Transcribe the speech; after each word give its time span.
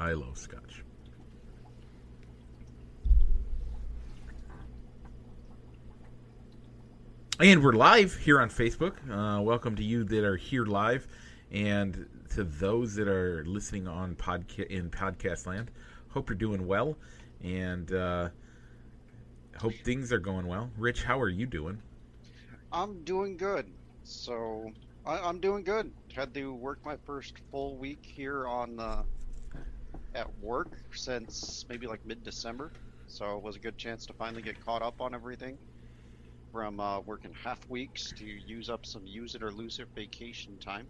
I 0.00 0.12
love 0.12 0.38
scotch. 0.38 0.82
And 7.38 7.62
we're 7.62 7.74
live 7.74 8.16
here 8.16 8.40
on 8.40 8.48
Facebook. 8.48 8.94
Uh, 9.10 9.42
welcome 9.42 9.76
to 9.76 9.84
you 9.84 10.04
that 10.04 10.24
are 10.24 10.36
here 10.36 10.64
live, 10.64 11.06
and 11.50 12.08
to 12.34 12.44
those 12.44 12.94
that 12.94 13.08
are 13.08 13.44
listening 13.44 13.86
on 13.86 14.14
podca- 14.14 14.68
in 14.68 14.88
podcast 14.88 15.46
land. 15.46 15.70
Hope 16.08 16.30
you're 16.30 16.36
doing 16.36 16.66
well, 16.66 16.96
and 17.42 17.92
uh, 17.92 18.30
hope 19.58 19.74
things 19.84 20.14
are 20.14 20.18
going 20.18 20.46
well. 20.46 20.70
Rich, 20.78 21.02
how 21.02 21.20
are 21.20 21.28
you 21.28 21.44
doing? 21.44 21.78
I'm 22.72 23.04
doing 23.04 23.36
good. 23.36 23.70
So 24.04 24.72
I, 25.04 25.18
I'm 25.18 25.40
doing 25.40 25.62
good. 25.62 25.92
Had 26.14 26.32
to 26.32 26.54
work 26.54 26.78
my 26.86 26.96
first 27.04 27.34
full 27.50 27.76
week 27.76 28.00
here 28.02 28.46
on 28.46 28.80
uh, 28.80 29.02
at 30.14 30.26
work 30.40 30.68
since 30.92 31.64
maybe 31.68 31.86
like 31.86 32.04
mid-December. 32.06 32.72
So 33.06 33.36
it 33.36 33.42
was 33.42 33.56
a 33.56 33.58
good 33.58 33.76
chance 33.76 34.06
to 34.06 34.12
finally 34.12 34.42
get 34.42 34.64
caught 34.64 34.82
up 34.82 35.00
on 35.00 35.14
everything 35.14 35.58
from 36.52 36.80
uh, 36.80 37.00
working 37.00 37.32
half 37.44 37.58
weeks 37.68 38.12
to 38.12 38.24
use 38.24 38.68
up 38.70 38.84
some 38.84 39.06
use 39.06 39.34
it 39.34 39.42
or 39.42 39.50
lose 39.50 39.78
it 39.78 39.88
vacation 39.94 40.56
time. 40.58 40.86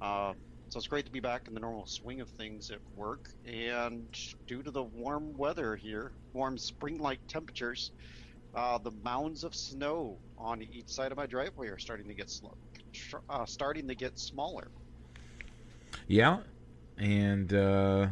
Uh, 0.00 0.32
so 0.68 0.78
it's 0.78 0.86
great 0.86 1.04
to 1.04 1.12
be 1.12 1.20
back 1.20 1.48
in 1.48 1.54
the 1.54 1.60
normal 1.60 1.86
swing 1.86 2.20
of 2.20 2.28
things 2.30 2.70
at 2.70 2.78
work. 2.96 3.28
And 3.46 4.06
due 4.46 4.62
to 4.62 4.70
the 4.70 4.82
warm 4.82 5.36
weather 5.36 5.76
here, 5.76 6.12
warm 6.32 6.56
spring-like 6.56 7.20
temperatures, 7.28 7.90
uh, 8.54 8.78
the 8.78 8.92
mounds 9.02 9.44
of 9.44 9.54
snow 9.54 10.16
on 10.38 10.62
each 10.62 10.88
side 10.88 11.12
of 11.12 11.18
my 11.18 11.26
driveway 11.26 11.68
are 11.68 11.78
starting 11.78 12.08
to 12.08 12.14
get 12.14 12.30
slow, 12.30 12.54
uh, 13.28 13.44
starting 13.44 13.86
to 13.88 13.94
get 13.94 14.18
smaller. 14.18 14.68
Yeah, 16.08 16.38
and 17.02 17.52
uh, 17.52 18.06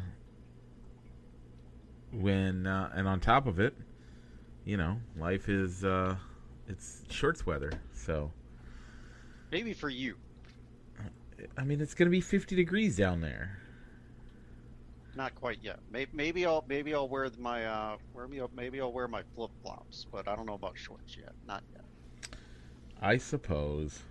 when 2.10 2.66
uh, 2.66 2.90
and 2.92 3.06
on 3.06 3.20
top 3.20 3.46
of 3.46 3.60
it, 3.60 3.74
you 4.64 4.76
know, 4.76 4.96
life 5.16 5.48
is 5.48 5.84
uh, 5.84 6.16
it's 6.66 7.02
shorts 7.08 7.46
weather, 7.46 7.70
so 7.94 8.32
Maybe 9.52 9.74
for 9.74 9.88
you, 9.88 10.16
I 11.56 11.62
mean 11.64 11.80
it's 11.80 11.94
gonna 11.94 12.10
be 12.10 12.20
50 12.20 12.56
degrees 12.56 12.96
down 12.96 13.20
there. 13.20 13.58
not 15.14 15.36
quite 15.36 15.58
yet. 15.62 15.78
Maybe, 15.92 16.10
maybe 16.12 16.46
I'll 16.46 16.64
maybe 16.68 16.92
I'll 16.92 17.08
wear 17.08 17.30
my 17.38 17.64
uh, 17.66 17.96
wear 18.12 18.26
me 18.26 18.40
maybe 18.56 18.80
I'll 18.80 18.92
wear 18.92 19.06
my 19.06 19.22
flip 19.36 19.52
flops, 19.62 20.06
but 20.10 20.26
I 20.26 20.34
don't 20.34 20.46
know 20.46 20.54
about 20.54 20.76
shorts 20.76 21.16
yet. 21.16 21.32
Not 21.46 21.62
yet. 21.72 21.84
I 23.00 23.18
suppose. 23.18 24.02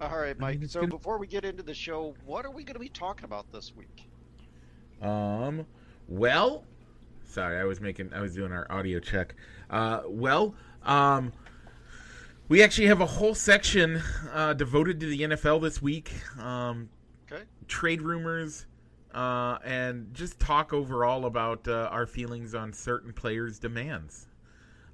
All 0.00 0.18
right, 0.18 0.36
I 0.38 0.40
Mike. 0.40 0.60
mean, 0.60 0.68
so 0.68 0.80
gonna- 0.80 0.90
before 0.90 1.18
we 1.18 1.26
get 1.26 1.44
into 1.44 1.62
the 1.62 1.74
show, 1.74 2.14
what 2.24 2.44
are 2.44 2.50
we 2.50 2.64
going 2.64 2.74
to 2.74 2.80
be 2.80 2.88
talking 2.88 3.24
about 3.24 3.50
this 3.52 3.72
week? 3.76 4.08
Um, 5.02 5.66
well, 6.08 6.64
sorry, 7.24 7.58
I 7.58 7.64
was 7.64 7.80
making, 7.80 8.12
I 8.12 8.20
was 8.20 8.34
doing 8.34 8.52
our 8.52 8.66
audio 8.70 9.00
check. 9.00 9.34
Uh, 9.70 10.02
well, 10.06 10.54
um, 10.82 11.32
we 12.48 12.62
actually 12.62 12.86
have 12.88 13.00
a 13.00 13.06
whole 13.06 13.34
section 13.34 14.00
uh, 14.32 14.52
devoted 14.54 15.00
to 15.00 15.06
the 15.06 15.20
NFL 15.22 15.60
this 15.62 15.80
week. 15.82 16.12
Um, 16.38 16.88
Okay. 17.30 17.42
trade 17.68 18.02
rumors, 18.02 18.66
uh, 19.14 19.58
and 19.64 20.12
just 20.12 20.38
talk 20.38 20.72
overall 20.74 21.24
about 21.24 21.66
uh, 21.66 21.88
our 21.90 22.06
feelings 22.06 22.54
on 22.54 22.72
certain 22.72 23.12
players' 23.14 23.58
demands. 23.58 24.28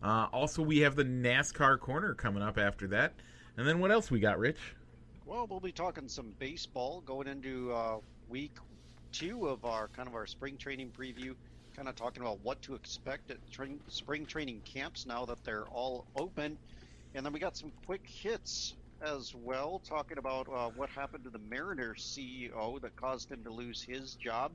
Uh, 0.03 0.29
also, 0.33 0.63
we 0.63 0.79
have 0.79 0.95
the 0.97 1.05
NASCAR 1.05 1.79
corner 1.81 2.15
coming 2.15 2.43
up 2.43 2.57
after 2.57 2.87
that. 2.89 3.13
And 3.57 3.67
then 3.69 3.81
what 3.81 3.91
else 3.91 4.11
we 4.11 4.21
got, 4.21 4.39
Rich? 4.39 4.59
Well, 5.31 5.47
we'll 5.49 5.61
be 5.61 5.71
talking 5.71 6.09
some 6.09 6.35
baseball 6.41 7.05
going 7.07 7.29
into 7.29 7.73
uh, 7.73 7.99
week 8.29 8.51
two 9.13 9.47
of 9.47 9.65
our 9.65 9.87
kind 9.87 10.09
of 10.09 10.17
our 10.17 10.27
spring 10.27 10.57
training 10.59 10.91
preview. 10.91 11.37
Kind 11.77 11.87
of 11.89 11.95
talking 11.95 12.25
about 12.25 12.41
what 12.43 12.61
to 12.63 12.75
expect 12.75 13.31
at 13.31 13.37
spring 13.87 14.27
training 14.27 14.61
camps 14.65 15.07
now 15.07 15.25
that 15.27 15.39
they're 15.45 15.69
all 15.69 16.05
open, 16.17 16.59
and 17.15 17.25
then 17.25 17.33
we 17.33 17.39
got 17.39 17.57
some 17.57 17.71
quick 17.87 18.01
hits 18.09 18.75
as 19.07 19.33
well, 19.33 19.81
talking 19.89 20.19
about 20.19 20.49
uh, 20.53 20.69
what 20.75 20.91
happened 20.91 21.23
to 21.23 21.31
the 21.31 21.39
Mariners 21.49 22.13
CEO 22.13 22.81
that 22.81 22.97
caused 22.97 23.31
him 23.31 23.45
to 23.45 23.53
lose 23.53 23.85
his 23.85 24.17
job, 24.17 24.51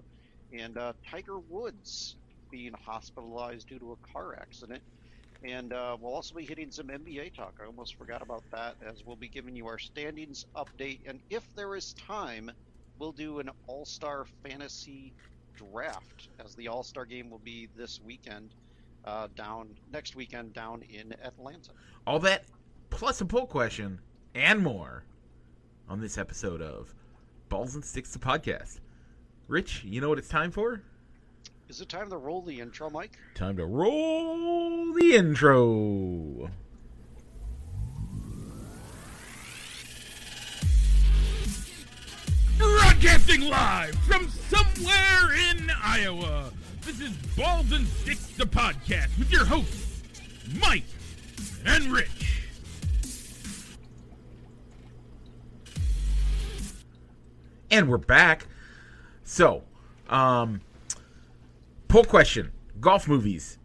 and 0.52 0.78
uh, 0.78 0.92
Tiger 1.10 1.40
Woods 1.50 2.18
being 2.52 2.74
hospitalized 2.86 3.70
due 3.70 3.80
to 3.80 3.94
a 3.94 4.12
car 4.12 4.38
accident. 4.42 4.84
And 5.46 5.74
uh, 5.74 5.96
we'll 6.00 6.14
also 6.14 6.34
be 6.34 6.44
hitting 6.44 6.72
some 6.72 6.88
NBA 6.88 7.36
talk. 7.36 7.54
I 7.62 7.66
almost 7.66 7.96
forgot 7.96 8.22
about 8.22 8.44
that, 8.52 8.76
as 8.86 9.06
we'll 9.06 9.16
be 9.16 9.28
giving 9.28 9.56
you 9.56 9.68
our 9.68 9.78
standings 9.78 10.46
update. 10.56 11.00
And 11.06 11.20
if 11.30 11.44
there 11.56 11.76
is 11.76 11.94
time, 11.94 12.52
we'll 12.98 13.12
do 13.12 13.40
an 13.40 13.50
All 13.68 13.86
Star 13.86 14.26
Fantasy 14.44 15.14
Draft, 15.56 16.30
as 16.44 16.56
the 16.56 16.68
All 16.68 16.84
Star 16.84 17.06
game 17.06 17.30
will 17.30 17.42
be 17.44 17.70
this 17.78 18.02
weekend, 18.04 18.56
uh, 19.06 19.28
down 19.36 19.70
next 19.92 20.16
weekend 20.16 20.54
down 20.54 20.82
in 20.90 21.14
Atlanta. 21.24 21.72
All 22.08 22.20
that 22.20 22.46
plus 22.90 23.22
a 23.22 23.26
poll 23.26 23.46
question 23.46 24.00
and 24.34 24.62
more 24.62 25.04
on 25.88 26.02
this 26.02 26.18
episode 26.18 26.62
of 26.62 26.96
Balls 27.50 27.76
and 27.76 27.86
Sticks 27.86 28.12
the 28.14 28.20
podcast. 28.20 28.80
Rich, 29.48 29.84
you 29.84 30.02
know 30.02 30.10
what 30.10 30.18
it's 30.18 30.28
time 30.28 30.50
for? 30.50 30.82
Is 31.68 31.82
it 31.82 31.90
time 31.90 32.10
to 32.12 32.18
roll 32.18 32.42
the 32.44 32.60
intro, 32.60 32.90
Mike? 32.92 33.18
Time 33.34 33.58
to 33.58 33.66
roll 33.66 34.94
the 34.94 35.16
intro. 35.16 36.52
Broadcasting 42.60 43.42
live 43.50 43.96
from 44.08 44.30
somewhere 44.30 45.34
in 45.52 45.72
Iowa. 45.84 46.52
This 46.84 47.02
is 47.02 47.12
Balls 47.36 47.72
and 47.72 47.88
Sticks, 47.88 48.28
the 48.38 48.46
podcast, 48.46 49.18
with 49.18 49.32
your 49.32 49.46
hosts, 49.46 50.04
Mike 50.62 50.84
and 51.66 51.86
Rich. 51.92 52.44
And 57.72 57.90
we're 57.90 57.98
back. 57.98 58.46
So, 59.24 59.64
um, 60.10 60.62
poll 61.96 62.04
question 62.04 62.52
golf 62.82 63.08
movies. 63.08 63.58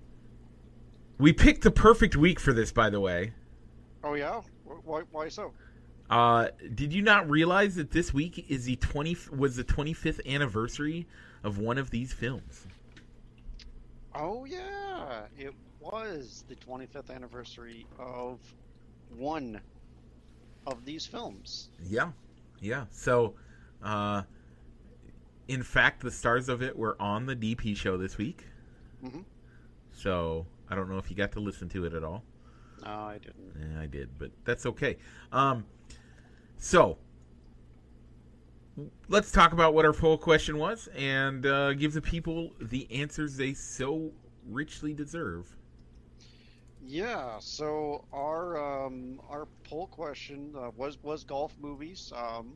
We 1.18 1.32
picked 1.32 1.62
the 1.62 1.70
perfect 1.72 2.14
week 2.14 2.38
for 2.38 2.52
this, 2.52 2.70
by 2.70 2.88
the 2.88 3.00
way. 3.00 3.32
Oh 4.04 4.14
yeah, 4.14 4.42
why? 4.84 5.02
Why 5.10 5.28
so? 5.28 5.52
Uh, 6.08 6.50
did 6.76 6.92
you 6.92 7.02
not 7.02 7.28
realize 7.28 7.74
that 7.74 7.90
this 7.90 8.14
week 8.14 8.46
is 8.48 8.66
the 8.66 8.76
20 8.76 9.16
was 9.36 9.56
the 9.56 9.64
25th 9.64 10.24
anniversary 10.32 11.08
of 11.42 11.58
one 11.58 11.76
of 11.76 11.90
these 11.90 12.12
films? 12.12 12.68
Oh 14.14 14.44
yeah, 14.44 15.22
it 15.36 15.52
was 15.80 16.44
the 16.46 16.54
25th 16.54 17.12
anniversary 17.12 17.84
of 17.98 18.38
one 19.16 19.60
of 20.68 20.84
these 20.84 21.04
films. 21.04 21.70
Yeah, 21.84 22.12
yeah. 22.60 22.84
So, 22.92 23.34
uh, 23.82 24.22
in 25.50 25.64
fact, 25.64 26.00
the 26.00 26.12
stars 26.12 26.48
of 26.48 26.62
it 26.62 26.76
were 26.78 26.96
on 27.02 27.26
the 27.26 27.34
DP 27.34 27.76
show 27.76 27.96
this 27.96 28.16
week. 28.16 28.46
Mhm. 29.02 29.24
So 29.90 30.46
I 30.68 30.76
don't 30.76 30.88
know 30.88 30.98
if 30.98 31.10
you 31.10 31.16
got 31.16 31.32
to 31.32 31.40
listen 31.40 31.68
to 31.70 31.84
it 31.84 31.92
at 31.92 32.04
all. 32.04 32.22
No, 32.84 32.90
I 32.90 33.18
didn't. 33.18 33.56
Yeah, 33.58 33.80
I 33.80 33.86
did, 33.86 34.16
but 34.16 34.30
that's 34.44 34.64
okay. 34.64 34.96
Um, 35.32 35.66
so 36.56 36.98
let's 39.08 39.32
talk 39.32 39.52
about 39.52 39.74
what 39.74 39.84
our 39.84 39.92
poll 39.92 40.16
question 40.16 40.56
was 40.56 40.88
and 40.96 41.44
uh, 41.44 41.74
give 41.74 41.94
the 41.94 42.00
people 42.00 42.52
the 42.60 42.86
answers 42.92 43.36
they 43.36 43.52
so 43.52 44.12
richly 44.46 44.94
deserve. 44.94 45.56
Yeah, 46.80 47.38
so 47.40 48.04
our 48.12 48.86
um, 48.86 49.20
our 49.28 49.46
poll 49.64 49.88
question 49.88 50.54
uh, 50.56 50.70
was 50.76 51.02
was 51.02 51.24
golf 51.24 51.56
movies. 51.60 52.12
Um, 52.16 52.54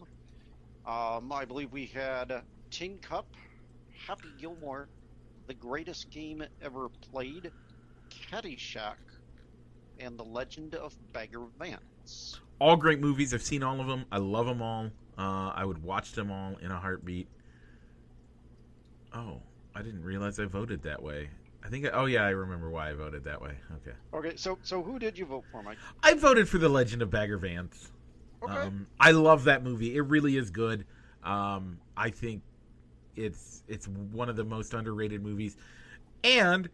um, 0.87 1.33
I 1.33 1.45
believe 1.45 1.73
we 1.73 1.87
had 1.87 2.43
Tin 2.75 2.99
Cup, 2.99 3.29
Happy 4.09 4.35
Gilmore, 4.37 4.89
The 5.47 5.55
Greatest 5.55 6.11
Game 6.11 6.43
Ever 6.61 6.89
Played, 6.89 7.53
Caddyshack, 8.11 8.97
and 10.01 10.19
The 10.19 10.25
Legend 10.25 10.75
of 10.75 10.93
Bagger 11.13 11.45
Vance. 11.57 12.41
All 12.59 12.77
great 12.77 12.99
movies. 12.99 13.33
I've 13.33 13.45
seen 13.45 13.63
all 13.63 13.81
of 13.81 13.87
them. 13.87 14.07
I 14.11 14.19
love 14.19 14.47
them 14.47 14.61
all. 14.61 14.87
Uh, 15.17 15.53
I 15.55 15.65
would 15.65 15.85
watch 15.85 16.15
them 16.15 16.33
all 16.33 16.57
in 16.57 16.73
a 16.73 16.81
heartbeat. 16.81 17.29
Oh, 19.13 19.41
I 19.77 19.83
didn't 19.83 20.03
realize 20.03 20.41
I 20.41 20.47
voted 20.47 20.83
that 20.83 21.01
way. 21.01 21.31
I 21.65 21.69
think. 21.69 21.87
I, 21.87 21.91
oh 21.91 22.07
yeah, 22.07 22.25
I 22.25 22.31
remember 22.31 22.71
why 22.71 22.91
I 22.91 22.95
voted 22.95 23.23
that 23.23 23.41
way. 23.41 23.53
Okay, 23.77 23.97
Okay, 24.13 24.37
so 24.37 24.59
so 24.63 24.83
who 24.83 24.99
did 24.99 25.17
you 25.17 25.27
vote 25.27 25.45
for, 25.53 25.63
Mike? 25.63 25.79
I 26.03 26.15
voted 26.15 26.49
for 26.49 26.59
The 26.59 26.69
Legend 26.69 27.03
of 27.03 27.11
Bagger 27.13 27.39
Vance. 27.39 27.93
Okay, 28.43 28.53
Um, 28.53 28.89
I 28.99 29.13
love 29.13 29.45
that 29.45 29.63
movie. 29.63 29.95
It 29.95 30.01
really 30.01 30.37
is 30.37 30.51
good. 30.51 30.85
Um, 31.23 31.79
I 31.97 32.11
think 32.11 32.43
it's 33.17 33.63
it's 33.69 33.89
one 33.89 34.29
of 34.29 34.37
the 34.37 34.45
most 34.45 34.75
underrated 34.75 35.23
movies, 35.23 35.57
and 36.23 36.69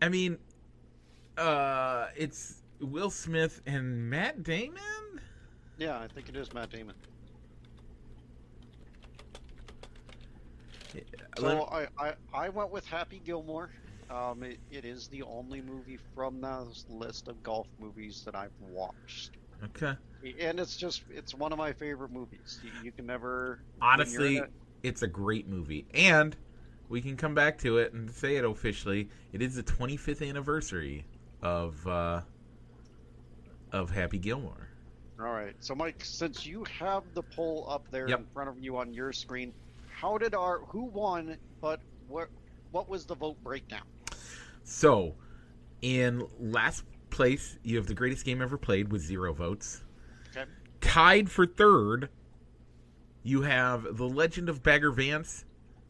I 0.00 0.08
mean, 0.08 0.38
uh, 1.36 2.06
it's 2.16 2.62
Will 2.80 3.10
Smith 3.10 3.60
and 3.66 4.08
Matt 4.10 4.42
Damon. 4.42 5.20
yeah, 5.78 5.98
I 5.98 6.08
think 6.08 6.28
it 6.28 6.36
is 6.36 6.52
Matt 6.52 6.70
Damon. 6.70 6.94
So 11.38 11.68
I, 11.70 11.86
I, 11.98 12.14
I 12.34 12.48
went 12.48 12.70
with 12.70 12.84
Happy 12.84 13.20
Gilmore. 13.24 13.70
Um, 14.10 14.42
it, 14.42 14.58
it 14.70 14.84
is 14.84 15.06
the 15.08 15.22
only 15.22 15.60
movie 15.60 15.98
from 16.14 16.40
this 16.40 16.84
list 16.88 17.28
of 17.28 17.42
golf 17.42 17.68
movies 17.78 18.22
that 18.24 18.34
I've 18.34 18.54
watched. 18.58 19.36
okay. 19.64 19.94
And 20.40 20.58
it's 20.58 20.76
just, 20.76 21.04
it's 21.10 21.34
one 21.34 21.52
of 21.52 21.58
my 21.58 21.72
favorite 21.72 22.10
movies. 22.10 22.58
You, 22.62 22.70
you 22.82 22.92
can 22.92 23.06
never. 23.06 23.60
Honestly, 23.80 24.40
it's 24.82 25.02
a 25.02 25.06
great 25.08 25.48
movie, 25.48 25.86
and 25.94 26.36
we 26.88 27.00
can 27.00 27.16
come 27.16 27.34
back 27.34 27.58
to 27.58 27.78
it 27.78 27.92
and 27.92 28.10
say 28.10 28.36
it 28.36 28.44
officially. 28.44 29.08
It 29.32 29.42
is 29.42 29.56
the 29.56 29.62
25th 29.62 30.26
anniversary 30.26 31.04
of 31.42 31.86
uh, 31.86 32.22
of 33.72 33.90
Happy 33.90 34.18
Gilmore. 34.18 34.68
All 35.20 35.32
right. 35.32 35.54
So, 35.60 35.74
Mike, 35.74 36.02
since 36.04 36.46
you 36.46 36.64
have 36.78 37.02
the 37.14 37.22
poll 37.22 37.66
up 37.68 37.86
there 37.90 38.08
Yep. 38.08 38.18
in 38.20 38.26
front 38.32 38.48
of 38.48 38.58
you 38.58 38.76
on 38.76 38.92
your 38.94 39.12
screen, 39.12 39.52
how 39.88 40.16
did 40.16 40.34
our, 40.34 40.60
who 40.60 40.84
won, 40.84 41.36
but 41.60 41.80
what, 42.06 42.28
what 42.70 42.88
was 42.88 43.04
the 43.04 43.16
vote 43.16 43.36
breakdown? 43.42 43.82
So, 44.62 45.16
in 45.82 46.24
last 46.38 46.84
place, 47.10 47.58
you 47.64 47.76
have 47.78 47.86
the 47.86 47.94
greatest 47.94 48.24
game 48.24 48.40
ever 48.40 48.56
played 48.56 48.92
with 48.92 49.02
zero 49.02 49.32
votes. 49.32 49.82
Okay. 50.30 50.48
Tied 50.80 51.28
for 51.30 51.46
third, 51.46 52.08
you 53.28 53.42
have 53.42 53.98
The 53.98 54.08
Legend 54.08 54.48
of 54.48 54.62
Bagger 54.62 54.90
Vance 54.90 55.44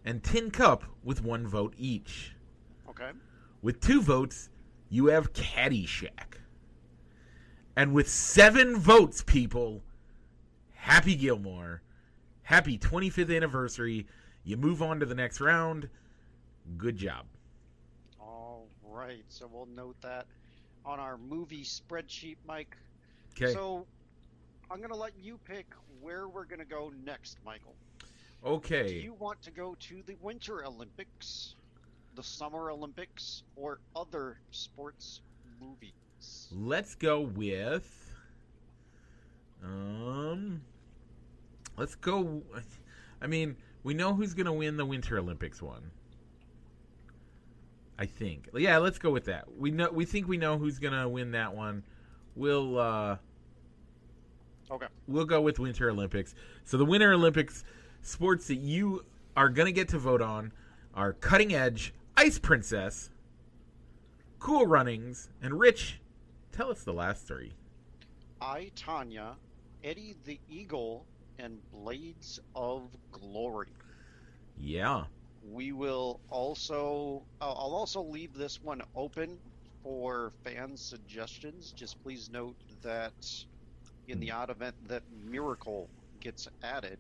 and 0.05 0.25
Tin 0.25 0.51
Cup 0.51 0.83
with 1.05 1.23
one 1.23 1.47
vote 1.47 1.73
each. 1.79 2.35
Okay. 2.89 3.11
With 3.63 3.81
two 3.81 4.03
votes, 4.03 4.51
you 4.89 5.07
have 5.07 5.33
Caddyshack. 5.33 6.39
And 7.77 7.93
with 7.93 8.09
seven 8.09 8.77
votes, 8.77 9.23
people, 9.23 9.83
Happy 10.75 11.15
Gilmore. 11.15 11.83
Happy 12.43 12.77
25th 12.77 13.35
anniversary. 13.35 14.09
You 14.43 14.57
move 14.57 14.83
on 14.83 14.99
to 14.99 15.07
the 15.07 15.15
next 15.15 15.41
round. 15.41 15.89
Good 16.77 16.97
job. 16.97 17.27
All 18.21 18.67
right. 18.83 19.25
So 19.29 19.49
we'll 19.53 19.67
note 19.67 19.97
that 20.01 20.27
on 20.85 20.99
our 20.99 21.17
movie 21.19 21.63
spreadsheet, 21.63 22.37
Mike. 22.49 22.77
Okay. 23.37 23.53
So 23.53 23.87
I'm 24.73 24.79
going 24.79 24.91
to 24.91 24.97
let 24.97 25.13
you 25.23 25.39
pick 25.45 25.67
where 26.01 26.29
we're 26.29 26.45
going 26.45 26.59
to 26.61 26.65
go 26.65 26.93
next, 27.05 27.39
Michael. 27.45 27.75
Okay. 28.45 28.89
Do 28.89 28.95
you 28.95 29.15
want 29.15 29.43
to 29.43 29.51
go 29.51 29.77
to 29.81 30.03
the 30.07 30.17
Winter 30.21 30.65
Olympics, 30.65 31.55
the 32.15 32.23
Summer 32.23 32.71
Olympics, 32.71 33.43
or 33.57 33.81
other 33.97 34.39
sports 34.51 35.21
movies? 35.61 35.93
Let's 36.53 36.95
go 36.95 37.21
with 37.21 38.05
um 39.65 40.63
let's 41.77 41.97
go 41.97 42.43
I 43.21 43.27
mean, 43.27 43.57
we 43.83 43.95
know 43.95 44.15
who's 44.15 44.35
going 44.35 44.47
to 44.47 44.53
win 44.53 44.77
the 44.77 44.87
Winter 44.87 45.19
Olympics 45.19 45.61
one. 45.61 45.91
I 47.99 48.07
think. 48.07 48.49
Yeah, 48.55 48.79
let's 48.79 48.99
go 48.99 49.11
with 49.11 49.25
that. 49.25 49.47
We 49.59 49.73
know 49.73 49.91
we 49.91 50.05
think 50.05 50.29
we 50.29 50.37
know 50.37 50.57
who's 50.57 50.79
going 50.79 50.93
to 50.95 51.09
win 51.09 51.33
that 51.33 51.55
one. 51.55 51.83
We'll 52.37 52.79
uh 52.79 53.17
Okay. 54.71 54.87
we'll 55.07 55.25
go 55.25 55.41
with 55.41 55.59
Winter 55.59 55.91
Olympics. 55.91 56.35
So 56.65 56.77
the 56.77 56.85
Winter 56.85 57.13
Olympics 57.13 57.65
sports 58.03 58.47
that 58.49 58.57
you 58.57 59.05
are 59.37 59.49
going 59.49 59.67
to 59.67 59.73
get 59.73 59.89
to 59.89 59.99
vote 59.99 60.21
on 60.21 60.53
are 60.95 61.13
Cutting 61.15 61.55
Edge, 61.55 61.95
Ice 62.17 62.39
Princess, 62.39 63.11
Cool 64.39 64.67
Runnings, 64.67 65.31
and 65.41 65.59
Rich. 65.59 66.01
Tell 66.53 66.71
us 66.71 66.83
the 66.83 66.93
last 66.93 67.27
three. 67.27 67.53
I, 68.41 68.71
Tonya, 68.77 69.35
Eddie 69.83 70.17
the 70.25 70.39
Eagle, 70.49 71.07
and 71.39 71.59
Blades 71.73 72.41
of 72.55 72.83
Glory. 73.13 73.69
Yeah. 74.57 75.05
We 75.51 75.73
will 75.73 76.21
also, 76.31 77.23
I'll 77.41 77.57
I'll 77.59 77.75
also 77.75 78.03
leave 78.03 78.35
this 78.35 78.63
one 78.63 78.83
open 78.97 79.39
for 79.83 80.33
fan 80.45 80.77
suggestions. 80.77 81.73
Just 81.73 82.03
please 82.03 82.29
note 82.31 82.57
that 82.83 83.45
in 84.09 84.21
the 84.21 84.31
odd 84.31 84.51
event 84.51 84.75
that 84.89 85.03
Miracle 85.25 85.89
gets 86.21 86.49
added, 86.63 86.99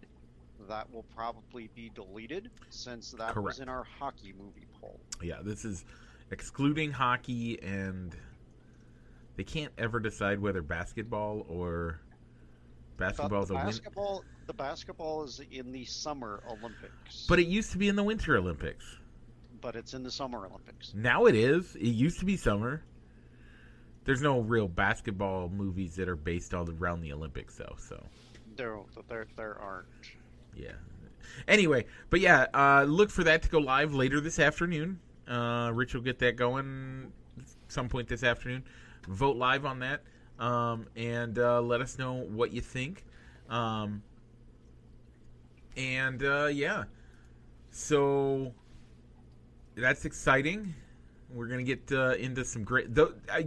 that 0.69 0.93
will 0.93 1.05
probably 1.14 1.70
be 1.75 1.90
deleted 1.94 2.50
since 2.70 3.12
that 3.12 3.32
Correct. 3.32 3.44
was 3.46 3.60
in 3.60 3.69
our 3.69 3.84
hockey 3.84 4.34
movie 4.38 4.66
poll. 4.81 5.00
Yeah, 5.22 5.38
this 5.43 5.64
is 5.64 5.84
excluding 6.31 6.93
hockey 6.93 7.60
and 7.62 8.14
they 9.37 9.44
can't 9.44 9.72
ever 9.78 9.99
decide 10.00 10.40
whether 10.40 10.62
basketball 10.62 11.46
or 11.49 12.00
basketball 12.96 13.46
the 13.46 13.54
a 13.54 13.56
win. 13.56 13.66
basketball, 13.66 14.25
the 14.46 14.52
basketball 14.52 15.25
is 15.25 15.40
in 15.50 15.72
the 15.72 15.84
Summer 15.84 16.43
Olympics, 16.49 17.26
But 17.28 17.38
it 17.38 17.46
used 17.46 17.72
to 17.72 17.78
be 17.78 17.88
in 17.88 17.96
the 17.96 18.02
Winter 18.04 18.37
Olympics. 18.37 18.84
but 19.61 19.75
it's 19.76 19.94
in 19.94 20.02
the 20.02 20.11
Summer 20.11 20.44
Olympics. 20.46 20.93
Now 20.94 21.26
it 21.26 21.34
is. 21.34 21.75
It 21.76 21.87
used 21.88 22.19
to 22.20 22.25
be 22.25 22.37
summer. 22.37 22.82
There's 24.08 24.22
no 24.22 24.40
real 24.40 24.69
basketball 24.69 25.50
movies 25.50 25.94
that 25.96 26.08
are 26.08 26.16
based 26.16 26.55
all 26.55 26.66
around 26.70 27.02
the 27.02 27.12
Olympics, 27.12 27.56
though. 27.56 27.76
So 27.78 28.02
There, 28.56 28.78
there, 29.06 29.26
there 29.37 29.58
aren't. 29.60 29.87
yeah. 30.56 30.72
Anyway, 31.46 31.84
but 32.08 32.20
yeah, 32.20 32.46
uh, 32.55 32.84
look 32.84 33.10
for 33.10 33.22
that 33.25 33.43
to 33.43 33.50
go 33.50 33.58
live 33.58 33.93
later 33.93 34.19
this 34.22 34.38
afternoon. 34.38 34.99
Uh, 35.28 35.70
Rich 35.75 35.93
will 35.93 36.00
get 36.00 36.19
that 36.20 36.37
going 36.37 37.12
some 37.69 37.90
point 37.90 38.08
this 38.08 38.22
afternoon. 38.22 38.64
Vote 39.06 39.37
live 39.37 39.66
on 39.66 39.81
that, 39.81 40.00
um, 40.38 40.87
and 40.96 41.38
uh, 41.38 41.61
let 41.61 41.82
us 41.82 41.99
know 41.99 42.14
what 42.14 42.50
you 42.50 42.62
think. 42.62 43.04
Um, 43.50 44.02
and 45.76 46.25
uh, 46.25 46.46
yeah, 46.46 46.84
so 47.70 48.54
that's 49.76 50.06
exciting. 50.06 50.75
We're 51.31 51.49
gonna 51.49 51.62
get 51.62 51.93
uh, 51.93 52.14
into 52.19 52.43
some 52.43 52.64
great. 52.64 52.94
Th- 52.94 53.08
I, 53.31 53.46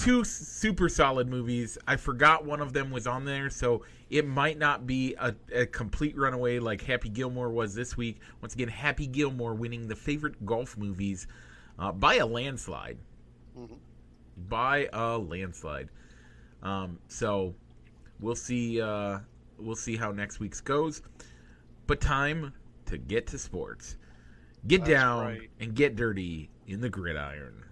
two 0.00 0.24
super 0.24 0.88
solid 0.88 1.28
movies. 1.28 1.76
I 1.86 1.96
forgot 1.96 2.44
one 2.44 2.60
of 2.60 2.72
them 2.72 2.90
was 2.90 3.06
on 3.06 3.24
there, 3.24 3.50
so 3.50 3.84
it 4.08 4.26
might 4.26 4.58
not 4.58 4.86
be 4.86 5.14
a, 5.18 5.34
a 5.54 5.66
complete 5.66 6.16
runaway 6.16 6.58
like 6.58 6.82
Happy 6.82 7.08
Gilmore 7.08 7.50
was 7.50 7.74
this 7.74 7.96
week. 7.96 8.20
Once 8.40 8.54
again, 8.54 8.68
Happy 8.68 9.06
Gilmore 9.06 9.54
winning 9.54 9.88
the 9.88 9.96
favorite 9.96 10.44
golf 10.46 10.76
movies 10.76 11.26
uh, 11.78 11.92
by 11.92 12.16
a 12.16 12.26
landslide. 12.26 12.98
Mhm. 13.56 13.76
By 14.48 14.88
a 14.92 15.18
landslide. 15.18 15.90
Um, 16.62 16.98
so 17.08 17.54
we'll 18.20 18.34
see. 18.36 18.80
Uh, 18.80 19.18
we'll 19.58 19.76
see 19.76 19.96
how 19.96 20.12
next 20.12 20.40
week's 20.40 20.60
goes. 20.60 21.02
But 21.86 22.00
time 22.00 22.52
to 22.86 22.96
get 22.98 23.26
to 23.28 23.38
sports. 23.38 23.96
Get 24.66 24.80
That's 24.80 24.90
down 24.90 25.24
right. 25.24 25.50
and 25.58 25.74
get 25.74 25.96
dirty 25.96 26.50
in 26.66 26.80
the 26.80 26.88
gridiron. 26.88 27.64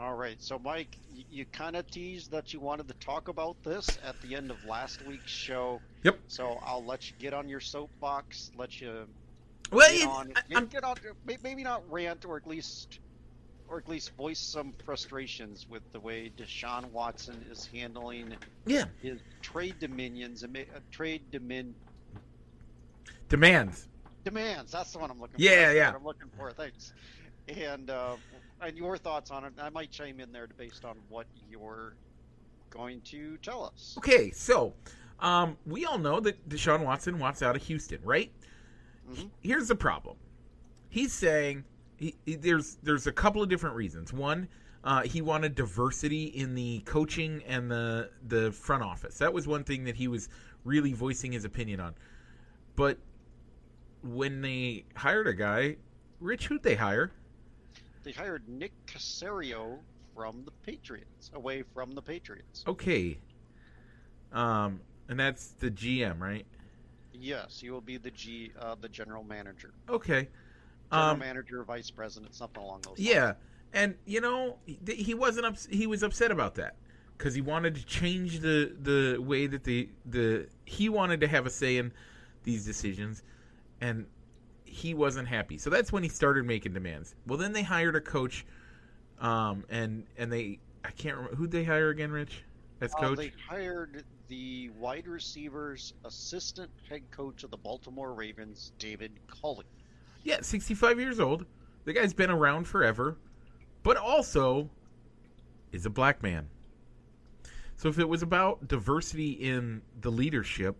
All 0.00 0.14
right, 0.14 0.40
so 0.40 0.60
Mike, 0.60 0.96
you, 1.08 1.24
you 1.28 1.46
kind 1.52 1.74
of 1.74 1.90
teased 1.90 2.30
that 2.30 2.52
you 2.52 2.60
wanted 2.60 2.86
to 2.86 2.94
talk 3.04 3.26
about 3.26 3.56
this 3.64 3.98
at 4.04 4.20
the 4.20 4.36
end 4.36 4.52
of 4.52 4.64
last 4.64 5.02
week's 5.04 5.32
show. 5.32 5.80
Yep. 6.04 6.20
So 6.28 6.60
I'll 6.64 6.84
let 6.86 7.10
you 7.10 7.16
get 7.18 7.34
on 7.34 7.48
your 7.48 7.58
soapbox, 7.58 8.52
let 8.54 8.80
you 8.80 9.08
Well, 9.72 9.90
get 9.90 10.06
on, 10.06 10.32
I- 10.36 10.42
get, 10.60 10.70
get 10.70 10.84
on, 10.84 10.96
maybe 11.42 11.64
not 11.64 11.82
rant 11.90 12.24
or 12.24 12.36
at 12.36 12.46
least, 12.46 13.00
or 13.66 13.78
at 13.78 13.88
least 13.88 14.16
voice 14.16 14.38
some 14.38 14.72
frustrations 14.84 15.66
with 15.68 15.82
the 15.90 15.98
way 15.98 16.30
Deshaun 16.30 16.92
Watson 16.92 17.44
is 17.50 17.66
handling 17.66 18.36
yeah, 18.66 18.84
his 19.02 19.20
trade 19.42 19.80
dominions 19.80 20.44
and 20.44 20.56
uh, 20.56 20.78
trade 20.92 21.32
domin 21.32 21.74
demands. 23.28 23.88
demands. 24.24 24.70
That's 24.70 24.92
the 24.92 24.98
one 25.00 25.10
I'm 25.10 25.18
looking 25.18 25.40
Yeah, 25.40 25.50
for. 25.50 25.60
Yeah, 25.60 25.72
yeah. 25.72 25.92
I'm 25.96 26.04
looking 26.04 26.30
for. 26.36 26.52
Thanks. 26.52 26.92
And 27.48 27.90
uh, 27.90 28.16
and 28.60 28.76
your 28.76 28.96
thoughts 28.96 29.30
on 29.30 29.44
it. 29.44 29.52
I 29.60 29.70
might 29.70 29.90
chime 29.90 30.20
in 30.20 30.32
there 30.32 30.48
based 30.56 30.84
on 30.84 30.96
what 31.08 31.26
you're 31.50 31.94
going 32.70 33.00
to 33.02 33.36
tell 33.38 33.64
us. 33.64 33.94
Okay, 33.98 34.30
so 34.30 34.74
um, 35.20 35.56
we 35.66 35.84
all 35.84 35.98
know 35.98 36.20
that 36.20 36.48
Deshaun 36.48 36.84
Watson 36.84 37.18
wants 37.18 37.42
out 37.42 37.56
of 37.56 37.62
Houston, 37.62 38.00
right? 38.04 38.30
Mhm. 39.10 39.30
Here's 39.40 39.68
the 39.68 39.74
problem. 39.76 40.16
He's 40.90 41.12
saying 41.12 41.64
he, 41.96 42.14
he- 42.26 42.36
there's 42.36 42.76
there's 42.82 43.06
a 43.06 43.12
couple 43.12 43.42
of 43.42 43.48
different 43.48 43.76
reasons. 43.76 44.12
One, 44.12 44.48
uh, 44.84 45.02
he 45.02 45.22
wanted 45.22 45.54
diversity 45.54 46.24
in 46.24 46.54
the 46.54 46.80
coaching 46.80 47.42
and 47.46 47.70
the 47.70 48.10
the 48.28 48.52
front 48.52 48.82
office. 48.82 49.18
That 49.18 49.32
was 49.32 49.46
one 49.46 49.64
thing 49.64 49.84
that 49.84 49.96
he 49.96 50.08
was 50.08 50.28
really 50.64 50.92
voicing 50.92 51.32
his 51.32 51.44
opinion 51.44 51.80
on. 51.80 51.94
But 52.76 52.98
when 54.02 54.40
they 54.42 54.84
hired 54.94 55.26
a 55.26 55.34
guy, 55.34 55.76
Rich, 56.20 56.46
who'd 56.48 56.62
they 56.62 56.74
hire? 56.74 57.12
They 58.08 58.14
hired 58.14 58.48
Nick 58.48 58.72
Caserio 58.86 59.80
from 60.14 60.42
the 60.46 60.50
Patriots, 60.64 61.30
away 61.34 61.62
from 61.74 61.90
the 61.90 62.00
Patriots. 62.00 62.64
Okay, 62.66 63.18
um, 64.32 64.80
and 65.10 65.20
that's 65.20 65.48
the 65.48 65.70
GM, 65.70 66.18
right? 66.18 66.46
Yes, 67.12 67.58
he 67.60 67.68
will 67.68 67.82
be 67.82 67.98
the 67.98 68.10
G, 68.10 68.50
uh, 68.58 68.76
the 68.80 68.88
general 68.88 69.24
manager, 69.24 69.74
Okay. 69.90 70.26
general 70.90 71.12
Um, 71.12 71.18
manager, 71.18 71.64
vice 71.64 71.90
president, 71.90 72.34
something 72.34 72.62
along 72.62 72.80
those. 72.80 72.98
Lines. 72.98 73.10
Yeah, 73.10 73.34
and 73.74 73.94
you 74.06 74.22
know 74.22 74.56
he, 74.64 74.78
he 74.94 75.12
wasn't 75.12 75.44
ups- 75.44 75.68
he 75.70 75.86
was 75.86 76.02
upset 76.02 76.30
about 76.30 76.54
that 76.54 76.76
because 77.18 77.34
he 77.34 77.42
wanted 77.42 77.74
to 77.74 77.84
change 77.84 78.40
the 78.40 78.74
the 78.80 79.18
way 79.20 79.46
that 79.46 79.64
the 79.64 79.90
the 80.06 80.48
he 80.64 80.88
wanted 80.88 81.20
to 81.20 81.28
have 81.28 81.44
a 81.44 81.50
say 81.50 81.76
in 81.76 81.92
these 82.44 82.64
decisions, 82.64 83.22
and 83.82 84.06
he 84.68 84.94
wasn't 84.94 85.28
happy. 85.28 85.58
So 85.58 85.70
that's 85.70 85.92
when 85.92 86.02
he 86.02 86.08
started 86.08 86.44
making 86.44 86.72
demands. 86.72 87.14
Well, 87.26 87.38
then 87.38 87.52
they 87.52 87.62
hired 87.62 87.96
a 87.96 88.00
coach, 88.00 88.44
um, 89.20 89.64
and 89.68 90.04
and 90.16 90.32
they 90.32 90.58
I 90.84 90.90
can't 90.92 91.16
remember 91.16 91.36
who 91.36 91.46
they 91.46 91.64
hire 91.64 91.88
again, 91.90 92.10
Rich, 92.10 92.44
as 92.80 92.92
Uh, 92.94 92.98
coach. 93.00 93.18
they 93.18 93.32
hired 93.48 94.04
the 94.28 94.70
wide 94.78 95.06
receivers 95.06 95.94
assistant 96.04 96.70
head 96.88 97.02
coach 97.10 97.42
of 97.44 97.50
the 97.50 97.56
Baltimore 97.56 98.12
Ravens, 98.14 98.72
David 98.78 99.12
Culley. 99.26 99.64
Yeah, 100.22 100.40
65 100.42 101.00
years 101.00 101.18
old. 101.18 101.46
The 101.84 101.92
guy's 101.94 102.12
been 102.12 102.30
around 102.30 102.66
forever, 102.66 103.16
but 103.82 103.96
also 103.96 104.68
is 105.72 105.86
a 105.86 105.90
black 105.90 106.22
man. 106.22 106.48
So 107.76 107.88
if 107.88 107.98
it 107.98 108.08
was 108.08 108.22
about 108.22 108.68
diversity 108.68 109.30
in 109.32 109.82
the 110.00 110.10
leadership, 110.10 110.76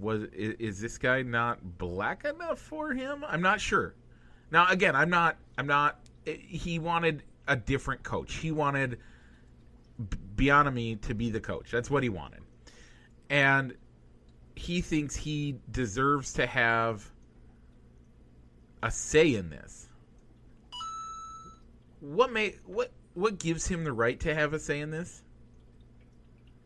was 0.00 0.24
i- 0.24 0.56
is 0.58 0.80
this 0.80 0.98
guy 0.98 1.22
not 1.22 1.78
black 1.78 2.24
enough 2.24 2.58
for 2.58 2.92
him? 2.92 3.24
I'm 3.26 3.42
not 3.42 3.60
sure. 3.60 3.94
Now 4.50 4.68
again, 4.68 4.96
I'm 4.96 5.10
not 5.10 5.36
I'm 5.58 5.66
not 5.66 6.00
he 6.24 6.78
wanted 6.78 7.22
a 7.46 7.56
different 7.56 8.02
coach. 8.02 8.34
He 8.36 8.50
wanted 8.50 8.98
Bieniemy 10.36 11.00
to 11.02 11.14
be 11.14 11.30
the 11.30 11.40
coach. 11.40 11.70
That's 11.70 11.90
what 11.90 12.02
he 12.02 12.08
wanted. 12.08 12.40
And 13.30 13.74
he 14.54 14.80
thinks 14.80 15.16
he 15.16 15.58
deserves 15.70 16.32
to 16.34 16.46
have 16.46 17.10
a 18.82 18.90
say 18.90 19.34
in 19.34 19.50
this. 19.50 19.88
What 22.00 22.32
may 22.32 22.56
what 22.64 22.92
what 23.14 23.38
gives 23.38 23.66
him 23.66 23.84
the 23.84 23.92
right 23.92 24.18
to 24.20 24.34
have 24.34 24.52
a 24.52 24.58
say 24.58 24.80
in 24.80 24.90
this? 24.90 25.23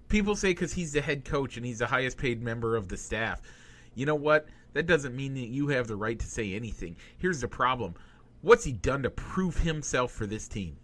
People 0.08 0.36
say 0.36 0.50
because 0.50 0.72
he's 0.72 0.92
the 0.92 1.00
head 1.00 1.24
coach 1.24 1.56
and 1.56 1.66
he's 1.66 1.78
the 1.78 1.86
highest 1.86 2.16
paid 2.18 2.42
member 2.42 2.76
of 2.76 2.88
the 2.88 2.96
staff. 2.96 3.42
You 3.94 4.06
know 4.06 4.14
what? 4.14 4.46
That 4.72 4.86
doesn't 4.86 5.14
mean 5.16 5.34
that 5.34 5.48
you 5.48 5.68
have 5.68 5.86
the 5.86 5.96
right 5.96 6.18
to 6.18 6.26
say 6.26 6.54
anything. 6.54 6.96
Here's 7.18 7.40
the 7.40 7.48
problem: 7.48 7.94
what's 8.42 8.64
he 8.64 8.72
done 8.72 9.02
to 9.02 9.10
prove 9.10 9.58
himself 9.58 10.12
for 10.12 10.26
this 10.26 10.48
team? 10.48 10.76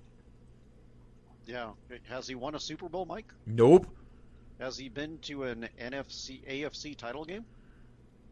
Yeah, 1.46 1.72
has 2.08 2.26
he 2.26 2.34
won 2.34 2.54
a 2.54 2.60
Super 2.60 2.88
Bowl, 2.88 3.04
Mike? 3.04 3.32
Nope, 3.46 3.86
Has 4.58 4.78
he 4.78 4.88
been 4.88 5.18
to 5.22 5.44
an 5.44 5.68
NFC 5.78 6.42
AFC 6.48 6.96
title 6.96 7.24
game? 7.24 7.44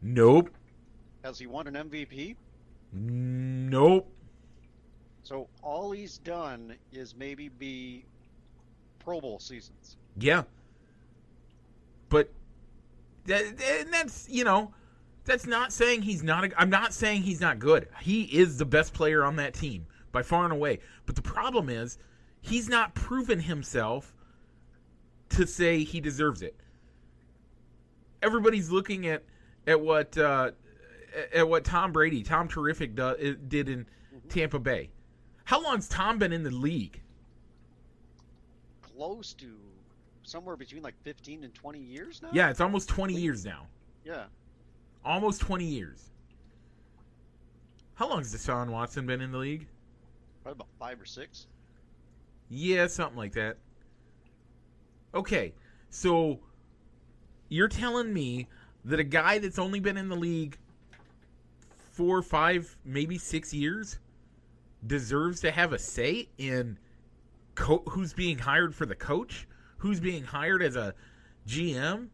nope, 0.01 0.49
Has 1.23 1.37
he 1.39 1.45
won 1.47 1.67
an 1.67 1.75
MVP? 1.89 2.35
nope. 2.91 4.09
So 5.23 5.47
all 5.61 5.91
he's 5.91 6.17
done 6.17 6.75
is 6.91 7.15
maybe 7.15 7.49
be 7.49 8.05
Pro 8.99 9.21
Bowl 9.21 9.39
seasons. 9.39 9.97
Yeah. 10.17 10.43
But 12.13 12.29
and 13.27 13.91
that's, 13.91 14.29
you 14.29 14.43
know, 14.43 14.71
that's 15.25 15.47
not 15.47 15.73
saying 15.73 16.03
he's 16.03 16.21
not 16.21 16.43
a, 16.45 16.61
I'm 16.61 16.69
not 16.69 16.93
saying 16.93 17.23
he's 17.23 17.41
not 17.41 17.57
good. 17.57 17.87
He 18.01 18.21
is 18.25 18.59
the 18.59 18.65
best 18.65 18.93
player 18.93 19.23
on 19.23 19.37
that 19.37 19.55
team 19.55 19.87
by 20.11 20.21
far 20.21 20.43
and 20.43 20.53
away. 20.53 20.77
But 21.07 21.15
the 21.15 21.23
problem 21.23 21.69
is 21.69 21.97
he's 22.39 22.69
not 22.69 22.93
proven 22.93 23.39
himself 23.39 24.13
to 25.29 25.47
say 25.47 25.83
he 25.83 25.99
deserves 25.99 26.43
it. 26.43 26.55
Everybody's 28.21 28.69
looking 28.69 29.07
at 29.07 29.23
at 29.65 29.81
what 29.81 30.15
uh, 30.15 30.51
at 31.33 31.49
what 31.49 31.63
Tom 31.63 31.91
Brady, 31.91 32.21
Tom 32.21 32.47
Terrific 32.47 32.93
do, 32.93 33.35
did 33.47 33.69
in 33.69 33.87
Tampa 34.29 34.59
Bay. 34.59 34.91
How 35.45 35.63
long's 35.63 35.89
Tom 35.89 36.19
been 36.19 36.31
in 36.31 36.43
the 36.43 36.51
league? 36.51 37.01
Close 38.83 39.33
to 39.33 39.47
somewhere 40.23 40.55
between 40.55 40.81
like 40.81 40.95
15 41.03 41.43
and 41.43 41.53
20 41.53 41.79
years 41.79 42.21
now? 42.21 42.29
Yeah, 42.33 42.49
it's 42.49 42.61
almost 42.61 42.89
20 42.89 43.13
years 43.13 43.45
now. 43.45 43.67
Yeah. 44.03 44.25
Almost 45.05 45.41
20 45.41 45.65
years. 45.65 46.11
How 47.95 48.09
long 48.09 48.19
has 48.19 48.33
Deshaun 48.33 48.69
Watson 48.69 49.05
been 49.05 49.21
in 49.21 49.31
the 49.31 49.37
league? 49.37 49.67
Probably 50.43 50.57
about 50.57 50.67
five 50.79 50.99
or 50.99 51.05
six. 51.05 51.47
Yeah, 52.49 52.87
something 52.87 53.17
like 53.17 53.33
that. 53.33 53.57
Okay, 55.13 55.53
so 55.89 56.39
you're 57.49 57.67
telling 57.67 58.11
me 58.11 58.47
that 58.85 58.99
a 58.99 59.03
guy 59.03 59.37
that's 59.37 59.59
only 59.59 59.79
been 59.79 59.95
in 59.95 60.09
the 60.09 60.15
league 60.15 60.57
four, 61.91 62.21
five, 62.23 62.75
maybe 62.83 63.17
six 63.17 63.53
years 63.53 63.99
deserves 64.85 65.39
to 65.41 65.51
have 65.51 65.71
a 65.71 65.79
say 65.79 66.27
in 66.37 66.77
co- 67.55 67.83
who's 67.89 68.13
being 68.13 68.39
hired 68.39 68.73
for 68.75 68.85
the 68.85 68.95
coach, 68.95 69.47
who's 69.83 69.99
being 69.99 70.23
hired 70.23 70.63
as 70.63 70.77
a 70.77 70.95
GM? 71.45 72.07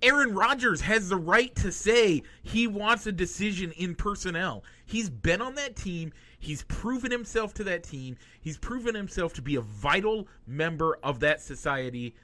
Aaron 0.00 0.32
Rodgers 0.32 0.80
has 0.82 1.08
the 1.08 1.16
right 1.16 1.52
to 1.56 1.72
say 1.72 2.22
he 2.40 2.68
wants 2.68 3.04
a 3.08 3.10
decision 3.10 3.72
in 3.72 3.96
personnel. 3.96 4.62
He's 4.84 5.10
been 5.10 5.40
on 5.42 5.56
that 5.56 5.74
team. 5.74 6.12
He's 6.38 6.62
proven 6.68 7.10
himself 7.10 7.52
to 7.54 7.64
that 7.64 7.82
team. 7.82 8.16
He's 8.40 8.56
proven 8.56 8.94
himself 8.94 9.32
to 9.34 9.42
be 9.42 9.56
a 9.56 9.60
vital 9.60 10.28
member 10.46 10.98
of 11.02 11.18
that 11.20 11.40
society. 11.40 12.14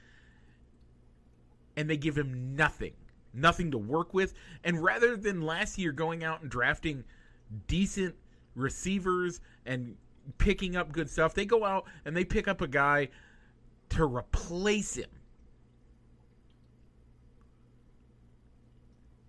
And 1.75 1.89
they 1.89 1.97
give 1.97 2.17
him 2.17 2.55
nothing, 2.55 2.93
nothing 3.33 3.71
to 3.71 3.77
work 3.77 4.13
with. 4.13 4.33
And 4.63 4.81
rather 4.81 5.17
than 5.17 5.41
last 5.41 5.77
year 5.77 5.91
going 5.91 6.23
out 6.23 6.43
and 6.43 6.49
drafting 6.49 7.03
decent 7.67 8.15
receivers 8.55 9.41
and 9.65 9.97
picking 10.37 10.77
up 10.77 10.93
good 10.93 11.09
stuff, 11.09 11.33
they 11.33 11.45
go 11.45 11.65
out 11.65 11.83
and 12.05 12.15
they 12.15 12.23
pick 12.23 12.47
up 12.47 12.61
a 12.61 12.67
guy 12.69 13.09
to 13.93 14.05
replace 14.05 14.95
him. 14.95 15.09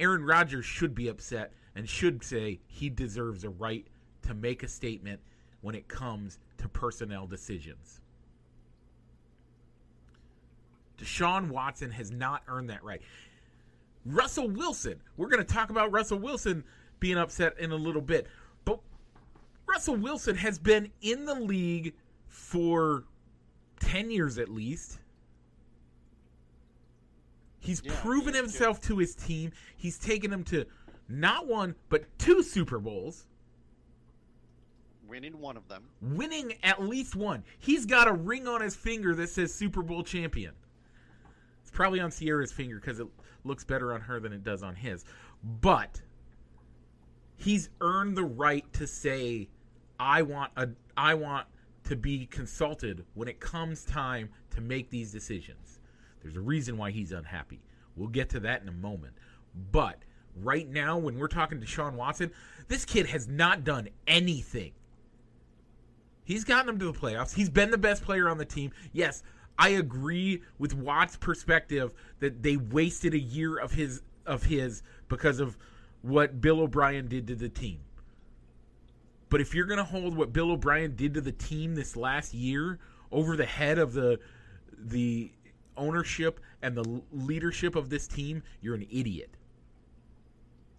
Aaron 0.00 0.24
Rodgers 0.24 0.64
should 0.64 0.94
be 0.94 1.08
upset 1.08 1.52
and 1.74 1.88
should 1.88 2.24
say 2.24 2.60
he 2.66 2.88
deserves 2.88 3.44
a 3.44 3.50
right 3.50 3.86
to 4.22 4.34
make 4.34 4.62
a 4.62 4.68
statement 4.68 5.20
when 5.60 5.74
it 5.74 5.86
comes 5.86 6.38
to 6.58 6.68
personnel 6.68 7.26
decisions. 7.26 8.00
Deshaun 10.98 11.48
Watson 11.48 11.90
has 11.90 12.10
not 12.10 12.42
earned 12.48 12.70
that 12.70 12.82
right. 12.82 13.02
Russell 14.06 14.48
Wilson, 14.48 15.00
we're 15.16 15.28
going 15.28 15.44
to 15.44 15.54
talk 15.54 15.70
about 15.70 15.92
Russell 15.92 16.18
Wilson 16.18 16.64
being 17.00 17.18
upset 17.18 17.58
in 17.58 17.70
a 17.70 17.76
little 17.76 18.02
bit, 18.02 18.26
but 18.64 18.80
Russell 19.66 19.96
Wilson 19.96 20.36
has 20.36 20.58
been 20.58 20.90
in 21.02 21.24
the 21.26 21.34
league 21.34 21.94
for 22.28 23.04
10 23.80 24.10
years 24.10 24.38
at 24.38 24.48
least. 24.48 24.98
He's 27.58 27.82
Yeah, 27.84 27.98
proven 28.00 28.34
he- 28.34 28.40
himself 28.40 28.80
to 28.82 28.98
his 28.98 29.14
team. 29.14 29.52
He's 29.76 29.98
taken 29.98 30.30
them 30.30 30.44
to 30.44 30.66
not 31.08 31.46
one, 31.46 31.74
but 31.88 32.06
two 32.18 32.42
Super 32.42 32.78
Bowls, 32.78 33.26
Winning 35.06 35.38
one 35.38 35.56
of 35.56 35.68
them. 35.68 35.84
winning 36.00 36.54
at 36.62 36.82
least 36.82 37.14
one. 37.14 37.44
He's 37.58 37.86
got 37.86 38.08
a 38.08 38.12
ring 38.12 38.48
on 38.48 38.60
his 38.60 38.74
finger 38.74 39.14
that 39.14 39.28
says 39.28 39.54
Super 39.54 39.82
Bowl 39.82 40.02
champion. 40.02 40.54
It's 41.62 41.70
probably 41.70 42.00
on 42.00 42.10
Ciara's 42.10 42.52
finger 42.52 42.76
because 42.80 43.00
it 43.00 43.06
looks 43.44 43.64
better 43.64 43.92
on 43.92 44.00
her 44.02 44.18
than 44.18 44.32
it 44.32 44.42
does 44.42 44.62
on 44.62 44.74
his. 44.74 45.04
But 45.42 46.00
he's 47.36 47.68
earned 47.80 48.16
the 48.16 48.24
right 48.24 48.70
to 48.74 48.86
say, 48.86 49.48
"I 49.98 50.22
want 50.22 50.52
a, 50.56 50.70
I 50.96 51.14
want 51.14 51.46
to 51.84 51.96
be 51.96 52.26
consulted 52.26 53.04
when 53.14 53.28
it 53.28 53.40
comes 53.40 53.84
time 53.84 54.30
to 54.50 54.60
make 54.60 54.90
these 54.90 55.12
decisions." 55.12 55.78
There's 56.22 56.36
a 56.36 56.40
reason 56.40 56.76
why 56.76 56.90
he's 56.90 57.12
unhappy. 57.12 57.60
We'll 57.96 58.08
get 58.08 58.30
to 58.30 58.40
that 58.40 58.62
in 58.62 58.68
a 58.68 58.72
moment. 58.72 59.14
But 59.70 60.02
right 60.34 60.68
now, 60.68 60.98
when 60.98 61.18
we're 61.18 61.28
talking 61.28 61.60
Deshaun 61.60 61.94
Watson, 61.94 62.32
this 62.68 62.84
kid 62.84 63.06
has 63.06 63.28
not 63.28 63.64
done 63.64 63.88
anything. 64.06 64.72
He's 66.24 66.44
gotten 66.44 66.66
them 66.66 66.78
to 66.78 66.86
the 66.86 66.98
playoffs. 66.98 67.34
He's 67.34 67.50
been 67.50 67.70
the 67.70 67.78
best 67.78 68.02
player 68.02 68.28
on 68.28 68.38
the 68.38 68.46
team. 68.46 68.72
Yes, 68.92 69.22
I 69.58 69.70
agree 69.70 70.42
with 70.58 70.74
Watt's 70.74 71.16
perspective 71.16 71.94
that 72.20 72.42
they 72.42 72.56
wasted 72.56 73.14
a 73.14 73.20
year 73.20 73.58
of 73.58 73.72
his 73.72 74.02
of 74.26 74.44
his 74.44 74.82
because 75.08 75.38
of 75.38 75.58
what 76.00 76.40
Bill 76.40 76.60
O'Brien 76.60 77.08
did 77.08 77.26
to 77.26 77.34
the 77.34 77.50
team. 77.50 77.80
But 79.34 79.40
if 79.40 79.52
you're 79.52 79.66
going 79.66 79.78
to 79.78 79.84
hold 79.84 80.16
what 80.16 80.32
Bill 80.32 80.52
O'Brien 80.52 80.94
did 80.94 81.14
to 81.14 81.20
the 81.20 81.32
team 81.32 81.74
this 81.74 81.96
last 81.96 82.34
year 82.34 82.78
over 83.10 83.36
the 83.36 83.44
head 83.44 83.80
of 83.80 83.92
the 83.92 84.20
the 84.78 85.32
ownership 85.76 86.38
and 86.62 86.76
the 86.76 87.02
leadership 87.10 87.74
of 87.74 87.90
this 87.90 88.06
team, 88.06 88.44
you're 88.60 88.76
an 88.76 88.86
idiot. 88.92 89.30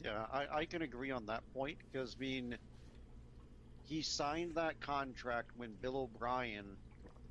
Yeah, 0.01 0.25
I, 0.31 0.59
I 0.59 0.65
can 0.65 0.83
agree 0.83 1.11
on 1.11 1.25
that 1.25 1.43
point 1.53 1.79
because, 1.91 2.15
I 2.17 2.21
mean, 2.21 2.57
he 3.89 4.01
signed 4.01 4.55
that 4.55 4.79
contract 4.79 5.49
when 5.57 5.73
Bill 5.81 5.97
O'Brien 5.97 6.77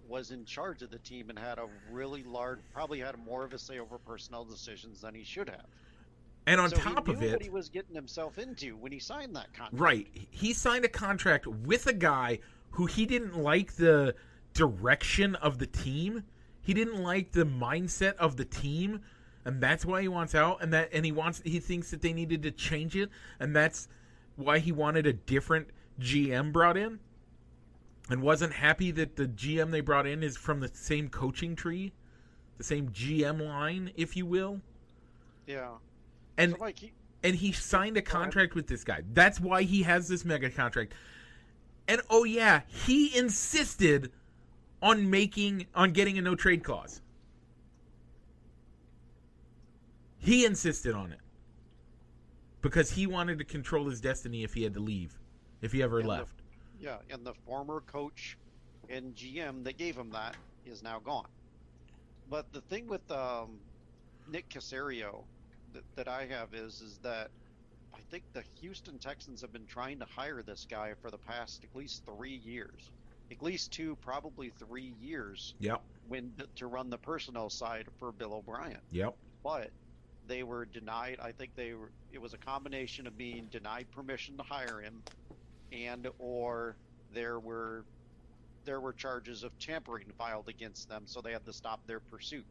was 0.07 0.31
in 0.31 0.45
charge 0.45 0.83
of 0.83 0.91
the 0.91 0.99
team 0.99 1.31
and 1.31 1.39
had 1.39 1.57
a 1.57 1.69
really 1.91 2.23
large, 2.23 2.59
probably 2.75 3.01
had 3.01 3.17
more 3.25 3.45
of 3.45 3.55
a 3.55 3.59
say 3.59 3.79
over 3.79 3.97
personnel 3.97 4.45
decisions 4.45 5.01
than 5.01 5.15
he 5.15 5.25
should 5.25 5.49
have. 5.49 5.65
And 6.47 6.61
on 6.61 6.71
so 6.71 6.77
top 6.77 7.09
of 7.09 7.23
it, 7.23 7.33
what 7.33 7.43
he 7.43 7.51
was 7.51 7.69
getting 7.69 7.95
himself 7.95 8.39
into 8.39 8.77
when 8.77 8.93
he 8.93 8.99
signed 8.99 9.35
that 9.37 9.53
contract. 9.55 9.81
Right. 9.81 10.09
He 10.31 10.53
signed 10.53 10.85
a 10.85 10.89
contract 10.89 11.47
with 11.47 11.87
a 11.87 11.93
guy 11.93 12.41
who 12.73 12.87
he 12.87 13.07
didn't 13.07 13.37
like 13.37 13.77
the 13.77 14.15
direction 14.53 15.37
of 15.37 15.59
the 15.59 15.67
team. 15.67 16.25
He 16.61 16.75
didn't 16.75 17.03
like 17.03 17.33
the 17.33 17.47
mindset 17.47 18.17
of 18.17 18.37
the 18.37 18.45
team 18.45 19.01
and 19.45 19.61
that's 19.61 19.85
why 19.85 20.03
he 20.03 20.09
wants 20.09 20.35
out, 20.35 20.63
and 20.63 20.73
that 20.73 20.89
and 20.93 21.05
he 21.05 21.13
wants 21.13 21.43
he 21.45 21.61
thinks 21.61 21.91
that 21.91 22.01
they 22.03 22.13
needed 22.13 22.43
to 22.43 22.51
change 22.51 22.97
it, 22.97 23.11
and 23.39 23.55
that's 23.55 23.89
why 24.37 24.59
he 24.59 24.73
wanted 24.73 25.07
a 25.07 25.13
different 25.13 25.69
GM 26.01 26.53
brought 26.53 26.77
in, 26.77 26.99
and 28.11 28.23
wasn't 28.23 28.55
happy 28.55 28.91
that 28.93 29.17
the 29.17 29.27
GM 29.27 29.71
they 29.71 29.81
brought 29.81 30.07
in 30.07 30.23
is 30.23 30.37
from 30.37 30.61
the 30.61 30.71
same 30.73 31.09
coaching 31.09 31.55
tree, 31.55 31.93
the 32.57 32.65
same 32.65 32.89
GM 32.89 33.47
line, 33.47 33.93
if 33.97 34.17
you 34.17 34.27
will, 34.27 34.61
Yeah. 35.47 35.73
And 36.37 36.53
so, 36.53 36.59
Mike, 36.59 36.79
he, 36.79 36.93
and 37.23 37.35
he 37.37 37.53
signed 37.53 37.97
a 37.97 38.03
contract 38.03 38.55
with 38.55 38.67
this 38.67 38.85
guy. 38.85 39.03
That's 39.13 39.41
why 39.41 39.63
he 39.63 39.83
has 39.83 40.09
this 40.09 40.25
mega 40.25 40.51
contract. 40.51 40.93
And 41.89 42.01
oh 42.11 42.25
yeah, 42.25 42.63
he 42.69 43.17
insisted 43.17 44.11
on 44.83 45.11
making 45.11 45.67
on 45.75 45.93
getting 45.93 46.19
a 46.19 46.23
no 46.23 46.35
trade 46.35 46.65
clause. 46.65 47.01
He 50.19 50.45
insisted 50.45 50.95
on 50.95 51.13
it. 51.13 51.19
Because 52.63 52.91
he 52.91 53.07
wanted 53.07 53.39
to 53.39 53.45
control 53.45 53.89
his 53.91 54.01
destiny 54.01 54.43
if 54.43 54.55
he 54.55 54.63
had 54.63 54.73
to 54.75 54.81
leave. 54.81 55.19
If 55.61 55.73
he 55.73 55.83
ever 55.83 55.99
And 55.99 56.07
the- 56.07 56.13
left. 56.13 56.41
yeah, 56.81 56.99
and 57.11 57.25
the 57.25 57.35
former 57.47 57.81
coach 57.83 58.39
and 58.89 59.15
GM 59.15 59.65
that 59.65 59.77
gave 59.77 59.97
him 59.97 60.11
that 60.11 60.35
is 60.65 60.83
now 60.83 60.99
gone. 60.99 61.27
But 62.31 62.51
the 62.55 62.63
thing 62.63 62.87
with 62.87 63.09
um, 63.11 63.59
Nick 64.31 64.49
Caserio 64.49 65.25
that, 65.75 65.85
that 65.97 66.09
I 66.09 66.27
have 66.27 66.55
is 66.55 66.81
is 66.81 66.99
that 67.03 67.31
I 67.95 67.99
think 68.11 68.25
the 68.33 68.43
Houston 68.61 68.99
Texans 68.99 69.41
have 69.43 69.53
been 69.53 69.67
trying 69.67 69.99
to 70.01 70.07
hire 70.07 70.43
this 70.43 70.67
guy 70.69 70.95
for 71.01 71.11
the 71.11 71.19
past 71.19 71.63
at 71.63 71.77
least 71.77 72.03
three 72.05 72.41
years, 72.45 72.91
at 73.31 73.43
least 73.43 73.73
two, 73.73 73.97
probably 73.97 74.51
three 74.59 74.95
years, 75.01 75.55
Yep. 75.61 75.83
when 76.09 76.33
to 76.57 76.67
run 76.67 76.91
the 76.91 76.99
personnel 76.99 77.51
side 77.51 77.87
for 77.99 78.11
Bill 78.13 78.35
O'Brien. 78.35 78.79
Yep. 78.91 79.15
But 79.45 79.71
they 80.27 80.43
were 80.43 80.65
denied. 80.65 81.19
I 81.23 81.33
think 81.33 81.55
they 81.55 81.75
were. 81.75 81.91
It 82.13 82.21
was 82.21 82.33
a 82.35 82.39
combination 82.39 83.07
of 83.07 83.17
being 83.19 83.47
denied 83.51 83.87
permission 83.93 84.37
to 84.39 84.43
hire 84.43 84.81
him, 84.81 85.03
and 85.73 86.09
or 86.19 86.77
there 87.13 87.39
were 87.39 87.85
there 88.65 88.81
were 88.81 88.95
charges 88.95 89.45
of 89.45 89.57
tampering 89.59 90.11
filed 90.17 90.49
against 90.49 90.89
them, 90.89 91.03
so 91.07 91.21
they 91.21 91.33
had 91.33 91.45
to 91.45 91.53
stop 91.53 91.87
their 91.87 92.01
pursuit. 92.01 92.47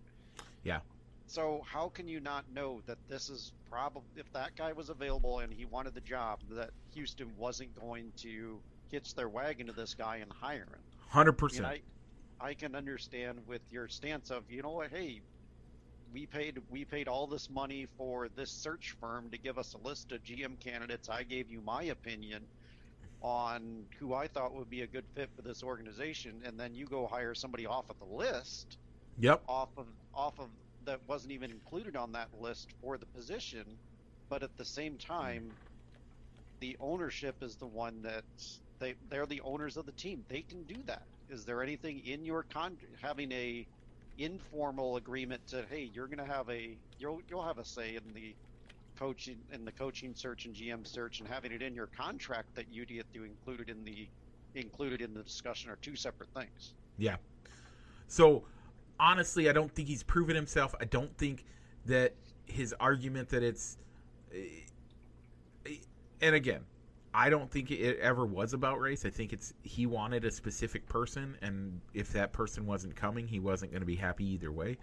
Yeah. 0.64 0.80
So 1.26 1.62
how 1.66 1.90
can 1.90 2.08
you 2.08 2.20
not 2.20 2.50
know 2.52 2.82
that 2.86 3.00
this 3.08 3.30
is 3.30 3.54
probably 3.66 4.10
if 4.16 4.32
that 4.34 4.56
guy 4.56 4.74
was 4.74 4.90
available 4.90 5.40
and 5.40 5.52
he 5.52 5.66
wanted 5.66 5.94
the 5.96 6.02
job, 6.02 6.42
that 6.50 6.72
Houston 6.94 7.36
wasn't 7.36 7.74
going 7.74 8.14
to 8.18 8.62
hitch 8.90 9.16
their 9.16 9.30
wagon 9.30 9.68
to 9.68 9.74
this 9.74 9.96
guy 9.96 10.18
and 10.18 10.32
hire 10.32 10.68
him? 10.68 10.84
Hundred 11.10 11.34
percent. 11.34 11.68
I, 11.68 11.82
I 12.40 12.54
can 12.54 12.76
understand 12.76 13.46
with 13.48 13.62
your 13.70 13.88
stance 13.88 14.30
of 14.32 14.50
you 14.50 14.62
know 14.62 14.72
what, 14.72 14.92
hey, 14.92 15.24
we 16.12 16.28
paid 16.28 16.60
we 16.70 16.86
paid 16.86 17.08
all 17.08 17.28
this 17.28 17.50
money 17.50 17.88
for 17.98 18.30
this 18.30 18.52
search 18.52 18.96
firm 19.00 19.32
to 19.32 19.38
give 19.38 19.58
us 19.58 19.74
a 19.74 19.78
list 19.78 20.12
of 20.12 20.22
GM 20.24 20.60
candidates. 20.60 21.10
I 21.10 21.24
gave 21.24 21.50
you 21.50 21.62
my 21.62 21.84
opinion 21.84 22.50
on 23.22 23.88
who 24.00 24.14
I 24.14 24.28
thought 24.28 24.54
would 24.54 24.70
be 24.70 24.82
a 24.82 24.88
good 24.88 25.08
fit 25.16 25.32
for 25.36 25.42
this 25.42 25.64
organization, 25.64 26.42
and 26.46 26.60
then 26.60 26.76
you 26.76 26.86
go 26.86 27.08
hire 27.08 27.34
somebody 27.34 27.66
off 27.66 27.90
of 27.90 27.98
the 28.00 28.06
list, 28.06 28.78
Yep. 29.18 29.44
off 29.48 29.70
of 29.78 29.88
off 30.14 30.40
of 30.40 30.50
that 30.86 31.00
wasn't 31.08 31.32
even 31.32 31.52
included 31.52 31.96
on 31.96 32.12
that 32.14 32.30
list 32.40 32.68
for 32.82 32.98
the 32.98 33.06
position, 33.08 33.66
but 34.30 34.44
at 34.44 34.56
the 34.58 34.66
same 34.66 34.98
time, 34.98 35.52
the 36.60 36.78
ownership 36.80 37.36
is 37.42 37.56
the 37.56 37.68
one 37.68 38.02
that 38.04 38.24
they 38.80 38.96
they're 39.10 39.26
the 39.26 39.42
owners 39.42 39.78
of 39.78 39.86
the 39.86 39.92
team. 39.92 40.24
They 40.30 40.42
can 40.42 40.64
do 40.64 40.82
that. 40.86 41.04
Is 41.30 41.46
there 41.46 41.62
anything 41.62 42.00
in 42.06 42.26
your 42.26 42.44
con 42.44 42.78
having 43.02 43.32
a 43.32 43.68
informal 44.18 44.98
agreement 44.98 45.42
to 45.48 45.66
hey 45.72 45.90
you're 45.92 46.06
going 46.06 46.20
to 46.20 46.32
have 46.32 46.48
a 46.50 46.78
you'll 47.00 47.20
you'll 47.28 47.44
have 47.44 47.58
a 47.58 47.66
say 47.66 47.96
in 47.96 48.14
the 48.14 48.36
coaching 48.98 49.38
in 49.52 49.66
the 49.66 49.72
coaching 49.72 50.14
search 50.16 50.46
and 50.46 50.56
GM 50.56 50.86
search 50.86 51.20
and 51.20 51.28
having 51.28 51.52
it 51.52 51.64
in 51.64 51.74
your 51.74 51.90
contract 51.98 52.48
that 52.56 52.72
you 52.72 52.86
get 52.86 53.12
to 53.14 53.24
include 53.24 53.62
it 53.62 53.70
in 53.70 53.84
the 53.84 54.08
included 54.56 55.02
in 55.02 55.14
the 55.14 55.24
discussion 55.24 55.72
are 55.72 55.78
two 55.82 55.96
separate 55.96 56.30
things. 56.36 56.74
Yeah. 56.98 57.16
So 58.08 58.46
honestly, 59.00 59.50
I 59.50 59.54
don't 59.54 59.74
think 59.74 59.88
he's 59.88 60.04
proven 60.04 60.36
himself. 60.36 60.76
I 60.80 60.86
don't 60.86 61.16
think 61.18 61.46
that 61.86 62.14
his 62.46 62.74
argument 62.80 63.30
that 63.30 63.44
it's 63.44 63.78
eh, 64.34 64.62
and 66.22 66.36
again, 66.36 66.62
I 67.14 67.30
don't 67.30 67.52
think 67.52 67.70
it 67.70 68.00
ever 68.00 68.26
was 68.26 68.54
about 68.54 68.80
race. 68.80 69.06
I 69.06 69.10
think 69.10 69.34
it's 69.34 69.54
he 69.62 69.86
wanted 69.86 70.26
a 70.26 70.32
specific 70.32 70.88
person 70.88 71.38
and 71.42 71.80
if 71.94 72.12
that 72.14 72.34
person 72.34 72.66
wasn't 72.66 72.96
coming, 72.96 73.28
he 73.28 73.40
wasn't 73.40 73.72
going 73.72 73.82
to 73.82 73.88
be 73.88 73.96
happy 73.96 74.26
either 74.26 74.52
way. 74.52 74.78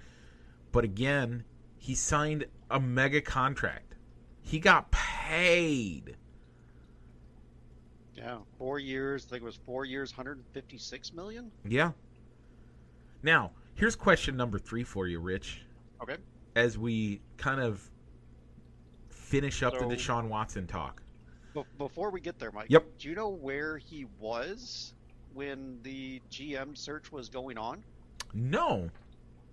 But 0.72 0.84
again, 0.84 1.44
he 1.78 1.94
signed 1.94 2.44
a 2.70 2.78
mega 2.78 3.20
contract. 3.20 3.94
He 4.42 4.58
got 4.58 4.90
paid. 4.90 6.16
Yeah, 8.14 8.38
four 8.58 8.78
years. 8.78 9.24
I 9.26 9.30
think 9.30 9.42
it 9.42 9.46
was 9.46 9.58
four 9.64 9.84
years, 9.84 10.12
156 10.12 11.12
million. 11.14 11.50
Yeah. 11.64 11.92
Now, 13.22 13.52
here's 13.74 13.96
question 13.96 14.36
number 14.36 14.58
3 14.58 14.84
for 14.84 15.06
you, 15.06 15.20
Rich. 15.20 15.62
Okay. 16.02 16.16
as 16.56 16.76
we 16.78 17.20
kind 17.36 17.60
of 17.60 17.88
finish 19.08 19.62
up 19.62 19.74
So- 19.74 19.86
the 19.88 19.94
Deshaun 19.96 20.28
Watson 20.28 20.66
talk. 20.66 21.02
Be- 21.54 21.62
before 21.78 22.10
we 22.10 22.20
get 22.20 22.38
there, 22.38 22.50
Mike. 22.50 22.66
Yep. 22.70 22.98
Do 22.98 23.08
you 23.08 23.14
know 23.14 23.28
where 23.28 23.78
he 23.78 24.06
was 24.18 24.94
when 25.34 25.78
the 25.82 26.20
GM 26.30 26.74
search 26.76 27.12
was 27.12 27.28
going 27.28 27.56
on? 27.58 27.84
No. 28.34 28.90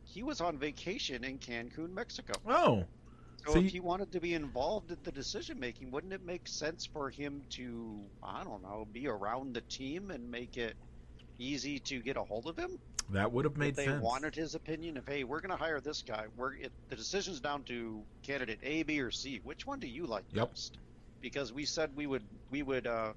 He 0.05 0.23
was 0.23 0.41
on 0.41 0.57
vacation 0.57 1.23
in 1.23 1.37
Cancun, 1.37 1.89
Mexico. 1.91 2.33
Oh. 2.47 2.85
So, 3.45 3.53
So 3.53 3.59
if 3.59 3.65
you- 3.65 3.69
he 3.71 3.79
wanted 3.79 4.11
to 4.13 4.19
be 4.19 4.33
involved 4.33 4.91
in 4.91 4.97
the 5.03 5.11
decision 5.11 5.59
making, 5.59 5.91
wouldn't 5.91 6.13
it 6.13 6.23
make 6.25 6.47
sense 6.47 6.85
for 6.85 7.09
him 7.09 7.43
to, 7.51 8.03
I 8.23 8.43
don't 8.43 8.63
know, 8.63 8.87
be 8.91 9.07
around 9.07 9.53
the 9.53 9.61
team 9.61 10.09
and 10.11 10.29
make 10.31 10.57
it 10.57 10.75
easy 11.37 11.77
to 11.79 11.99
get 12.01 12.17
a 12.17 12.23
hold 12.23 12.47
of 12.47 12.57
him? 12.57 12.79
That 13.09 13.31
would 13.31 13.45
have 13.45 13.55
made 13.55 13.75
they 13.75 13.85
sense. 13.85 14.03
wanted 14.03 14.35
his 14.35 14.53
opinion 14.53 14.97
of, 14.97 15.07
hey, 15.07 15.23
we're 15.23 15.39
going 15.39 15.51
to 15.51 15.63
hire 15.63 15.79
this 15.79 16.01
guy. 16.01 16.25
We're 16.35 16.55
it, 16.55 16.71
the 16.89 16.95
decision's 16.95 17.39
down 17.39 17.63
to 17.63 18.01
candidate 18.21 18.59
A, 18.63 18.83
B, 18.83 18.99
or 18.99 19.11
C. 19.11 19.39
Which 19.43 19.65
one 19.65 19.79
do 19.79 19.87
you 19.87 20.05
like 20.05 20.25
Yep. 20.33 20.49
best? 20.49 20.77
Because 21.21 21.53
we 21.53 21.65
said 21.65 21.89
we 21.95 22.05
would 22.05 22.23
we 22.51 22.63
would 22.63 22.85
uh, 22.85 23.13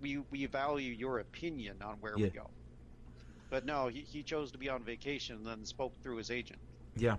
we 0.00 0.18
we 0.30 0.46
value 0.46 0.92
your 0.92 1.20
opinion 1.20 1.76
on 1.82 1.96
where 2.00 2.16
we 2.16 2.28
go. 2.28 2.50
But 3.50 3.64
no, 3.66 3.88
he, 3.88 4.00
he 4.00 4.22
chose 4.22 4.50
to 4.52 4.58
be 4.58 4.68
on 4.68 4.82
vacation 4.82 5.36
and 5.36 5.46
then 5.46 5.64
spoke 5.64 5.92
through 6.02 6.16
his 6.16 6.30
agent 6.30 6.58
Yeah. 6.96 7.16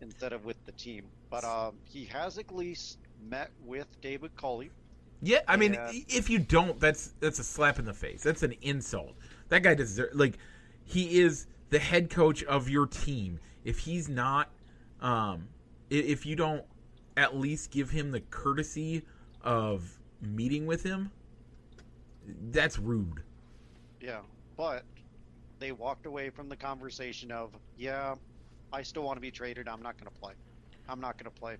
instead 0.00 0.32
of 0.32 0.44
with 0.44 0.56
the 0.64 0.72
team. 0.72 1.04
But 1.30 1.44
um, 1.44 1.74
he 1.84 2.04
has 2.06 2.38
at 2.38 2.54
least 2.54 2.98
met 3.28 3.50
with 3.64 3.86
David 4.00 4.34
Culley. 4.36 4.70
Yeah, 5.20 5.40
I 5.48 5.56
mean, 5.56 5.74
Yeah. 5.74 5.90
if 5.92 6.28
you 6.30 6.38
don't, 6.38 6.78
that's 6.80 7.14
that's 7.20 7.38
a 7.38 7.44
slap 7.44 7.78
in 7.78 7.84
the 7.86 7.94
face. 7.94 8.22
That's 8.22 8.42
an 8.42 8.54
insult. 8.62 9.14
That 9.48 9.62
guy 9.62 9.74
deserves 9.74 10.14
like 10.14 10.38
he 10.84 11.20
is 11.20 11.46
the 11.70 11.78
head 11.78 12.10
coach 12.10 12.42
of 12.44 12.68
your 12.68 12.86
team. 12.86 13.40
If 13.64 13.80
he's 13.80 14.08
not, 14.08 14.50
um, 15.00 15.48
if 15.90 16.26
you 16.26 16.36
don't 16.36 16.64
at 17.16 17.36
least 17.36 17.70
give 17.70 17.90
him 17.90 18.10
the 18.10 18.20
courtesy 18.20 19.02
of 19.42 19.98
meeting 20.20 20.66
with 20.66 20.82
him, 20.82 21.10
that's 22.50 22.78
rude. 22.78 23.22
Yeah, 24.00 24.20
but 24.56 24.84
they 25.58 25.72
walked 25.72 26.06
away 26.06 26.30
from 26.30 26.48
the 26.48 26.56
conversation 26.56 27.30
of, 27.30 27.56
yeah, 27.78 28.14
I 28.72 28.82
still 28.82 29.02
want 29.02 29.16
to 29.16 29.20
be 29.20 29.30
traded. 29.30 29.68
I'm 29.68 29.82
not 29.82 29.96
going 29.98 30.12
to 30.12 30.20
play. 30.20 30.34
I'm 30.88 31.00
not 31.00 31.16
going 31.16 31.32
to 31.32 31.40
play. 31.40 31.56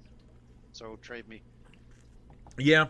So 0.72 0.98
trade 1.00 1.28
me. 1.28 1.42
Yeah. 2.58 2.86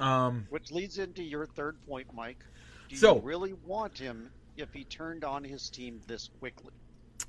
Um, 0.00 0.46
Which 0.50 0.72
leads 0.72 0.98
into 0.98 1.22
your 1.22 1.46
third 1.46 1.76
point, 1.86 2.08
Mike. 2.12 2.44
Do 2.88 2.96
So- 2.96 3.16
you 3.16 3.22
really 3.22 3.52
want 3.52 3.98
him 3.98 4.30
if 4.56 4.72
he 4.72 4.84
turned 4.84 5.24
on 5.24 5.44
his 5.44 5.68
team 5.70 6.00
this 6.06 6.28
quickly? 6.38 6.72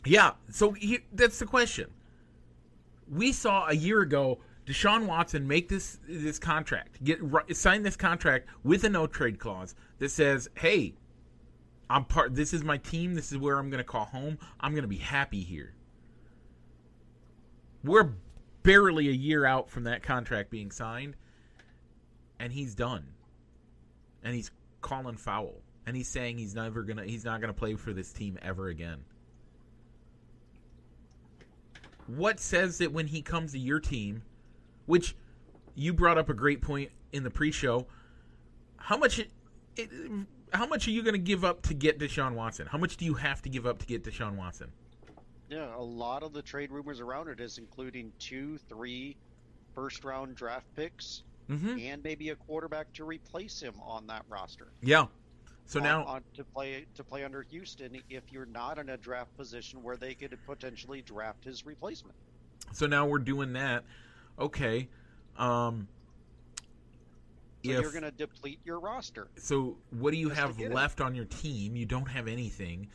Yeah, 0.05 0.33
so 0.49 0.71
he, 0.71 0.99
that's 1.13 1.39
the 1.39 1.45
question. 1.45 1.89
We 3.09 3.31
saw 3.31 3.67
a 3.67 3.73
year 3.73 4.01
ago 4.01 4.39
Deshaun 4.67 5.05
Watson 5.05 5.47
make 5.47 5.69
this 5.69 5.97
this 6.07 6.37
contract, 6.37 7.01
get 7.03 7.21
sign 7.55 7.83
this 7.83 7.95
contract 7.95 8.49
with 8.63 8.83
a 8.83 8.89
no 8.89 9.07
trade 9.07 9.39
clause 9.39 9.75
that 9.99 10.09
says, 10.09 10.49
"Hey, 10.55 10.93
I'm 11.89 12.03
part. 12.03 12.35
This 12.35 12.53
is 12.53 12.65
my 12.65 12.77
team. 12.77 13.15
This 13.15 13.31
is 13.31 13.37
where 13.37 13.57
I'm 13.57 13.69
going 13.69 13.79
to 13.79 13.85
call 13.85 14.05
home. 14.05 14.37
I'm 14.59 14.73
going 14.73 14.83
to 14.83 14.89
be 14.89 14.97
happy 14.97 15.41
here." 15.41 15.73
We're 17.81 18.11
barely 18.63 19.07
a 19.07 19.13
year 19.13 19.45
out 19.45 19.69
from 19.69 19.85
that 19.85 20.03
contract 20.03 20.49
being 20.49 20.69
signed, 20.69 21.15
and 22.37 22.51
he's 22.51 22.75
done, 22.75 23.05
and 24.21 24.35
he's 24.35 24.51
calling 24.81 25.15
foul, 25.15 25.61
and 25.87 25.95
he's 25.95 26.07
saying 26.07 26.37
he's 26.37 26.53
never 26.53 26.83
gonna, 26.83 27.03
he's 27.03 27.25
not 27.25 27.41
gonna 27.41 27.53
play 27.53 27.73
for 27.73 27.93
this 27.93 28.13
team 28.13 28.37
ever 28.43 28.67
again 28.67 28.99
what 32.07 32.39
says 32.39 32.77
that 32.79 32.91
when 32.91 33.07
he 33.07 33.21
comes 33.21 33.51
to 33.51 33.59
your 33.59 33.79
team, 33.79 34.23
which 34.85 35.15
you 35.75 35.93
brought 35.93 36.17
up 36.17 36.29
a 36.29 36.33
great 36.33 36.61
point 36.61 36.89
in 37.11 37.23
the 37.23 37.29
pre-show, 37.29 37.85
how 38.77 38.97
much 38.97 39.19
it, 39.19 39.29
it, 39.75 39.89
how 40.53 40.65
much 40.65 40.87
are 40.87 40.91
you 40.91 41.03
going 41.03 41.13
to 41.13 41.19
give 41.19 41.43
up 41.43 41.61
to 41.63 41.73
get 41.73 41.99
Deshaun 41.99 42.33
Watson? 42.33 42.67
How 42.67 42.77
much 42.77 42.97
do 42.97 43.05
you 43.05 43.13
have 43.15 43.41
to 43.43 43.49
give 43.49 43.65
up 43.65 43.79
to 43.79 43.85
get 43.85 44.03
Deshaun 44.03 44.35
Watson? 44.35 44.71
Yeah, 45.49 45.75
a 45.75 45.81
lot 45.83 46.23
of 46.23 46.33
the 46.33 46.41
trade 46.41 46.71
rumors 46.71 46.99
around 46.99 47.29
it 47.29 47.39
is 47.39 47.57
including 47.57 48.11
two, 48.19 48.57
three 48.69 49.17
first 49.75 50.03
round 50.03 50.35
draft 50.35 50.65
picks 50.75 51.23
Mm-hmm. 51.49 51.79
and 51.79 52.03
maybe 52.03 52.31
a 52.31 52.35
quarterback 52.35 52.91
to 52.91 53.05
replace 53.05 53.61
him 53.61 53.73
on 53.81 54.05
that 54.07 54.25
roster. 54.27 54.67
Yeah. 54.81 55.05
So 55.67 55.79
on- 55.79 55.83
now, 55.83 56.03
on, 56.05 56.23
to 56.35 56.43
play 56.43 56.85
to 56.95 57.03
play 57.03 57.23
under 57.23 57.43
Houston 57.43 58.01
if 58.09 58.23
you're 58.31 58.45
not 58.45 58.79
in 58.79 58.89
a 58.89 58.97
draft 58.97 59.35
position 59.37 59.83
where 59.83 59.97
they 59.97 60.13
could 60.15 60.35
potentially 60.45 61.01
draft 61.01 61.43
his 61.43 61.65
replacement. 61.65 62.15
so 62.71 62.87
now 62.87 63.05
we're 63.05 63.19
doing 63.19 63.53
that. 63.53 63.83
Okay. 64.39 64.87
Um. 65.37 65.87
So 67.65 67.71
if 67.71 67.81
you're 67.81 67.91
going 67.91 68.03
to 68.03 68.11
deplete 68.11 68.59
your 68.63 68.79
roster. 68.79 69.27
so, 69.37 69.75
what 69.89 70.11
do 70.11 70.17
you 70.17 70.29
Just 70.29 70.39
have 70.39 70.59
left 70.71 71.01
on 71.01 71.15
your 71.15 71.25
team? 71.25 71.75
You 71.75 71.85
don't 71.85 72.05
have 72.05 72.29
anything, 72.29 72.87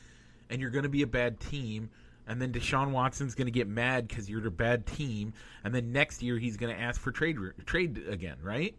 and 0.49 0.63
you're 0.63 0.71
going 0.71 0.85
to 0.85 0.89
be 0.89 1.03
a 1.03 1.07
bad 1.07 1.41
team. 1.41 1.91
And 2.27 2.41
then 2.41 2.53
Deshaun 2.53 2.93
Watson's 2.93 3.35
going 3.35 3.49
to 3.49 3.53
get 3.53 3.67
mad 3.67 4.09
because 4.09 4.31
you're 4.31 4.47
a 4.47 4.51
bad 4.51 4.87
team. 4.87 5.35
And 5.65 5.75
then 5.75 5.93
next 5.93 6.23
year 6.23 6.39
he's 6.39 6.57
going 6.57 6.75
to 6.75 6.81
ask 6.81 6.99
for 6.99 7.11
trade 7.11 7.37
trade 7.67 8.03
again, 8.09 8.37
right? 8.41 8.75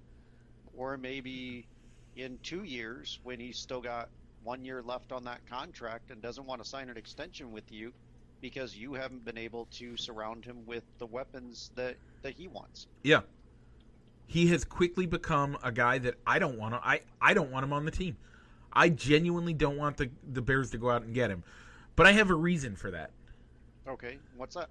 Or 0.75 0.97
maybe 0.97 1.67
in 2.15 2.37
two 2.43 2.63
years 2.63 3.19
when 3.23 3.39
he's 3.39 3.57
still 3.57 3.81
got 3.81 4.09
one 4.43 4.63
year 4.65 4.81
left 4.81 5.11
on 5.11 5.23
that 5.23 5.45
contract 5.49 6.11
and 6.11 6.21
doesn't 6.21 6.45
want 6.45 6.61
to 6.61 6.67
sign 6.67 6.89
an 6.89 6.97
extension 6.97 7.51
with 7.51 7.71
you 7.71 7.93
because 8.41 8.75
you 8.75 8.93
haven't 8.93 9.23
been 9.23 9.37
able 9.37 9.67
to 9.71 9.95
surround 9.95 10.43
him 10.43 10.65
with 10.65 10.83
the 10.97 11.05
weapons 11.05 11.71
that, 11.75 11.95
that 12.21 12.33
he 12.33 12.47
wants. 12.47 12.87
Yeah. 13.03 13.21
He 14.27 14.47
has 14.47 14.65
quickly 14.65 15.05
become 15.05 15.57
a 15.63 15.71
guy 15.71 15.97
that 15.99 16.15
I 16.27 16.39
don't 16.39 16.57
want 16.57 16.73
to 16.73 16.85
I, 16.85 17.01
I 17.21 17.33
don't 17.33 17.51
want 17.51 17.63
him 17.63 17.73
on 17.73 17.85
the 17.85 17.91
team. 17.91 18.17
I 18.71 18.89
genuinely 18.89 19.53
don't 19.53 19.77
want 19.77 19.97
the 19.97 20.09
the 20.31 20.41
Bears 20.41 20.71
to 20.71 20.77
go 20.77 20.89
out 20.89 21.03
and 21.03 21.13
get 21.13 21.29
him. 21.29 21.43
But 21.95 22.07
I 22.07 22.13
have 22.13 22.31
a 22.31 22.35
reason 22.35 22.75
for 22.75 22.89
that. 22.91 23.11
Okay, 23.87 24.17
what's 24.35 24.55
that? 24.55 24.69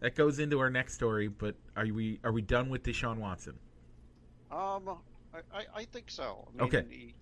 That 0.00 0.14
goes 0.14 0.38
into 0.38 0.60
our 0.60 0.70
next 0.70 0.94
story, 0.94 1.28
but 1.28 1.56
are 1.76 1.86
we 1.86 2.20
are 2.24 2.32
we 2.32 2.42
done 2.42 2.68
with 2.68 2.84
Deshaun 2.84 3.16
Watson? 3.16 3.54
Um, 4.50 4.98
I, 5.34 5.38
I, 5.52 5.64
I 5.76 5.84
think 5.84 6.10
so. 6.10 6.44
I 6.48 6.52
mean, 6.52 6.62
Okay. 6.62 6.84
he- 6.88 7.14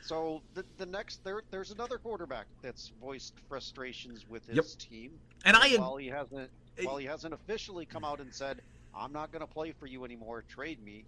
so 0.00 0.42
the 0.54 0.64
the 0.78 0.86
next 0.86 1.22
there 1.24 1.42
there's 1.50 1.70
another 1.72 1.98
quarterback 1.98 2.46
that's 2.62 2.88
voiced 3.00 3.34
frustrations 3.48 4.26
with 4.28 4.46
his 4.46 4.56
Yep. 4.56 4.64
team. 4.78 5.20
And 5.44 5.56
I 5.56 5.76
while 5.76 5.96
he 5.96 6.06
hasn't 6.06 6.50
Eh, 6.78 6.84
while 6.84 6.96
he 6.96 7.06
hasn't 7.06 7.34
officially 7.34 7.84
come 7.84 8.04
out 8.04 8.20
and 8.20 8.32
said 8.32 8.62
I'm 8.94 9.12
not 9.12 9.32
going 9.32 9.40
to 9.40 9.52
play 9.52 9.72
for 9.72 9.86
you 9.86 10.04
anymore, 10.04 10.42
trade 10.48 10.80
me. 10.82 11.04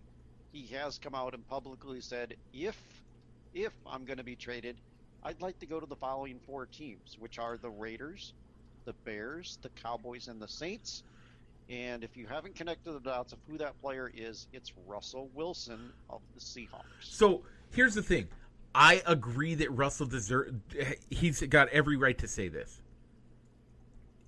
He 0.53 0.67
has 0.75 0.99
come 0.99 1.15
out 1.15 1.35
and 1.35 1.47
publicly 1.47 2.01
said 2.01 2.35
if 2.53 2.77
if 3.55 3.73
I'm 3.87 4.05
going 4.05 4.19
to 4.19 4.25
be 4.25 4.37
traded, 4.37 4.77
I'd 5.23 5.41
like 5.41 5.59
to 5.61 5.67
go 5.67 5.79
to 5.81 5.87
the 5.87 5.97
following 5.97 6.41
four 6.45 6.67
teams, 6.67 7.15
which 7.19 7.39
are 7.39 7.57
the 7.59 7.71
Raiders, 7.71 8.35
the 8.87 8.95
Bears, 9.05 9.59
the 9.63 9.71
Cowboys, 9.71 10.27
and 10.29 10.43
the 10.43 10.49
Saints. 10.49 11.05
And 11.71 12.03
if 12.03 12.17
you 12.17 12.27
haven't 12.27 12.57
connected 12.57 12.93
the 12.93 13.01
dots 13.01 13.33
of 13.33 13.39
who 13.49 13.57
that 13.59 13.81
player 13.81 14.11
is, 14.13 14.49
it's 14.53 14.73
Russell 14.89 15.31
Wilson 15.35 15.93
of 16.11 16.21
the 16.35 16.41
Seahawks. 16.41 16.83
So 17.01 17.43
here's 17.71 17.95
the 17.95 18.03
thing. 18.03 18.27
I 18.75 19.03
agree 19.07 19.55
that 19.55 19.71
Russell 19.71 20.07
deserve. 20.07 20.53
He's 21.11 21.41
got 21.43 21.69
every 21.69 21.97
right 21.97 22.19
to 22.19 22.27
say 22.27 22.49
this. 22.49 22.83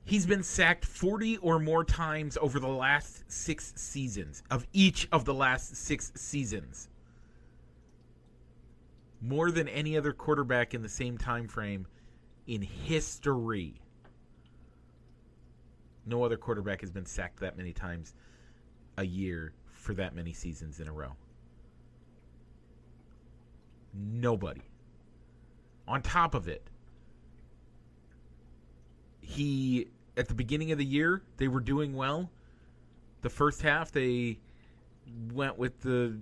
He's 0.04 0.24
been 0.26 0.42
sacked 0.42 0.84
40 0.84 1.38
or 1.38 1.58
more 1.58 1.84
times 1.84 2.38
over 2.40 2.60
the 2.60 2.68
last 2.68 3.30
six 3.30 3.72
seasons, 3.76 4.42
of 4.50 4.66
each 4.72 5.08
of 5.12 5.24
the 5.24 5.34
last 5.34 5.76
six 5.76 6.12
seasons. 6.14 6.88
More 9.20 9.50
than 9.50 9.68
any 9.68 9.96
other 9.96 10.12
quarterback 10.12 10.74
in 10.74 10.82
the 10.82 10.88
same 10.88 11.18
time 11.18 11.46
frame 11.46 11.86
in 12.46 12.62
history. 12.62 13.81
No 16.06 16.24
other 16.24 16.36
quarterback 16.36 16.80
has 16.80 16.90
been 16.90 17.06
sacked 17.06 17.40
that 17.40 17.56
many 17.56 17.72
times 17.72 18.14
a 18.98 19.04
year 19.04 19.52
for 19.72 19.94
that 19.94 20.14
many 20.14 20.32
seasons 20.32 20.80
in 20.80 20.88
a 20.88 20.92
row. 20.92 21.16
Nobody. 23.94 24.62
On 25.86 26.00
top 26.00 26.34
of 26.34 26.48
it, 26.48 26.62
he 29.20 29.88
at 30.16 30.28
the 30.28 30.34
beginning 30.34 30.72
of 30.72 30.78
the 30.78 30.84
year 30.84 31.22
they 31.36 31.48
were 31.48 31.60
doing 31.60 31.94
well. 31.94 32.30
The 33.22 33.30
first 33.30 33.62
half 33.62 33.92
they 33.92 34.38
went 35.32 35.58
with 35.58 35.80
the 35.80 36.18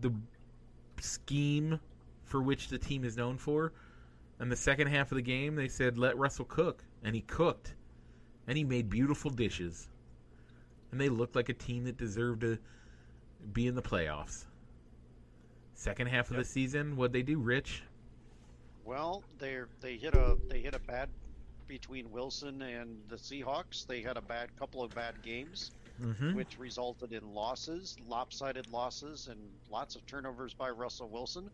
the 0.00 0.12
scheme 1.00 1.80
for 2.24 2.42
which 2.42 2.68
the 2.68 2.78
team 2.78 3.04
is 3.04 3.16
known 3.16 3.38
for. 3.38 3.72
And 4.38 4.52
the 4.52 4.56
second 4.56 4.88
half 4.88 5.10
of 5.12 5.16
the 5.16 5.22
game 5.22 5.54
they 5.54 5.68
said 5.68 5.98
let 5.98 6.16
Russell 6.18 6.44
cook 6.44 6.84
and 7.02 7.14
he 7.14 7.22
cooked. 7.22 7.74
And 8.46 8.56
he 8.56 8.64
made 8.64 8.88
beautiful 8.88 9.30
dishes. 9.30 9.88
And 10.92 11.00
they 11.00 11.08
looked 11.08 11.34
like 11.34 11.48
a 11.48 11.54
team 11.54 11.84
that 11.84 11.96
deserved 11.96 12.42
to 12.42 12.58
be 13.52 13.66
in 13.66 13.74
the 13.74 13.82
playoffs. 13.82 14.44
Second 15.74 16.06
half 16.08 16.30
of 16.30 16.36
the 16.36 16.44
season, 16.44 16.96
what'd 16.96 17.12
they 17.12 17.22
do, 17.22 17.38
Rich? 17.38 17.82
Well, 18.84 19.22
they 19.38 19.58
they 19.80 19.96
hit 19.96 20.14
a 20.14 20.38
they 20.48 20.60
hit 20.60 20.74
a 20.74 20.78
bad 20.78 21.08
between 21.66 22.10
Wilson 22.10 22.62
and 22.62 22.96
the 23.08 23.16
Seahawks. 23.16 23.86
They 23.86 24.00
had 24.00 24.16
a 24.16 24.22
bad 24.22 24.56
couple 24.58 24.82
of 24.82 24.94
bad 24.94 25.20
games, 25.22 25.72
Mm-hmm. 26.02 26.34
which 26.34 26.58
resulted 26.58 27.12
in 27.12 27.32
losses, 27.32 27.96
lopsided 28.06 28.70
losses, 28.70 29.28
and 29.28 29.40
lots 29.70 29.96
of 29.96 30.04
turnovers 30.06 30.52
by 30.52 30.68
Russell 30.68 31.08
Wilson. 31.08 31.50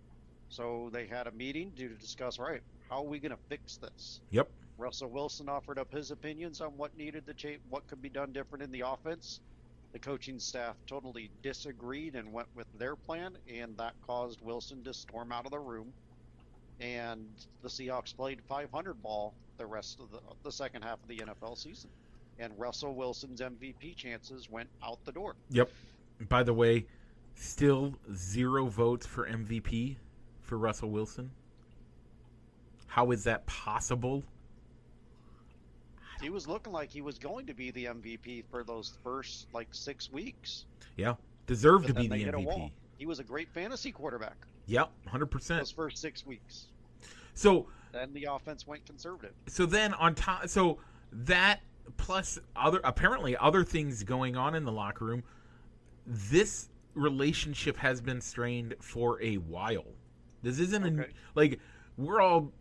So 0.48 0.90
they 0.92 1.07
had 1.07 1.28
a 1.28 1.31
meeting 1.31 1.72
to 1.76 1.88
discuss. 1.90 2.38
Right, 2.38 2.61
how 2.90 2.98
are 2.98 3.09
we 3.09 3.18
going 3.20 3.31
to 3.31 3.38
fix 3.48 3.76
this? 3.76 4.20
Yep. 4.31 4.50
Russell 4.78 5.11
Wilson 5.11 5.48
offered 5.48 5.78
up 5.78 5.92
his 5.92 6.11
opinions 6.11 6.61
on 6.61 6.76
what 6.76 6.96
needed 6.96 7.26
to 7.26 7.35
change, 7.35 7.61
what 7.68 7.87
could 7.87 8.02
be 8.02 8.08
done 8.08 8.32
different 8.32 8.64
in 8.64 8.72
the 8.72 8.80
offense. 8.80 9.40
The 9.92 9.98
coaching 9.98 10.38
staff 10.38 10.76
totally 10.87 11.30
disagreed 11.42 12.14
and 12.14 12.32
went 12.32 12.48
with 12.54 12.66
their 12.78 12.96
plan, 12.96 13.37
and 13.52 13.76
that 13.76 13.92
caused 14.06 14.40
Wilson 14.40 14.82
to 14.85 14.94
storm 14.94 15.32
out 15.32 15.44
of 15.44 15.50
the 15.50 15.58
room. 15.58 15.92
And 16.80 17.28
the 17.62 17.68
Seahawks 17.68 18.16
played 18.16 18.40
500 18.48 19.02
ball 19.02 19.35
the 19.58 19.66
rest 19.66 20.00
of 20.00 20.11
the, 20.11 20.18
the 20.42 20.50
second 20.50 20.82
half 20.82 20.98
of 21.02 21.08
the 21.08 21.18
NFL 21.18 21.58
season. 21.58 21.90
And 22.38 22.52
Russell 22.58 22.94
Wilson's 22.94 23.40
MVP 23.40 23.94
chances 23.94 24.50
went 24.50 24.68
out 24.82 24.98
the 25.04 25.12
door. 25.12 25.37
Yep. 25.50 25.70
By 26.28 26.42
the 26.42 26.54
way, 26.54 26.87
still 27.35 27.94
zero 28.14 28.66
votes 28.66 29.06
for 29.06 29.28
MVP 29.28 29.96
for 30.40 30.56
Russell 30.56 30.90
Wilson. 30.90 31.30
How 32.87 33.11
is 33.11 33.24
that 33.24 33.46
possible? 33.46 34.24
He 36.22 36.30
was 36.30 36.46
looking 36.46 36.72
like 36.72 36.90
he 36.90 37.02
was 37.02 37.18
going 37.18 37.46
to 37.46 37.54
be 37.54 37.70
the 37.72 37.87
MVP 37.87 38.44
for 38.50 38.62
those 38.62 38.94
first 39.02 39.48
like 39.52 39.68
six 39.72 40.11
weeks. 40.11 40.66
Yeah. 40.96 41.14
Deserved 41.46 41.88
to 41.88 41.94
be 41.94 42.02
the 42.02 42.08
they 42.08 42.18
hit 42.20 42.35
a 42.35 42.38
MVP. 42.38 42.70
He 42.96 43.06
was 43.06 43.18
a 43.18 43.24
great 43.24 43.48
fantasy 43.52 43.90
quarterback 43.90 44.37
Yep, 44.66 44.90
100%. 45.12 45.48
those 45.58 45.72
first 45.72 45.98
six 45.98 46.24
weeks. 46.24 46.68
So, 47.35 47.66
Then 47.92 48.12
the 48.12 48.28
offense 48.30 48.66
went 48.66 48.87
conservative. 48.87 49.35
so 49.48 49.66
then 49.66 49.92
on 49.94 50.14
top 50.14 50.48
so 50.48 50.78
that 51.12 51.61
plus 51.96 52.38
other 52.54 52.80
apparently 52.85 53.37
other 53.37 53.64
things 53.64 54.04
going 54.04 54.37
on 54.37 54.54
in 54.54 54.64
the 54.64 54.70
locker 54.72 55.04
room 55.04 55.24
this 56.06 56.68
relationship 56.94 57.76
has 57.76 58.00
been 58.00 58.20
strained 58.20 58.74
for 58.80 59.20
a 59.22 59.35
while 59.37 59.85
this 60.42 60.58
isn't 60.58 61.00
a, 61.00 61.06
like 61.35 61.58
we're 61.96 62.20
all 62.20 62.52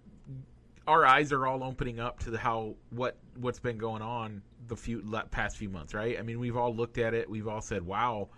our 0.88 1.06
eyes 1.06 1.32
are 1.32 1.46
all 1.46 1.63
opening 1.63 2.00
up 2.00 2.20
to 2.20 2.32
the 2.32 2.38
how 2.38 2.76
what 2.89 3.17
what's 3.38 3.60
been 3.60 3.78
going 3.78 4.02
on 4.02 4.41
the 4.67 4.76
few 4.76 5.02
past 5.32 5.58
few 5.58 5.70
months 5.70 5.94
right? 5.94 6.17
I 6.20 6.22
mean 6.22 6.39
we've 6.39 6.58
all 6.58 6.74
looked 6.74 6.98
at 6.98 7.13
it. 7.13 7.30
We've 7.30 7.48
all 7.48 7.62
said 7.62 7.86
wow 7.86 8.30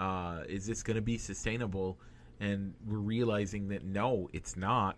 uh, 0.00 0.44
is 0.48 0.66
this 0.66 0.82
going 0.82 0.94
to 0.94 1.02
be 1.02 1.18
sustainable? 1.18 1.98
And 2.40 2.72
we're 2.86 2.98
realizing 2.98 3.68
that 3.68 3.84
no 3.84 4.30
it's 4.32 4.56
not. 4.56 4.96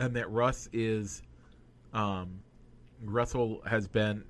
And 0.00 0.16
that 0.16 0.30
Russ 0.30 0.68
is 0.72 1.22
um, 1.92 2.40
Russell 3.04 3.62
has 3.66 3.86
been 3.86 4.24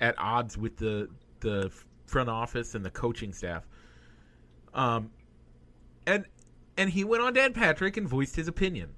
at 0.00 0.14
odds 0.18 0.56
with 0.56 0.76
the 0.76 1.08
the 1.40 1.70
front 2.06 2.28
office 2.28 2.76
and 2.76 2.84
the 2.84 2.90
coaching 2.90 3.32
staff. 3.32 3.66
Um, 4.72 5.10
and 6.06 6.24
and 6.76 6.90
he 6.90 7.02
went 7.02 7.24
on 7.24 7.32
Dan 7.32 7.52
Patrick 7.52 7.96
and 7.96 8.08
voiced 8.08 8.36
his 8.36 8.46
opinion, 8.46 8.90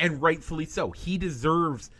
and 0.00 0.20
rightfully 0.20 0.64
so. 0.64 0.90
He 0.90 1.18
deserves. 1.18 1.90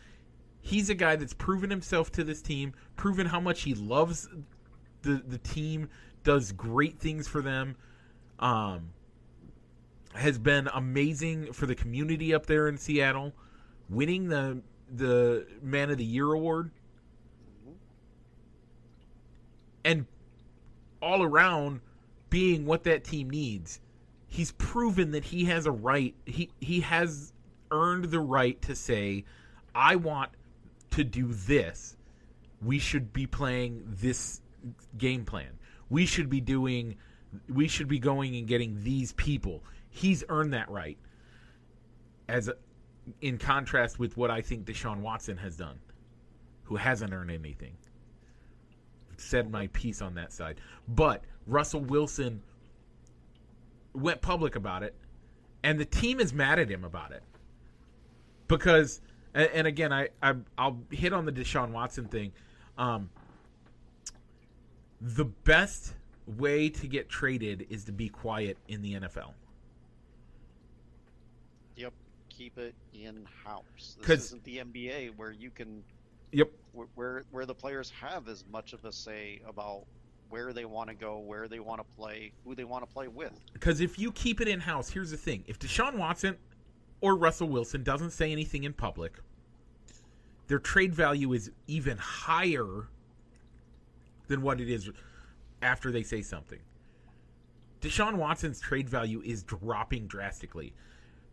He's 0.62 0.90
a 0.90 0.94
guy 0.94 1.16
that's 1.16 1.34
proven 1.34 1.70
himself 1.70 2.10
to 2.12 2.24
this 2.24 2.42
team, 2.42 2.72
proven 2.96 3.26
how 3.26 3.40
much 3.40 3.62
he 3.62 3.74
loves 3.74 4.28
the 5.02 5.22
the 5.26 5.38
team, 5.38 5.88
does 6.24 6.50
great 6.50 6.98
things 6.98 7.28
for 7.28 7.42
them. 7.42 7.76
Um, 8.40 8.88
has 10.14 10.38
been 10.38 10.68
amazing 10.74 11.52
for 11.52 11.66
the 11.66 11.74
community 11.74 12.34
up 12.34 12.46
there 12.46 12.68
in 12.68 12.78
Seattle, 12.78 13.32
winning 13.88 14.28
the 14.28 14.62
the 14.92 15.46
Man 15.62 15.90
of 15.90 15.98
the 15.98 16.04
Year 16.04 16.32
award, 16.32 16.70
and 19.84 20.06
all 21.02 21.22
around 21.22 21.80
being 22.30 22.64
what 22.64 22.84
that 22.84 23.04
team 23.04 23.28
needs. 23.28 23.80
He's 24.26 24.52
proven 24.52 25.10
that 25.10 25.24
he 25.24 25.44
has 25.46 25.66
a 25.66 25.72
right. 25.72 26.14
He 26.24 26.50
he 26.60 26.80
has 26.80 27.32
earned 27.70 28.06
the 28.06 28.20
right 28.20 28.60
to 28.62 28.74
say, 28.74 29.24
I 29.74 29.96
want 29.96 30.30
to 30.92 31.04
do 31.04 31.32
this. 31.32 31.96
We 32.62 32.78
should 32.78 33.12
be 33.12 33.26
playing 33.26 33.82
this 33.86 34.40
game 34.98 35.24
plan. 35.24 35.58
We 35.88 36.06
should 36.06 36.28
be 36.28 36.40
doing 36.40 36.96
we 37.48 37.68
should 37.68 37.88
be 37.88 37.98
going 37.98 38.36
and 38.36 38.46
getting 38.46 38.82
these 38.82 39.12
people. 39.12 39.62
He's 39.88 40.24
earned 40.28 40.52
that 40.52 40.68
right. 40.70 40.98
As 42.28 42.48
a, 42.48 42.54
in 43.20 43.38
contrast 43.38 43.98
with 43.98 44.16
what 44.16 44.30
I 44.30 44.40
think 44.40 44.64
Deshaun 44.64 44.98
Watson 45.00 45.36
has 45.38 45.56
done, 45.56 45.78
who 46.64 46.76
hasn't 46.76 47.12
earned 47.12 47.30
anything. 47.30 47.76
Said 49.16 49.50
my 49.50 49.66
piece 49.68 50.00
on 50.00 50.14
that 50.14 50.32
side. 50.32 50.60
But 50.88 51.24
Russell 51.46 51.82
Wilson 51.82 52.42
went 53.92 54.22
public 54.22 54.56
about 54.56 54.82
it, 54.82 54.94
and 55.62 55.78
the 55.78 55.84
team 55.84 56.20
is 56.20 56.32
mad 56.32 56.58
at 56.58 56.70
him 56.70 56.84
about 56.84 57.12
it. 57.12 57.22
Because, 58.58 59.00
and, 59.34 59.48
and 59.54 59.66
again, 59.66 59.92
I, 59.92 60.08
I 60.22 60.34
I'll 60.58 60.78
hit 60.90 61.12
on 61.12 61.24
the 61.24 61.32
Deshaun 61.32 61.70
Watson 61.70 62.06
thing. 62.06 62.32
Um, 62.76 63.10
the 65.00 65.24
best 65.24 65.94
way 66.26 66.68
to 66.68 66.86
get 66.86 67.08
traded 67.08 67.66
is 67.70 67.84
to 67.84 67.92
be 67.92 68.08
quiet 68.08 68.58
in 68.68 68.82
the 68.82 68.94
NFL. 68.94 69.32
Yep, 71.76 71.92
keep 72.28 72.58
it 72.58 72.74
in 72.92 73.26
house. 73.44 73.96
This 74.06 74.26
isn't 74.26 74.44
the 74.44 74.58
NBA 74.58 75.16
where 75.16 75.32
you 75.32 75.50
can 75.50 75.82
Yep. 76.32 76.50
where 76.72 76.86
where, 76.94 77.22
where 77.30 77.46
the 77.46 77.54
players 77.54 77.90
have 77.90 78.28
as 78.28 78.44
much 78.52 78.72
of 78.72 78.84
a 78.84 78.92
say 78.92 79.40
about 79.48 79.84
where 80.28 80.52
they 80.52 80.64
want 80.64 80.88
to 80.88 80.94
go, 80.94 81.18
where 81.18 81.48
they 81.48 81.58
want 81.58 81.80
to 81.80 81.86
play, 81.96 82.30
who 82.44 82.54
they 82.54 82.64
want 82.64 82.86
to 82.86 82.92
play 82.92 83.08
with. 83.08 83.32
Because 83.52 83.80
if 83.80 83.98
you 83.98 84.12
keep 84.12 84.40
it 84.40 84.46
in 84.46 84.60
house, 84.60 84.88
here's 84.88 85.10
the 85.10 85.16
thing: 85.16 85.42
if 85.46 85.58
Deshaun 85.58 85.96
Watson 85.96 86.36
or 87.00 87.16
Russell 87.16 87.48
Wilson 87.48 87.82
doesn't 87.82 88.10
say 88.10 88.32
anything 88.32 88.64
in 88.64 88.72
public, 88.72 89.18
their 90.48 90.58
trade 90.58 90.94
value 90.94 91.32
is 91.32 91.50
even 91.66 91.96
higher 91.96 92.88
than 94.26 94.42
what 94.42 94.60
it 94.60 94.68
is 94.68 94.90
after 95.62 95.90
they 95.90 96.02
say 96.02 96.22
something. 96.22 96.58
Deshaun 97.80 98.16
Watson's 98.16 98.60
trade 98.60 98.88
value 98.88 99.22
is 99.24 99.42
dropping 99.42 100.06
drastically 100.06 100.74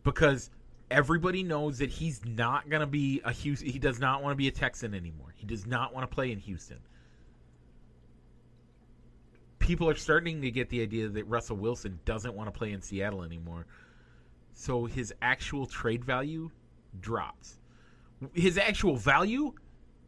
because 0.02 0.50
everybody 0.90 1.42
knows 1.42 1.78
that 1.78 1.90
he's 1.90 2.24
not 2.24 2.68
going 2.70 2.80
to 2.80 2.86
be 2.86 3.20
a 3.24 3.32
Houston. 3.32 3.68
He 3.68 3.78
does 3.78 4.00
not 4.00 4.22
want 4.22 4.32
to 4.32 4.36
be 4.36 4.48
a 4.48 4.52
Texan 4.52 4.94
anymore. 4.94 5.34
He 5.34 5.46
does 5.46 5.66
not 5.66 5.94
want 5.94 6.08
to 6.08 6.14
play 6.14 6.32
in 6.32 6.38
Houston. 6.38 6.78
People 9.58 9.88
are 9.90 9.96
starting 9.96 10.40
to 10.40 10.50
get 10.50 10.70
the 10.70 10.80
idea 10.80 11.08
that 11.08 11.24
Russell 11.24 11.56
Wilson 11.56 11.98
doesn't 12.06 12.34
want 12.34 12.52
to 12.52 12.56
play 12.56 12.72
in 12.72 12.80
Seattle 12.80 13.22
anymore. 13.22 13.66
So 14.58 14.86
his 14.86 15.14
actual 15.22 15.66
trade 15.66 16.04
value 16.04 16.50
drops. 17.00 17.60
His 18.34 18.58
actual 18.58 18.96
value 18.96 19.52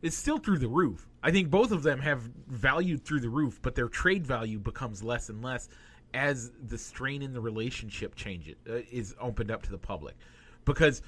is 0.03 0.17
still 0.17 0.39
through 0.39 0.59
the 0.59 0.67
roof. 0.67 1.07
I 1.23 1.31
think 1.31 1.51
both 1.51 1.71
of 1.71 1.85
them 1.85 2.01
have 2.01 2.23
valued 2.49 3.05
through 3.05 3.21
the 3.21 3.29
roof, 3.29 3.61
but 3.63 3.77
their 3.77 3.87
trade 3.87 4.27
value 4.27 4.59
becomes 4.59 5.05
less 5.05 5.29
and 5.29 5.41
less 5.41 5.69
as 6.15 6.51
the 6.67 6.77
strain 6.77 7.23
in 7.23 7.33
the 7.33 7.41
relationship 7.41 8.17
changes 8.17 8.57
uh, 8.69 8.81
is 8.91 9.15
opened 9.21 9.53
up 9.53 9.63
to 9.63 9.71
the 9.71 9.79
public. 9.79 10.17
Because 10.65 11.01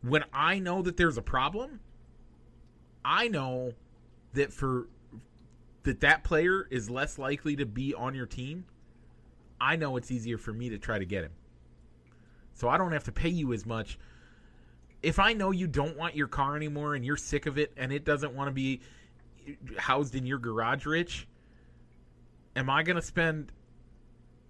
when 0.00 0.24
I 0.32 0.58
know 0.58 0.80
that 0.80 0.96
there's 0.96 1.18
a 1.18 1.22
problem, 1.22 1.80
I 3.04 3.28
know 3.28 3.72
that 4.32 4.50
for 4.50 4.88
that 5.82 6.00
that 6.00 6.24
player 6.24 6.66
is 6.70 6.88
less 6.88 7.18
likely 7.18 7.54
to 7.56 7.66
be 7.66 7.92
on 7.92 8.14
your 8.14 8.26
team. 8.26 8.64
I 9.60 9.76
know 9.76 9.98
it's 9.98 10.10
easier 10.10 10.38
for 10.38 10.54
me 10.54 10.70
to 10.70 10.78
try 10.78 10.98
to 10.98 11.04
get 11.04 11.22
him. 11.22 11.32
So 12.56 12.68
I 12.68 12.76
don't 12.76 12.92
have 12.92 13.04
to 13.04 13.12
pay 13.12 13.28
you 13.28 13.52
as 13.52 13.64
much 13.64 13.98
if 15.06 15.20
I 15.20 15.32
know 15.34 15.52
you 15.52 15.68
don't 15.68 15.96
want 15.96 16.16
your 16.16 16.26
car 16.26 16.56
anymore 16.56 16.96
and 16.96 17.04
you're 17.04 17.16
sick 17.16 17.46
of 17.46 17.58
it 17.58 17.72
and 17.76 17.92
it 17.92 18.04
doesn't 18.04 18.34
want 18.34 18.48
to 18.48 18.52
be 18.52 18.80
housed 19.78 20.16
in 20.16 20.26
your 20.26 20.38
garage, 20.38 20.84
Rich, 20.84 21.28
am 22.56 22.68
I 22.68 22.82
going 22.82 22.96
to 22.96 23.02
spend 23.02 23.52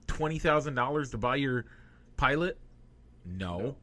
$20,000 0.06 1.10
to 1.10 1.18
buy 1.18 1.36
your 1.36 1.66
pilot? 2.16 2.56
No. 3.26 3.76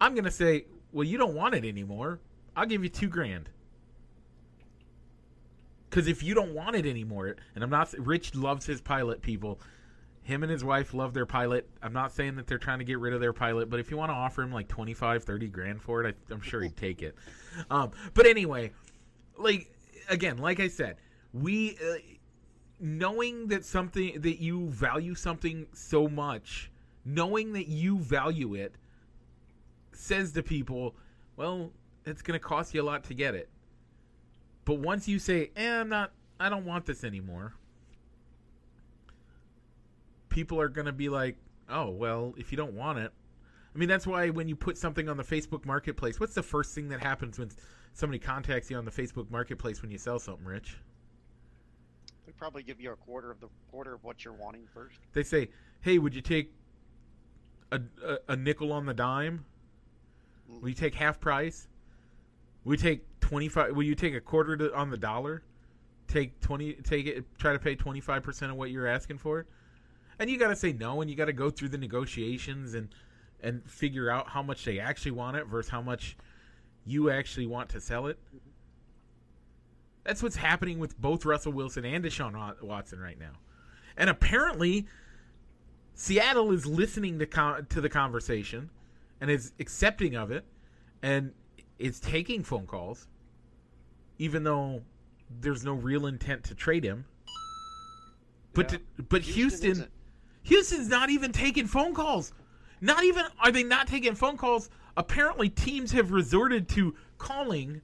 I'm 0.00 0.14
going 0.14 0.24
to 0.24 0.30
say, 0.30 0.66
well, 0.92 1.02
you 1.02 1.18
don't 1.18 1.34
want 1.34 1.56
it 1.56 1.64
anymore. 1.64 2.20
I'll 2.54 2.66
give 2.66 2.84
you 2.84 2.88
two 2.88 3.08
grand. 3.08 3.48
Because 5.90 6.06
if 6.06 6.22
you 6.22 6.34
don't 6.34 6.54
want 6.54 6.76
it 6.76 6.86
anymore, 6.86 7.34
and 7.56 7.64
I'm 7.64 7.70
not, 7.70 7.92
Rich 7.98 8.34
loves 8.36 8.64
his 8.64 8.80
pilot, 8.80 9.22
people. 9.22 9.60
Him 10.22 10.42
and 10.44 10.52
his 10.52 10.62
wife 10.62 10.94
love 10.94 11.14
their 11.14 11.26
pilot. 11.26 11.68
I'm 11.82 11.92
not 11.92 12.12
saying 12.12 12.36
that 12.36 12.46
they're 12.46 12.58
trying 12.58 12.78
to 12.78 12.84
get 12.84 13.00
rid 13.00 13.12
of 13.12 13.20
their 13.20 13.32
pilot, 13.32 13.68
but 13.68 13.80
if 13.80 13.90
you 13.90 13.96
want 13.96 14.10
to 14.10 14.14
offer 14.14 14.42
him 14.42 14.52
like 14.52 14.68
25, 14.68 15.24
30 15.24 15.48
grand 15.48 15.82
for 15.82 16.04
it, 16.04 16.14
I, 16.14 16.32
I'm 16.32 16.40
sure 16.40 16.62
he'd 16.62 16.76
take 16.76 17.02
it. 17.02 17.16
Um, 17.70 17.90
but 18.14 18.26
anyway, 18.26 18.70
like, 19.36 19.72
again, 20.08 20.38
like 20.38 20.60
I 20.60 20.68
said, 20.68 20.96
we, 21.32 21.76
uh, 21.76 21.96
knowing 22.78 23.48
that 23.48 23.64
something, 23.64 24.20
that 24.20 24.40
you 24.40 24.68
value 24.68 25.16
something 25.16 25.66
so 25.72 26.06
much, 26.06 26.70
knowing 27.04 27.52
that 27.54 27.66
you 27.66 27.98
value 27.98 28.54
it, 28.54 28.76
says 29.92 30.32
to 30.32 30.42
people, 30.42 30.94
well, 31.36 31.72
it's 32.06 32.22
going 32.22 32.38
to 32.38 32.44
cost 32.44 32.74
you 32.74 32.82
a 32.82 32.84
lot 32.84 33.04
to 33.04 33.14
get 33.14 33.34
it. 33.34 33.48
But 34.64 34.78
once 34.78 35.08
you 35.08 35.18
say, 35.18 35.50
eh, 35.56 35.80
I'm 35.80 35.88
not, 35.88 36.12
I 36.38 36.48
don't 36.48 36.64
want 36.64 36.86
this 36.86 37.02
anymore, 37.04 37.54
people 40.32 40.60
are 40.60 40.68
going 40.68 40.86
to 40.86 40.92
be 40.92 41.08
like, 41.08 41.36
oh, 41.68 41.90
well, 41.90 42.34
if 42.36 42.50
you 42.50 42.56
don't 42.56 42.72
want 42.72 42.98
it. 42.98 43.12
I 43.74 43.78
mean, 43.78 43.88
that's 43.88 44.06
why 44.06 44.30
when 44.30 44.48
you 44.48 44.56
put 44.56 44.76
something 44.76 45.08
on 45.08 45.16
the 45.16 45.22
Facebook 45.22 45.64
Marketplace, 45.64 46.18
what's 46.18 46.34
the 46.34 46.42
first 46.42 46.74
thing 46.74 46.88
that 46.88 47.00
happens 47.00 47.38
when 47.38 47.50
somebody 47.92 48.18
contacts 48.18 48.70
you 48.70 48.76
on 48.76 48.84
the 48.84 48.90
Facebook 48.90 49.30
Marketplace 49.30 49.82
when 49.82 49.90
you 49.90 49.98
sell 49.98 50.18
something, 50.18 50.44
Rich? 50.44 50.76
They 52.26 52.32
probably 52.32 52.62
give 52.62 52.80
you 52.80 52.92
a 52.92 52.96
quarter 52.96 53.30
of 53.30 53.40
the 53.40 53.48
quarter 53.70 53.94
of 53.94 54.04
what 54.04 54.24
you're 54.24 54.34
wanting 54.34 54.66
first. 54.72 54.98
They 55.12 55.22
say, 55.22 55.50
hey, 55.80 55.98
would 55.98 56.14
you 56.14 56.20
take 56.20 56.52
a, 57.70 57.80
a, 58.04 58.18
a 58.28 58.36
nickel 58.36 58.72
on 58.72 58.86
the 58.86 58.94
dime? 58.94 59.44
Will 60.48 60.68
you 60.68 60.74
take 60.74 60.94
half 60.94 61.18
price? 61.20 61.68
Will 62.64 62.74
you 62.74 62.78
take 62.78 63.20
twenty 63.20 63.48
five? 63.48 63.74
Will 63.74 63.82
you 63.82 63.94
take 63.94 64.14
a 64.14 64.20
quarter 64.20 64.56
to, 64.56 64.74
on 64.74 64.90
the 64.90 64.98
dollar? 64.98 65.42
Take 66.08 66.38
twenty. 66.40 66.74
Take 66.74 67.06
it. 67.06 67.24
Try 67.38 67.52
to 67.52 67.58
pay 67.58 67.74
twenty 67.74 68.00
five 68.00 68.22
percent 68.22 68.52
of 68.52 68.58
what 68.58 68.70
you're 68.70 68.86
asking 68.86 69.18
for, 69.18 69.46
and 70.22 70.30
you 70.30 70.38
got 70.38 70.48
to 70.48 70.56
say 70.56 70.72
no, 70.72 71.00
and 71.00 71.10
you 71.10 71.16
got 71.16 71.24
to 71.24 71.32
go 71.32 71.50
through 71.50 71.68
the 71.70 71.78
negotiations 71.78 72.74
and 72.74 72.88
and 73.40 73.68
figure 73.68 74.08
out 74.08 74.28
how 74.28 74.42
much 74.42 74.64
they 74.64 74.78
actually 74.78 75.10
want 75.10 75.36
it 75.36 75.46
versus 75.48 75.68
how 75.70 75.82
much 75.82 76.16
you 76.86 77.10
actually 77.10 77.46
want 77.46 77.68
to 77.70 77.80
sell 77.80 78.06
it. 78.06 78.16
Mm-hmm. 78.28 78.38
That's 80.04 80.22
what's 80.22 80.36
happening 80.36 80.78
with 80.78 80.96
both 81.00 81.24
Russell 81.24 81.52
Wilson 81.52 81.84
and 81.84 82.04
Deshaun 82.04 82.62
Watson 82.62 83.00
right 83.00 83.18
now, 83.18 83.32
and 83.96 84.08
apparently, 84.08 84.86
Seattle 85.94 86.52
is 86.52 86.66
listening 86.66 87.18
to 87.18 87.26
con- 87.26 87.66
to 87.70 87.80
the 87.80 87.88
conversation 87.88 88.70
and 89.20 89.28
is 89.30 89.52
accepting 89.58 90.14
of 90.14 90.30
it 90.30 90.44
and 91.02 91.32
is 91.78 91.98
taking 92.00 92.44
phone 92.44 92.66
calls 92.66 93.08
even 94.18 94.44
though 94.44 94.82
there's 95.40 95.64
no 95.64 95.72
real 95.72 96.06
intent 96.06 96.44
to 96.44 96.54
trade 96.54 96.84
him 96.84 97.04
but 98.54 98.70
Yeah. 98.70 98.78
to- 98.96 99.02
but 99.02 99.22
Houston 99.22 99.64
Houston. 99.74 99.88
Houston's 100.44 100.88
not 100.88 101.10
even 101.10 101.32
taking 101.32 101.66
phone 101.66 101.94
calls 101.94 102.32
not 102.82 103.04
even 103.04 103.24
are 103.38 103.52
they 103.52 103.62
not 103.62 103.86
taking 103.86 104.14
phone 104.14 104.36
calls 104.36 104.68
apparently 104.96 105.48
teams 105.48 105.92
have 105.92 106.10
resorted 106.10 106.68
to 106.68 106.94
calling 107.16 107.80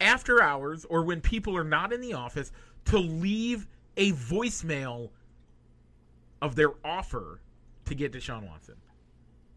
after 0.00 0.42
hours 0.42 0.84
or 0.86 1.04
when 1.04 1.20
people 1.20 1.56
are 1.56 1.64
not 1.64 1.92
in 1.92 2.00
the 2.00 2.12
office 2.12 2.50
to 2.84 2.98
leave 2.98 3.66
a 3.96 4.10
voicemail 4.12 5.10
of 6.42 6.56
their 6.56 6.72
offer 6.84 7.40
to 7.84 7.94
get 7.94 8.12
Deshaun 8.12 8.46
Watson. 8.48 8.74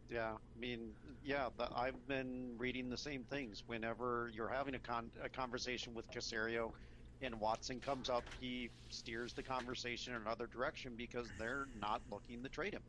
Yeah, 0.10 0.34
I 0.34 0.60
mean, 0.60 0.92
yeah, 1.26 1.50
I've 1.76 2.08
been 2.08 2.54
reading 2.58 2.90
the 2.90 2.98
same 2.98 3.24
things. 3.24 3.64
Whenever 3.66 4.32
you're 4.34 4.48
having 4.48 4.76
a, 4.76 4.80
con- 4.80 5.10
a 5.22 5.28
conversation 5.28 5.94
with 5.96 6.10
Caserio 6.12 6.72
and 7.21 7.39
Watson 7.39 7.80
comes 7.80 8.10
up, 8.10 8.23
he 8.39 8.69
steers 8.89 9.34
the 9.34 9.43
conversation 9.43 10.13
in 10.13 10.21
another 10.21 10.47
direction 10.47 10.93
because 10.97 11.27
they're 11.39 11.67
not 11.82 12.01
looking 12.12 12.43
to 12.43 12.49
trade 12.49 12.73
him. 12.73 12.84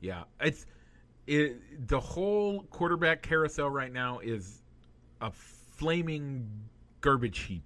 Yeah, 0.00 0.24
it's 0.40 0.66
it, 1.26 1.88
the 1.88 1.98
whole 1.98 2.62
quarterback 2.64 3.22
carousel 3.22 3.70
right 3.70 3.92
now 3.92 4.18
is 4.20 4.62
a 5.20 5.30
flaming 5.30 6.48
garbage 7.00 7.40
heap. 7.40 7.62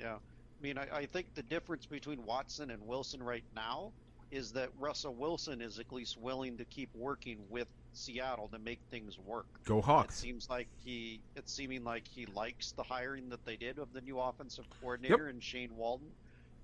Yeah. 0.00 0.14
I 0.14 0.62
mean, 0.62 0.78
I, 0.78 0.86
I 0.92 1.06
think 1.06 1.34
the 1.34 1.42
difference 1.42 1.86
between 1.86 2.24
Watson 2.24 2.70
and 2.70 2.84
Wilson 2.86 3.22
right 3.22 3.44
now 3.54 3.92
is 4.30 4.52
that 4.52 4.70
Russell 4.78 5.14
Wilson 5.14 5.60
is 5.60 5.78
at 5.78 5.92
least 5.92 6.18
willing 6.20 6.56
to 6.56 6.64
keep 6.64 6.88
working 6.94 7.38
with 7.50 7.68
Seattle 7.92 8.48
to 8.48 8.58
make 8.58 8.80
things 8.90 9.18
work. 9.18 9.46
Go 9.66 9.80
hot. 9.80 10.06
It 10.06 10.12
seems 10.12 10.48
like 10.48 10.68
he, 10.82 11.22
it's 11.36 11.54
seeming 11.54 11.84
like 11.84 12.06
he 12.12 12.26
likes 12.26 12.72
the 12.72 12.82
hiring 12.82 13.28
that 13.30 13.44
they 13.44 13.56
did 13.56 13.78
of 13.78 13.92
the 13.92 14.00
new 14.00 14.18
offensive 14.18 14.64
coordinator 14.80 15.28
and 15.28 15.42
Shane 15.42 15.74
Waldron 15.74 16.12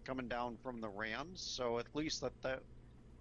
coming 0.06 0.28
down 0.28 0.56
from 0.62 0.80
the 0.80 0.88
Rams. 0.88 1.42
So 1.42 1.78
at 1.78 1.86
least 1.94 2.20
that, 2.22 2.32
that 2.42 2.60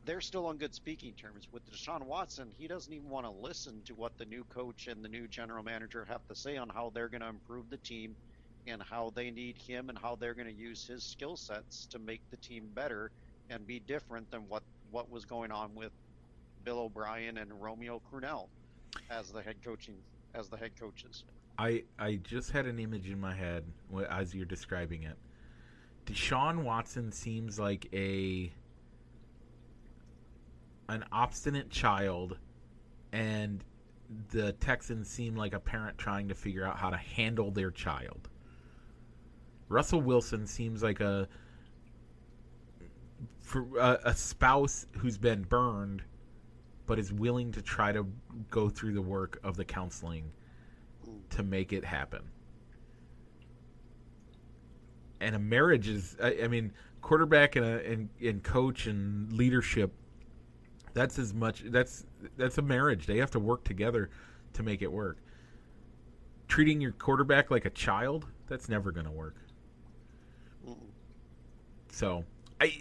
they're 0.03 0.21
still 0.21 0.45
on 0.45 0.57
good 0.57 0.73
speaking 0.73 1.13
terms 1.15 1.47
with 1.51 1.63
Deshaun 1.65 2.03
Watson. 2.05 2.51
He 2.57 2.67
doesn't 2.67 2.93
even 2.93 3.09
want 3.09 3.25
to 3.25 3.31
listen 3.31 3.81
to 3.85 3.93
what 3.95 4.13
the 4.17 4.25
new 4.25 4.45
coach 4.45 4.87
and 4.87 5.03
the 5.03 5.09
new 5.09 5.27
general 5.27 5.63
manager 5.63 6.05
have 6.07 6.25
to 6.27 6.35
say 6.35 6.57
on 6.57 6.69
how 6.69 6.91
they're 6.93 7.09
going 7.09 7.21
to 7.21 7.27
improve 7.27 7.69
the 7.69 7.77
team 7.79 8.15
and 8.67 8.81
how 8.83 9.11
they 9.15 9.31
need 9.31 9.57
him 9.57 9.89
and 9.89 9.97
how 9.97 10.15
they're 10.15 10.35
going 10.35 10.47
to 10.47 10.53
use 10.53 10.85
his 10.85 11.05
skill 11.05 11.35
sets 11.35 11.87
to 11.91 11.99
make 11.99 12.21
the 12.31 12.37
team 12.37 12.69
better 12.73 13.11
and 13.49 13.65
be 13.65 13.79
different 13.79 14.29
than 14.29 14.41
what 14.47 14.63
what 14.89 15.09
was 15.09 15.25
going 15.25 15.51
on 15.51 15.73
with 15.75 15.91
Bill 16.63 16.79
O'Brien 16.79 17.37
and 17.37 17.51
Romeo 17.61 18.01
Crennel 18.11 18.49
as 19.09 19.31
the 19.31 19.41
head 19.41 19.57
coaching 19.63 19.95
as 20.33 20.49
the 20.49 20.57
head 20.57 20.71
coaches. 20.79 21.23
I 21.57 21.83
I 21.97 22.15
just 22.15 22.51
had 22.51 22.65
an 22.65 22.79
image 22.79 23.09
in 23.09 23.19
my 23.19 23.33
head 23.33 23.63
as 24.09 24.33
you're 24.33 24.45
describing 24.45 25.03
it. 25.03 25.17
Deshaun 26.05 26.63
Watson 26.63 27.11
seems 27.11 27.59
like 27.59 27.87
a 27.93 28.51
an 30.89 31.03
obstinate 31.11 31.69
child, 31.69 32.37
and 33.11 33.63
the 34.29 34.53
Texans 34.53 35.09
seem 35.09 35.35
like 35.35 35.53
a 35.53 35.59
parent 35.59 35.97
trying 35.97 36.29
to 36.29 36.35
figure 36.35 36.63
out 36.63 36.77
how 36.77 36.89
to 36.89 36.97
handle 36.97 37.51
their 37.51 37.71
child. 37.71 38.29
Russell 39.69 40.01
Wilson 40.01 40.47
seems 40.47 40.81
like 40.81 41.01
a 41.01 41.27
for 43.39 43.65
a, 43.79 43.99
a 44.05 44.13
spouse 44.13 44.85
who's 44.97 45.17
been 45.17 45.43
burned, 45.43 46.03
but 46.87 46.97
is 46.97 47.13
willing 47.13 47.51
to 47.51 47.61
try 47.61 47.91
to 47.91 48.07
go 48.49 48.69
through 48.69 48.93
the 48.93 49.01
work 49.01 49.39
of 49.43 49.55
the 49.57 49.65
counseling 49.65 50.31
to 51.29 51.43
make 51.43 51.73
it 51.73 51.85
happen. 51.85 52.21
And 55.19 55.35
a 55.35 55.39
marriage 55.39 55.87
is, 55.87 56.15
I, 56.21 56.37
I 56.43 56.47
mean, 56.47 56.71
quarterback 57.01 57.55
and, 57.55 57.65
a, 57.65 57.85
and 57.91 58.09
and 58.21 58.43
coach 58.43 58.87
and 58.87 59.31
leadership. 59.33 59.93
That's 60.93 61.19
as 61.19 61.33
much. 61.33 61.63
That's 61.67 62.05
that's 62.37 62.57
a 62.57 62.61
marriage. 62.61 63.05
They 63.05 63.17
have 63.17 63.31
to 63.31 63.39
work 63.39 63.63
together 63.63 64.09
to 64.53 64.63
make 64.63 64.81
it 64.81 64.91
work. 64.91 65.17
Treating 66.47 66.79
your 66.79 66.91
quarterback 66.93 67.51
like 67.51 67.65
a 67.65 67.69
child, 67.69 68.25
that's 68.47 68.69
never 68.69 68.91
going 68.91 69.05
to 69.05 69.11
work. 69.11 69.35
So 71.91 72.23
I, 72.61 72.73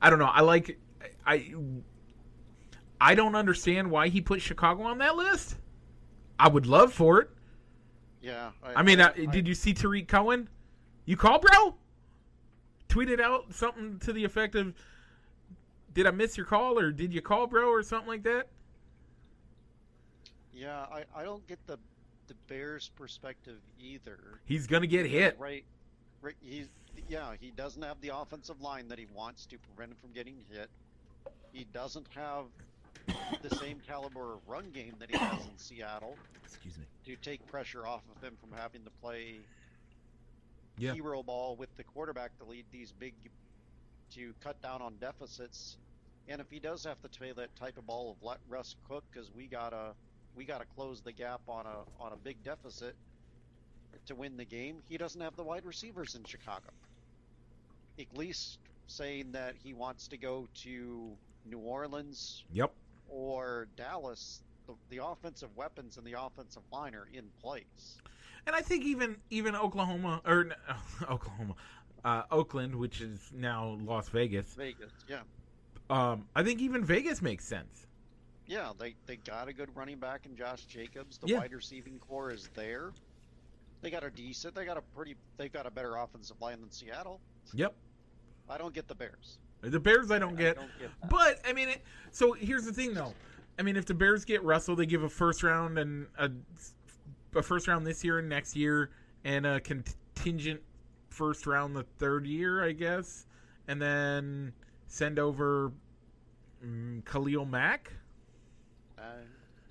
I 0.00 0.08
don't 0.08 0.18
know. 0.18 0.30
I 0.32 0.42
like 0.42 0.78
I. 1.26 1.54
I 3.00 3.14
don't 3.14 3.34
understand 3.34 3.90
why 3.90 4.08
he 4.08 4.20
put 4.20 4.40
Chicago 4.40 4.84
on 4.84 4.98
that 4.98 5.16
list. 5.16 5.56
I 6.38 6.48
would 6.48 6.66
love 6.66 6.92
for 6.92 7.20
it. 7.20 7.30
Yeah, 8.20 8.50
I 8.64 8.82
mean, 8.82 9.00
uh, 9.00 9.12
did 9.30 9.46
you 9.46 9.54
see 9.54 9.72
Tarik 9.72 10.08
Cohen? 10.08 10.48
You 11.04 11.16
call, 11.16 11.38
bro? 11.38 11.76
Tweeted 12.88 13.20
out 13.20 13.54
something 13.54 13.98
to 14.00 14.12
the 14.12 14.24
effect 14.24 14.54
of, 14.56 14.74
"Did 15.94 16.06
I 16.06 16.10
miss 16.10 16.36
your 16.36 16.46
call, 16.46 16.78
or 16.78 16.90
did 16.90 17.12
you 17.12 17.22
call, 17.22 17.46
bro, 17.46 17.68
or 17.68 17.82
something 17.82 18.08
like 18.08 18.24
that?" 18.24 18.48
Yeah, 20.52 20.86
I, 20.90 21.04
I 21.14 21.22
don't 21.22 21.46
get 21.46 21.64
the 21.66 21.78
the 22.26 22.34
Bears' 22.48 22.90
perspective 22.96 23.60
either. 23.78 24.40
He's 24.44 24.66
gonna 24.66 24.86
get 24.86 25.06
hit. 25.06 25.38
Right, 25.38 25.64
right. 26.22 26.34
He's 26.40 26.68
yeah. 27.08 27.34
He 27.38 27.52
doesn't 27.52 27.82
have 27.82 28.00
the 28.00 28.08
offensive 28.08 28.60
line 28.60 28.88
that 28.88 28.98
he 28.98 29.06
wants 29.14 29.46
to 29.46 29.58
prevent 29.58 29.92
him 29.92 29.98
from 30.00 30.12
getting 30.12 30.36
hit. 30.50 30.68
He 31.52 31.64
doesn't 31.72 32.08
have 32.14 32.46
the 33.42 33.54
same 33.56 33.80
caliber 33.86 34.34
of 34.34 34.40
run 34.48 34.70
game 34.72 34.94
that 34.98 35.10
he 35.10 35.16
has 35.16 35.40
in 35.46 35.56
Seattle 35.58 36.16
Excuse 36.44 36.76
me. 36.78 36.84
to 37.06 37.16
take 37.16 37.46
pressure 37.46 37.86
off 37.86 38.02
of 38.16 38.22
him 38.22 38.36
from 38.40 38.50
having 38.58 38.82
to 38.84 38.90
play 39.02 39.36
Yeah. 40.78 40.92
hero 40.94 41.22
ball 41.22 41.56
with 41.56 41.74
the 41.76 41.84
quarterback 41.84 42.36
to 42.38 42.44
lead 42.44 42.64
these 42.72 42.92
big 42.92 43.14
to 44.14 44.32
cut 44.42 44.60
down 44.62 44.82
on 44.82 44.96
deficits. 45.00 45.76
And 46.28 46.40
if 46.40 46.50
he 46.50 46.58
does 46.60 46.84
have 46.84 47.00
to 47.02 47.08
play 47.08 47.32
that 47.32 47.54
type 47.56 47.78
of 47.78 47.86
ball 47.86 48.10
of 48.12 48.22
let 48.22 48.38
Russ 48.48 48.74
cook, 48.88 49.04
because 49.12 49.30
we 49.34 49.46
gotta 49.46 49.94
we 50.34 50.44
gotta 50.44 50.64
close 50.76 51.00
the 51.00 51.12
gap 51.12 51.40
on 51.48 51.66
a 51.66 52.02
on 52.02 52.12
a 52.12 52.16
big 52.16 52.42
deficit 52.44 52.94
to 54.06 54.14
win 54.14 54.36
the 54.36 54.44
game, 54.44 54.82
he 54.88 54.98
doesn't 54.98 55.20
have 55.20 55.34
the 55.36 55.42
wide 55.44 55.64
receivers 55.64 56.14
in 56.14 56.24
Chicago. 56.24 56.68
At 57.98 58.16
least 58.16 58.58
saying 58.88 59.32
that 59.32 59.54
he 59.62 59.72
wants 59.72 60.08
to 60.08 60.16
go 60.18 60.46
to 60.62 61.16
New 61.46 61.58
Orleans 61.58 62.44
Yep. 62.52 62.72
Or 63.08 63.68
Dallas, 63.76 64.42
the, 64.66 64.74
the 64.90 65.04
offensive 65.04 65.54
weapons 65.56 65.96
and 65.96 66.06
the 66.06 66.14
offensive 66.20 66.62
line 66.72 66.94
are 66.94 67.08
in 67.12 67.24
place. 67.40 67.98
And 68.46 68.54
I 68.54 68.60
think 68.60 68.84
even 68.84 69.16
even 69.30 69.56
Oklahoma 69.56 70.20
or 70.24 70.48
Oklahoma, 71.10 71.54
uh, 72.04 72.22
Oakland, 72.30 72.74
which 72.74 73.00
is 73.00 73.18
now 73.34 73.76
Las 73.82 74.08
Vegas. 74.08 74.54
Vegas, 74.54 74.92
yeah. 75.08 75.20
Um, 75.90 76.26
I 76.34 76.42
think 76.42 76.60
even 76.60 76.84
Vegas 76.84 77.22
makes 77.22 77.44
sense. 77.44 77.86
Yeah, 78.46 78.70
they, 78.78 78.94
they 79.06 79.16
got 79.16 79.48
a 79.48 79.52
good 79.52 79.74
running 79.74 79.98
back 79.98 80.24
in 80.26 80.36
Josh 80.36 80.66
Jacobs. 80.66 81.18
The 81.18 81.26
Yeah. 81.28 81.38
wide 81.38 81.52
receiving 81.52 81.98
core 81.98 82.30
is 82.30 82.48
there. 82.54 82.92
They 83.82 83.90
got 83.90 84.04
a 84.04 84.10
decent. 84.10 84.54
They 84.54 84.64
got 84.64 84.76
a 84.76 84.82
pretty. 84.82 85.16
They've 85.36 85.52
got 85.52 85.66
a 85.66 85.70
better 85.70 85.96
offensive 85.96 86.40
line 86.40 86.60
than 86.60 86.70
Seattle. 86.70 87.20
Yep. 87.54 87.74
I 88.48 88.58
don't 88.58 88.72
get 88.74 88.86
the 88.86 88.94
Bears. 88.94 89.38
The 89.62 89.80
Bears, 89.80 90.10
I 90.10 90.18
don't 90.18 90.36
get. 90.36 90.58
I 90.58 90.60
don't 90.60 90.78
get. 90.78 90.90
But 91.10 91.40
I 91.46 91.52
mean, 91.52 91.68
it, 91.68 91.82
so 92.10 92.32
here's 92.32 92.64
the 92.64 92.72
thing, 92.72 92.94
though. 92.94 93.14
I 93.58 93.62
mean, 93.62 93.76
if 93.76 93.86
the 93.86 93.94
Bears 93.94 94.24
get 94.24 94.42
Russell, 94.42 94.76
they 94.76 94.86
give 94.86 95.02
a 95.02 95.08
first 95.08 95.42
round 95.42 95.78
and 95.78 96.06
a, 96.18 96.30
a 97.34 97.42
first 97.42 97.68
round 97.68 97.86
this 97.86 98.04
year 98.04 98.18
and 98.18 98.28
next 98.28 98.54
year, 98.54 98.90
and 99.24 99.46
a 99.46 99.60
contingent 99.60 100.60
first 101.08 101.46
round 101.46 101.74
the 101.74 101.84
third 101.98 102.26
year, 102.26 102.64
I 102.64 102.72
guess, 102.72 103.26
and 103.66 103.80
then 103.80 104.52
send 104.88 105.18
over 105.18 105.72
mm, 106.64 107.04
Khalil 107.04 107.46
Mack. 107.46 107.92
Uh, 108.98 109.02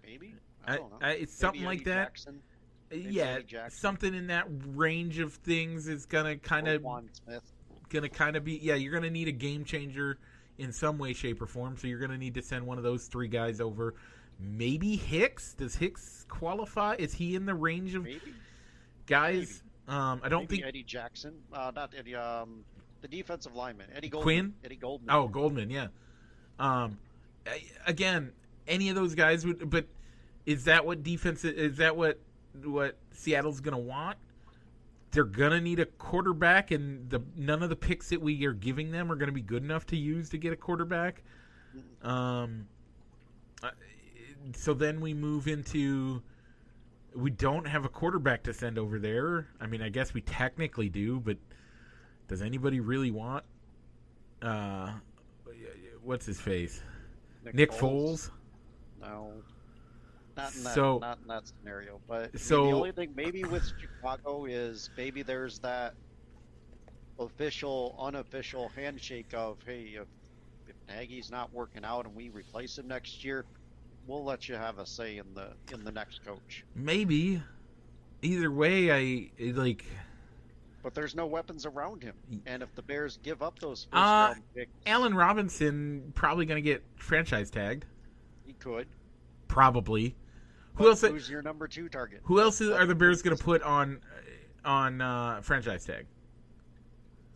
maybe. 0.03 0.33
I 0.67 0.77
don't 0.77 0.89
know. 0.89 0.97
I, 1.01 1.11
it's 1.11 1.19
Maybe 1.19 1.27
something 1.31 1.65
like 1.65 1.83
that. 1.85 2.15
Jackson, 2.15 2.41
yeah, 2.91 3.39
something 3.69 4.13
in 4.13 4.27
that 4.27 4.47
range 4.73 5.19
of 5.19 5.33
things 5.33 5.87
is 5.87 6.05
gonna 6.05 6.37
kind 6.37 6.67
of 6.67 6.83
Smith. 7.11 7.43
Gonna 7.89 8.09
kind 8.09 8.35
of 8.35 8.43
be 8.43 8.59
yeah 8.61 8.75
you're 8.75 8.93
gonna 8.93 9.09
need 9.09 9.27
a 9.27 9.31
game 9.31 9.63
changer 9.65 10.17
in 10.57 10.71
some 10.71 10.97
way 10.97 11.13
shape 11.13 11.41
or 11.41 11.45
form 11.45 11.77
so 11.77 11.87
you're 11.87 11.99
gonna 11.99 12.17
need 12.17 12.33
to 12.33 12.41
send 12.41 12.65
one 12.65 12.77
of 12.77 12.83
those 12.83 13.05
three 13.07 13.27
guys 13.27 13.59
over 13.61 13.93
maybe 14.39 14.95
hicks 14.95 15.53
does 15.53 15.75
hicks 15.75 16.25
qualify 16.29 16.95
is 16.97 17.13
he 17.13 17.35
in 17.35 17.45
the 17.45 17.53
range 17.53 17.95
of 17.95 18.03
Maybe. 18.03 18.33
guys 19.05 19.63
um 19.87 20.21
i 20.23 20.29
don't 20.29 20.41
maybe 20.43 20.57
think 20.57 20.67
Eddie 20.67 20.83
Jackson. 20.83 21.33
Uh, 21.53 21.71
not 21.75 21.93
Eddie. 21.97 22.15
Um, 22.15 22.63
the 23.01 23.07
defensive 23.07 23.53
lineman, 23.55 23.87
Eddie 23.95 24.09
Goldman. 24.09 24.23
Quinn? 24.23 24.53
Eddie 24.63 24.75
Goldman. 24.77 25.15
oh 25.15 25.27
goldman 25.27 25.69
yeah 25.69 25.87
um 26.59 26.97
again 27.85 28.31
any 28.67 28.89
of 28.89 28.95
those 28.95 29.13
guys 29.15 29.45
would 29.45 29.69
but 29.69 29.85
is 30.45 30.63
that 30.65 30.85
what 30.85 31.03
defense 31.03 31.43
is 31.45 31.77
that 31.77 31.95
what 31.95 32.19
what 32.63 32.95
seattle's 33.11 33.59
gonna 33.59 33.77
want 33.77 34.17
they're 35.15 35.23
gonna 35.23 35.61
need 35.61 35.79
a 35.79 35.85
quarterback, 35.85 36.71
and 36.71 37.09
the 37.09 37.21
none 37.35 37.63
of 37.63 37.69
the 37.69 37.75
picks 37.75 38.09
that 38.09 38.21
we 38.21 38.45
are 38.45 38.53
giving 38.53 38.91
them 38.91 39.09
are 39.11 39.15
gonna 39.15 39.31
be 39.31 39.41
good 39.41 39.63
enough 39.63 39.85
to 39.87 39.95
use 39.95 40.29
to 40.29 40.37
get 40.37 40.51
a 40.51 40.57
quarterback. 40.57 41.23
Um, 42.03 42.67
so 44.53 44.73
then 44.73 44.99
we 45.01 45.13
move 45.13 45.47
into 45.47 46.21
we 47.15 47.31
don't 47.31 47.65
have 47.65 47.85
a 47.85 47.89
quarterback 47.89 48.43
to 48.43 48.53
send 48.53 48.77
over 48.77 48.99
there. 48.99 49.47
I 49.61 49.67
mean, 49.67 49.81
I 49.81 49.87
guess 49.87 50.13
we 50.13 50.19
technically 50.19 50.89
do, 50.89 51.21
but 51.21 51.37
does 52.27 52.41
anybody 52.41 52.81
really 52.81 53.11
want? 53.11 53.45
Uh, 54.41 54.91
what's 56.03 56.25
his 56.25 56.41
face? 56.41 56.83
Nick 57.53 57.71
Foles. 57.71 58.31
No. 58.99 59.31
Not 60.37 60.55
in 60.55 60.63
that, 60.63 60.75
So- 60.75 60.97
not 60.99 61.19
in 61.21 61.27
that 61.27 61.47
scenario. 61.47 61.99
But 62.07 62.17
I 62.17 62.21
mean, 62.27 62.37
So- 62.37 62.65
the 62.65 62.71
only 62.73 62.91
thing 62.91 63.13
maybe 63.15 63.43
with 63.43 63.63
Chicago 63.79 64.45
is 64.45 64.89
maybe 64.97 65.23
there's 65.23 65.59
that 65.59 65.95
official, 67.19 67.95
unofficial 67.99 68.69
handshake 68.69 69.33
of, 69.33 69.57
hey, 69.65 69.95
if, 69.99 70.07
if 70.67 70.75
Nagy's 70.87 71.31
not 71.31 71.53
working 71.53 71.85
out 71.85 72.05
and 72.05 72.15
we 72.15 72.29
replace 72.29 72.77
him 72.77 72.87
next 72.87 73.23
year, 73.23 73.45
we'll 74.07 74.23
let 74.23 74.49
you 74.49 74.55
have 74.55 74.77
a 74.79 74.85
say 74.85 75.17
in 75.17 75.33
the 75.33 75.53
in 75.73 75.83
the 75.83 75.91
next 75.91 76.23
coach. 76.25 76.63
Maybe. 76.75 77.41
Either 78.21 78.51
way, 78.51 78.91
I 78.91 79.31
like. 79.51 79.85
But 80.83 80.93
there's 80.93 81.15
no 81.15 81.25
weapons 81.25 81.65
around 81.65 82.03
him, 82.03 82.15
and 82.45 82.61
if 82.61 82.73
the 82.75 82.81
Bears 82.81 83.17
give 83.23 83.41
up 83.41 83.57
those 83.59 83.85
first 83.85 83.93
Uh, 83.95 83.97
round 84.33 84.43
picks, 84.53 84.71
Allen 84.85 85.13
Robinson 85.15 86.11
probably 86.15 86.45
going 86.45 86.61
to 86.63 86.67
get 86.69 86.83
franchise 86.97 87.49
tagged. 87.49 87.85
he 88.45 88.53
could. 88.53 88.87
Probably. 89.47 90.15
Who 90.75 90.89
else? 90.89 91.01
Who's 91.01 91.29
your 91.29 91.41
number 91.41 91.67
two 91.67 91.89
target? 91.89 92.21
Who 92.23 92.41
else 92.41 92.61
is, 92.61 92.69
are 92.69 92.85
the 92.85 92.95
Bears 92.95 93.21
going 93.21 93.35
to 93.35 93.43
put 93.43 93.61
on 93.63 93.99
on 94.63 95.01
uh, 95.01 95.41
franchise 95.41 95.85
tag? 95.85 96.05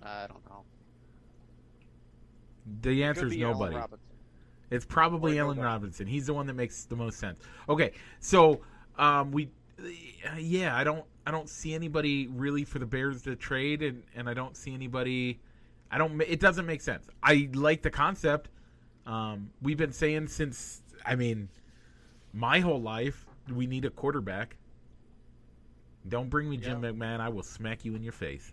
I 0.04 0.28
don't 0.28 0.46
know. 0.50 0.64
The 2.82 3.04
answer 3.04 3.28
is 3.28 3.38
nobody. 3.38 3.78
It's 4.72 4.86
probably 4.86 5.38
nobody. 5.38 5.62
Robinson. 5.62 6.06
He's 6.06 6.28
the 6.28 6.34
one 6.34 6.46
that 6.48 6.54
makes 6.54 6.84
the 6.86 6.96
most 6.96 7.18
sense. 7.18 7.40
Okay, 7.68 7.94
so 8.20 8.62
um, 8.98 9.32
we, 9.32 9.50
uh, 9.80 10.38
yeah, 10.38 10.76
I 10.76 10.84
don't, 10.84 11.04
I 11.26 11.32
don't 11.32 11.50
see 11.50 11.74
anybody 11.74 12.28
really 12.28 12.64
for 12.64 12.78
the 12.78 12.86
Bears 12.86 13.24
to 13.24 13.36
trade, 13.36 13.82
and, 13.82 14.04
and 14.16 14.30
I 14.30 14.34
don't 14.34 14.56
see 14.56 14.74
anybody. 14.74 15.40
I 15.90 15.98
don't. 15.98 16.22
It 16.22 16.40
doesn't 16.40 16.68
make 16.68 16.82
sense. 16.82 17.08
I 17.24 17.50
like 17.54 17.82
the 17.82 17.90
concept. 17.90 18.50
Um, 19.08 19.50
we've 19.62 19.78
been 19.78 19.94
saying 19.94 20.28
since, 20.28 20.84
I 21.04 21.16
mean, 21.16 21.50
my 22.32 22.60
whole 22.60 22.82
life, 22.82 23.26
we 23.52 23.68
need 23.68 23.86
a 23.86 23.90
quarterback. 23.90 24.58
Don't 26.08 26.30
bring 26.30 26.50
me 26.50 26.58
Jim 26.58 26.84
Yeah. 26.84 26.92
McMahon. 26.92 27.20
I 27.20 27.30
will 27.30 27.44
smack 27.44 27.86
you 27.86 27.96
in 27.96 28.04
your 28.04 28.14
face. 28.14 28.52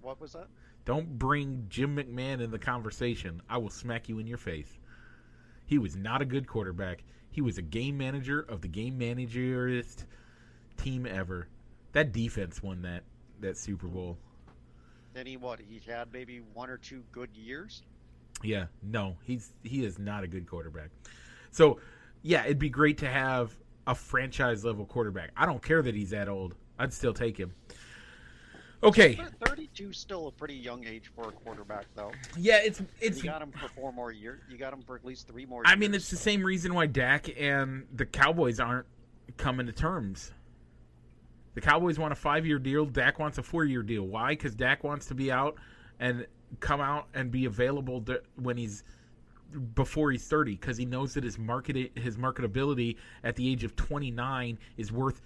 What 0.00 0.20
was 0.20 0.32
that? 0.32 0.48
Don't 0.84 1.18
bring 1.18 1.66
Jim 1.68 1.96
McMahon 1.96 2.40
in 2.40 2.50
the 2.50 2.58
conversation. 2.58 3.40
I 3.48 3.58
will 3.58 3.70
smack 3.70 4.08
you 4.08 4.18
in 4.18 4.26
your 4.26 4.38
face. 4.38 4.78
He 5.66 5.78
was 5.78 5.96
not 5.96 6.20
a 6.20 6.26
good 6.26 6.46
quarterback. 6.46 7.02
He 7.30 7.40
was 7.40 7.58
a 7.58 7.62
game 7.62 7.96
manager 7.96 8.40
of 8.40 8.60
the 8.60 8.68
game 8.68 8.98
manageriest 8.98 10.04
team 10.76 11.06
ever. 11.06 11.48
That 11.92 12.12
defense 12.12 12.62
won 12.62 12.82
that 12.82 13.02
that 13.40 13.56
Super 13.56 13.86
Bowl. 13.88 14.18
Then 15.14 15.26
he 15.26 15.36
what? 15.36 15.60
He 15.60 15.80
had 15.90 16.12
maybe 16.12 16.42
one 16.52 16.68
or 16.68 16.76
two 16.76 17.02
good 17.12 17.30
years. 17.34 17.82
Yeah, 18.42 18.66
no, 18.82 19.16
he's 19.24 19.52
he 19.62 19.84
is 19.84 19.98
not 19.98 20.22
a 20.22 20.26
good 20.26 20.46
quarterback. 20.46 20.90
So, 21.50 21.78
yeah, 22.22 22.44
it'd 22.44 22.58
be 22.58 22.68
great 22.68 22.98
to 22.98 23.08
have 23.08 23.56
a 23.86 23.94
franchise 23.94 24.64
level 24.64 24.84
quarterback. 24.86 25.30
I 25.36 25.46
don't 25.46 25.62
care 25.62 25.82
that 25.82 25.94
he's 25.94 26.10
that 26.10 26.28
old. 26.28 26.54
I'd 26.78 26.92
still 26.92 27.14
take 27.14 27.36
him. 27.38 27.54
Okay, 28.82 29.18
Thirty-two 29.46 29.90
is 29.90 29.96
still 29.96 30.26
a 30.26 30.30
pretty 30.32 30.54
young 30.56 30.84
age 30.86 31.10
for 31.16 31.28
a 31.28 31.32
quarterback, 31.32 31.86
though. 31.94 32.12
yeah, 32.36 32.58
it's 32.62 32.82
it's 33.00 33.22
you 33.22 33.30
got 33.30 33.40
him 33.40 33.50
for 33.50 33.68
four 33.68 33.92
more 33.94 34.12
years. 34.12 34.42
You 34.50 34.58
got 34.58 34.74
him 34.74 34.82
for 34.82 34.94
at 34.94 35.04
least 35.06 35.26
three 35.26 35.46
more. 35.46 35.62
I 35.64 35.74
mean, 35.74 35.94
it's 35.94 36.10
the 36.10 36.16
same 36.18 36.42
reason 36.44 36.74
why 36.74 36.84
Dak 36.86 37.28
and 37.40 37.86
the 37.94 38.04
Cowboys 38.04 38.60
aren't 38.60 38.86
coming 39.38 39.64
to 39.66 39.72
terms. 39.72 40.32
The 41.54 41.62
Cowboys 41.62 41.98
want 41.98 42.12
a 42.12 42.16
five 42.16 42.44
year 42.44 42.58
deal. 42.58 42.84
Dak 42.84 43.18
wants 43.18 43.38
a 43.38 43.42
four 43.42 43.64
year 43.64 43.82
deal. 43.82 44.02
Why? 44.02 44.30
Because 44.32 44.54
Dak 44.54 44.84
wants 44.84 45.06
to 45.06 45.14
be 45.14 45.32
out 45.32 45.56
and 45.98 46.26
come 46.60 46.82
out 46.82 47.08
and 47.14 47.30
be 47.30 47.46
available 47.46 48.02
to, 48.02 48.20
when 48.36 48.58
he's 48.58 48.84
before 49.74 50.10
he's 50.10 50.26
30 50.26 50.56
because 50.56 50.76
he 50.76 50.84
knows 50.84 51.14
that 51.14 51.24
his 51.24 51.38
market 51.38 51.96
his 51.96 52.16
marketability 52.16 52.96
at 53.22 53.36
the 53.36 53.50
age 53.50 53.64
of 53.64 53.76
29 53.76 54.58
is 54.76 54.90
worth 54.90 55.20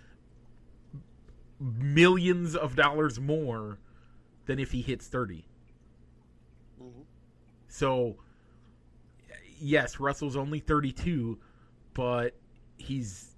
millions 1.60 2.54
of 2.54 2.76
dollars 2.76 3.18
more 3.18 3.78
than 4.46 4.58
if 4.58 4.70
he 4.72 4.82
hits 4.82 5.06
30. 5.08 5.44
Mhm. 6.80 7.04
So, 7.68 8.16
yes, 9.58 9.98
Russell's 10.00 10.36
only 10.36 10.60
32, 10.60 11.38
but 11.94 12.34
he's 12.76 13.34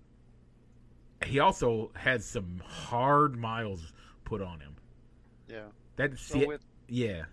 he 1.24 1.39
also 1.39 1.91
has 1.95 2.24
some 2.24 2.62
hard 2.64 3.37
miles 3.37 3.93
put 4.24 4.41
on 4.41 4.61
him. 4.61 4.74
Yeah. 5.49 5.66
That's 5.97 6.20
So 6.20 6.41
it. 6.41 6.49
with 6.49 6.64
yeah. 6.89 7.24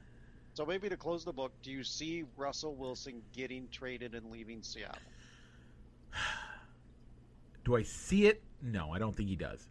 So 0.58 0.66
maybe 0.66 0.90
to 0.90 0.98
close 0.98 1.24
the 1.24 1.32
book, 1.32 1.52
do 1.62 1.72
you 1.72 1.84
see 1.84 2.24
Russell 2.36 2.74
Wilson 2.74 3.22
getting 3.32 3.68
traded 3.72 4.16
and 4.16 4.32
leaving 4.32 4.64
Seattle? 4.64 5.00
Do 7.64 7.76
I 7.76 7.84
see 7.84 8.26
it? 8.26 8.42
No, 8.64 8.92
I 8.92 8.98
don't 8.98 9.16
think 9.16 9.30
he 9.30 9.36
does. 9.36 9.68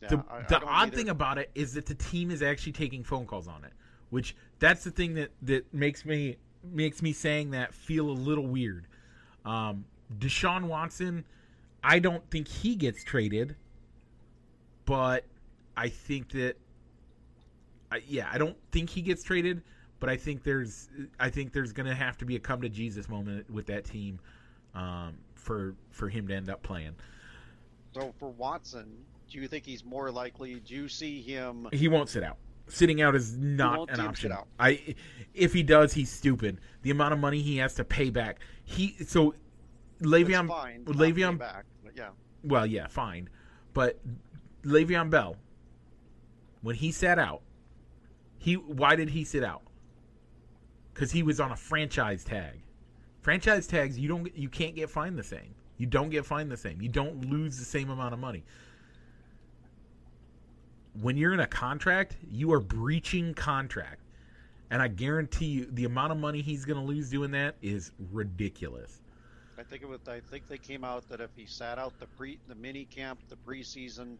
Yeah, 0.00 0.08
the 0.08 0.24
I- 0.30 0.38
I 0.38 0.42
the 0.44 0.64
odd 0.64 0.94
thing 0.94 1.10
about 1.10 1.36
it 1.36 1.50
is 1.54 1.74
that 1.74 1.84
the 1.84 1.94
team 1.94 2.30
is 2.30 2.42
actually 2.42 2.72
taking 2.72 3.04
phone 3.04 3.26
calls 3.26 3.46
on 3.46 3.62
it, 3.64 3.72
which 4.08 4.34
that's 4.58 4.84
the 4.84 4.90
thing 4.90 5.12
that 5.14 5.32
that 5.42 5.74
makes 5.74 6.06
me 6.06 6.36
makes 6.64 7.02
me 7.02 7.12
saying 7.12 7.50
that 7.50 7.74
feel 7.74 8.08
a 8.08 8.16
little 8.16 8.46
weird. 8.46 8.86
Um, 9.44 9.84
Deshaun 10.18 10.64
Watson, 10.64 11.26
I 11.84 11.98
don't 11.98 12.26
think 12.30 12.48
he 12.48 12.74
gets 12.74 13.04
traded, 13.04 13.54
but 14.86 15.24
I 15.76 15.90
think 15.90 16.30
that, 16.30 16.54
I, 17.92 18.00
yeah, 18.08 18.30
I 18.32 18.38
don't 18.38 18.56
think 18.72 18.88
he 18.88 19.02
gets 19.02 19.22
traded, 19.22 19.62
but 20.00 20.08
I 20.08 20.16
think 20.16 20.42
there's 20.42 20.88
I 21.18 21.30
think 21.30 21.52
there's 21.52 21.72
gonna 21.72 21.94
have 21.94 22.16
to 22.18 22.24
be 22.24 22.36
a 22.36 22.38
come 22.38 22.60
to 22.62 22.68
Jesus 22.68 23.08
moment 23.08 23.50
with 23.50 23.66
that 23.66 23.84
team 23.84 24.18
um, 24.74 25.14
for 25.34 25.74
for 25.90 26.08
him 26.08 26.28
to 26.28 26.34
end 26.34 26.50
up 26.50 26.62
playing. 26.62 26.94
So 27.94 28.12
for 28.18 28.30
Watson, 28.30 28.86
do 29.30 29.38
you 29.38 29.48
think 29.48 29.64
he's 29.64 29.84
more 29.84 30.10
likely? 30.10 30.56
Do 30.56 30.74
you 30.74 30.88
see 30.88 31.22
him? 31.22 31.68
He 31.72 31.88
won't 31.88 32.08
sit 32.08 32.22
out. 32.22 32.36
Sitting 32.68 33.00
out 33.00 33.14
is 33.14 33.36
not 33.36 33.88
an 33.90 34.00
option. 34.00 34.32
out. 34.32 34.46
I 34.58 34.96
if 35.34 35.52
he 35.52 35.62
does, 35.62 35.92
he's 35.92 36.10
stupid. 36.10 36.58
The 36.82 36.90
amount 36.90 37.12
of 37.12 37.20
money 37.20 37.40
he 37.40 37.58
has 37.58 37.74
to 37.74 37.84
pay 37.84 38.10
back. 38.10 38.40
He 38.64 38.96
so 39.06 39.34
Le'Veon 40.00 40.48
fine, 40.48 40.84
to 40.84 40.92
not 40.92 40.98
pay 40.98 41.12
Le'Veon 41.12 41.38
back, 41.38 41.64
yeah, 41.94 42.10
well, 42.42 42.66
yeah, 42.66 42.86
fine. 42.88 43.30
But 43.72 43.98
Le'Veon 44.64 45.10
Bell 45.10 45.36
when 46.66 46.74
he 46.74 46.90
sat 46.90 47.16
out, 47.16 47.42
he 48.38 48.54
why 48.54 48.96
did 48.96 49.10
he 49.10 49.22
sit 49.22 49.44
out? 49.44 49.62
Cuz 50.96 51.12
he 51.12 51.22
was 51.22 51.40
on 51.40 51.52
a 51.52 51.56
franchise 51.56 52.24
tag. 52.24 52.62
Franchise 53.20 53.66
tags 53.66 53.98
you 53.98 54.08
don't 54.08 54.36
you 54.36 54.48
can't 54.48 54.74
get 54.74 54.90
fined 54.90 55.18
the 55.18 55.22
same. 55.22 55.54
You 55.78 55.86
don't 55.86 56.10
get 56.10 56.24
fined 56.24 56.50
the 56.50 56.56
same. 56.56 56.80
You 56.80 56.88
don't 56.88 57.30
lose 57.30 57.58
the 57.58 57.64
same 57.64 57.90
amount 57.90 58.14
of 58.14 58.20
money. 58.20 58.44
When 60.94 61.18
you're 61.18 61.34
in 61.34 61.40
a 61.40 61.46
contract, 61.46 62.16
you 62.30 62.52
are 62.52 62.60
breaching 62.60 63.34
contract. 63.34 64.00
And 64.70 64.80
I 64.82 64.88
guarantee 64.88 65.46
you 65.46 65.68
the 65.70 65.84
amount 65.84 66.12
of 66.12 66.18
money 66.18 66.40
he's 66.40 66.64
going 66.64 66.80
to 66.80 66.84
lose 66.84 67.10
doing 67.10 67.30
that 67.32 67.56
is 67.60 67.92
ridiculous. 68.10 69.00
I 69.58 69.62
think 69.62 69.82
it 69.82 69.88
was. 69.88 70.00
I 70.08 70.20
think 70.20 70.48
they 70.48 70.58
came 70.58 70.84
out 70.84 71.08
that 71.08 71.20
if 71.20 71.30
he 71.36 71.46
sat 71.46 71.78
out 71.78 71.98
the 72.00 72.06
pre, 72.06 72.38
the 72.48 72.54
mini 72.54 72.84
camp, 72.84 73.20
the 73.28 73.36
preseason, 73.36 74.16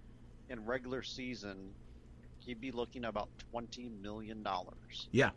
and 0.49 0.67
regular 0.67 1.03
season, 1.03 1.71
he'd 2.39 2.61
be 2.61 2.71
looking 2.71 3.05
at 3.05 3.11
about 3.11 3.29
twenty 3.51 3.91
million 4.03 4.43
dollars. 4.43 5.09
Yeah. 5.11 5.31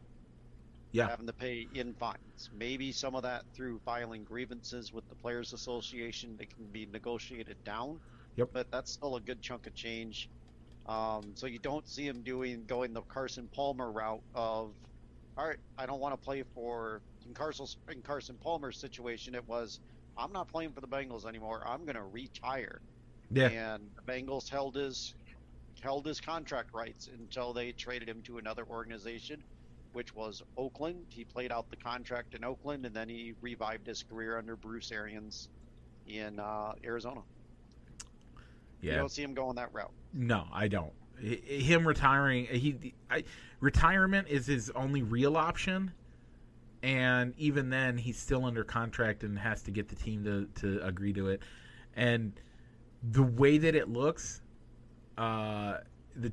Yeah. 0.91 1.07
Having 1.09 1.27
to 1.27 1.33
pay 1.33 1.67
in 1.73 1.93
fines. 1.93 2.49
Maybe 2.57 2.91
some 2.91 3.13
of 3.15 3.23
that 3.23 3.43
through 3.53 3.79
filing 3.85 4.23
grievances 4.23 4.91
with 4.91 5.07
the 5.09 5.15
Players 5.15 5.53
Association 5.53 6.35
that 6.37 6.49
can 6.49 6.65
be 6.65 6.87
negotiated 6.91 7.63
down. 7.63 7.99
Yep. 8.37 8.49
But 8.53 8.71
that's 8.71 8.91
still 8.91 9.15
a 9.15 9.21
good 9.21 9.41
chunk 9.41 9.67
of 9.67 9.75
change. 9.75 10.29
Um, 10.87 11.31
so 11.35 11.45
you 11.45 11.59
don't 11.59 11.87
see 11.87 12.07
him 12.07 12.21
doing 12.21 12.63
going 12.65 12.93
the 12.93 13.01
Carson 13.01 13.47
Palmer 13.53 13.91
route 13.91 14.23
of, 14.33 14.71
all 15.37 15.47
right, 15.47 15.57
I 15.77 15.85
don't 15.85 15.99
want 15.99 16.19
to 16.19 16.25
play 16.25 16.43
for 16.55 17.01
in 17.27 17.33
Carson 17.35 17.67
in 17.91 18.01
Carson 18.01 18.35
Palmer's 18.41 18.77
situation. 18.77 19.35
It 19.35 19.47
was, 19.47 19.79
I'm 20.17 20.33
not 20.33 20.47
playing 20.47 20.71
for 20.71 20.81
the 20.81 20.87
Bengals 20.87 21.27
anymore. 21.27 21.61
I'm 21.67 21.85
going 21.85 21.95
to 21.95 22.03
retire. 22.03 22.81
Yeah. 23.31 23.49
And 23.49 23.83
the 23.95 24.11
Bengals 24.11 24.49
held 24.49 24.75
his 24.75 25.13
held 25.81 26.05
his 26.05 26.19
contract 26.19 26.73
rights 26.73 27.09
until 27.19 27.53
they 27.53 27.71
traded 27.71 28.09
him 28.09 28.21
to 28.23 28.37
another 28.37 28.65
organization, 28.69 29.41
which 29.93 30.15
was 30.15 30.43
Oakland. 30.57 31.05
He 31.09 31.23
played 31.23 31.51
out 31.51 31.69
the 31.69 31.75
contract 31.75 32.35
in 32.35 32.43
Oakland, 32.43 32.85
and 32.85 32.95
then 32.95 33.09
he 33.09 33.33
revived 33.41 33.87
his 33.87 34.03
career 34.03 34.37
under 34.37 34.55
Bruce 34.55 34.91
Arians 34.91 35.49
in 36.07 36.39
uh, 36.39 36.73
Arizona. 36.83 37.21
Yeah. 38.81 38.93
You 38.93 38.97
don't 38.99 39.11
see 39.11 39.23
him 39.23 39.33
going 39.33 39.55
that 39.55 39.73
route. 39.73 39.91
No, 40.13 40.45
I 40.53 40.67
don't. 40.67 40.93
Him 41.21 41.85
retiring, 41.85 42.45
he 42.45 42.93
I, 43.09 43.25
retirement 43.59 44.29
is 44.29 44.45
his 44.47 44.69
only 44.69 45.01
real 45.01 45.35
option, 45.35 45.91
and 46.81 47.33
even 47.37 47.69
then, 47.69 47.97
he's 47.97 48.17
still 48.17 48.45
under 48.45 48.63
contract 48.63 49.23
and 49.23 49.37
has 49.37 49.61
to 49.63 49.71
get 49.71 49.89
the 49.89 49.95
team 49.95 50.23
to 50.23 50.47
to 50.61 50.85
agree 50.85 51.11
to 51.13 51.27
it. 51.27 51.41
And 51.95 52.39
the 53.03 53.23
way 53.23 53.57
that 53.57 53.75
it 53.75 53.89
looks, 53.89 54.41
uh, 55.17 55.79
the 56.21 56.31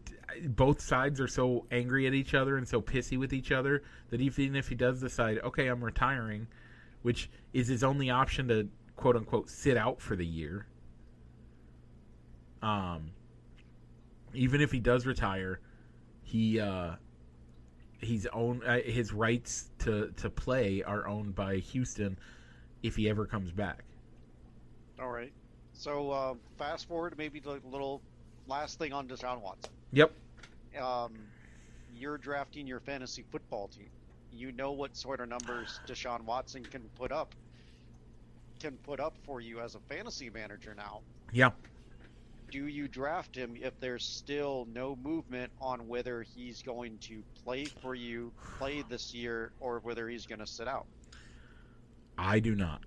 both 0.48 0.80
sides 0.80 1.20
are 1.20 1.28
so 1.28 1.64
angry 1.70 2.06
at 2.06 2.14
each 2.14 2.34
other 2.34 2.56
and 2.56 2.66
so 2.66 2.80
pissy 2.82 3.18
with 3.18 3.32
each 3.32 3.52
other 3.52 3.82
that 4.10 4.20
even 4.20 4.56
if 4.56 4.68
he 4.68 4.74
does 4.74 5.00
decide, 5.00 5.38
okay, 5.44 5.68
I'm 5.68 5.82
retiring, 5.82 6.46
which 7.02 7.30
is 7.52 7.68
his 7.68 7.82
only 7.82 8.10
option 8.10 8.48
to 8.48 8.68
quote 8.96 9.16
unquote 9.16 9.48
sit 9.48 9.76
out 9.76 10.00
for 10.00 10.16
the 10.16 10.26
year. 10.26 10.66
Um, 12.62 13.10
even 14.34 14.60
if 14.60 14.72
he 14.72 14.80
does 14.80 15.06
retire, 15.06 15.60
he 16.22 16.60
uh, 16.60 16.96
he's 18.00 18.26
own 18.26 18.62
uh, 18.64 18.80
his 18.84 19.12
rights 19.12 19.70
to 19.80 20.12
to 20.16 20.30
play 20.30 20.82
are 20.82 21.06
owned 21.06 21.34
by 21.34 21.56
Houston 21.56 22.18
if 22.82 22.96
he 22.96 23.08
ever 23.08 23.26
comes 23.26 23.52
back. 23.52 23.84
All 25.00 25.10
right. 25.10 25.32
So 25.72 26.10
uh, 26.10 26.34
fast 26.56 26.88
forward, 26.88 27.14
maybe 27.18 27.42
a 27.46 27.68
little 27.68 28.00
last 28.46 28.78
thing 28.78 28.92
on 28.92 29.08
Deshaun 29.08 29.40
Watson. 29.42 29.70
Yep. 29.92 30.12
Um, 30.80 31.14
you're 31.94 32.18
drafting 32.18 32.66
your 32.66 32.80
fantasy 32.80 33.24
football 33.30 33.68
team. 33.68 33.88
You 34.32 34.52
know 34.52 34.72
what 34.72 34.96
sort 34.96 35.20
of 35.20 35.28
numbers 35.28 35.80
Deshaun 35.86 36.22
Watson 36.24 36.62
can 36.64 36.82
put 36.96 37.12
up 37.12 37.34
can 38.58 38.76
put 38.78 39.00
up 39.00 39.14
for 39.24 39.40
you 39.40 39.60
as 39.60 39.74
a 39.74 39.80
fantasy 39.80 40.30
manager 40.30 40.74
now. 40.74 41.00
Yeah. 41.32 41.50
Do 42.50 42.66
you 42.66 42.88
draft 42.88 43.36
him 43.36 43.54
if 43.60 43.78
there's 43.80 44.04
still 44.04 44.66
no 44.72 44.96
movement 44.96 45.52
on 45.60 45.88
whether 45.88 46.22
he's 46.22 46.62
going 46.62 46.96
to 47.00 47.22
play 47.44 47.66
for 47.66 47.94
you, 47.94 48.32
play 48.58 48.82
this 48.88 49.12
year, 49.12 49.50
or 49.60 49.80
whether 49.80 50.08
he's 50.08 50.26
going 50.26 50.38
to 50.38 50.46
sit 50.46 50.68
out? 50.68 50.86
I 52.16 52.40
do 52.40 52.54
not. 52.54 52.80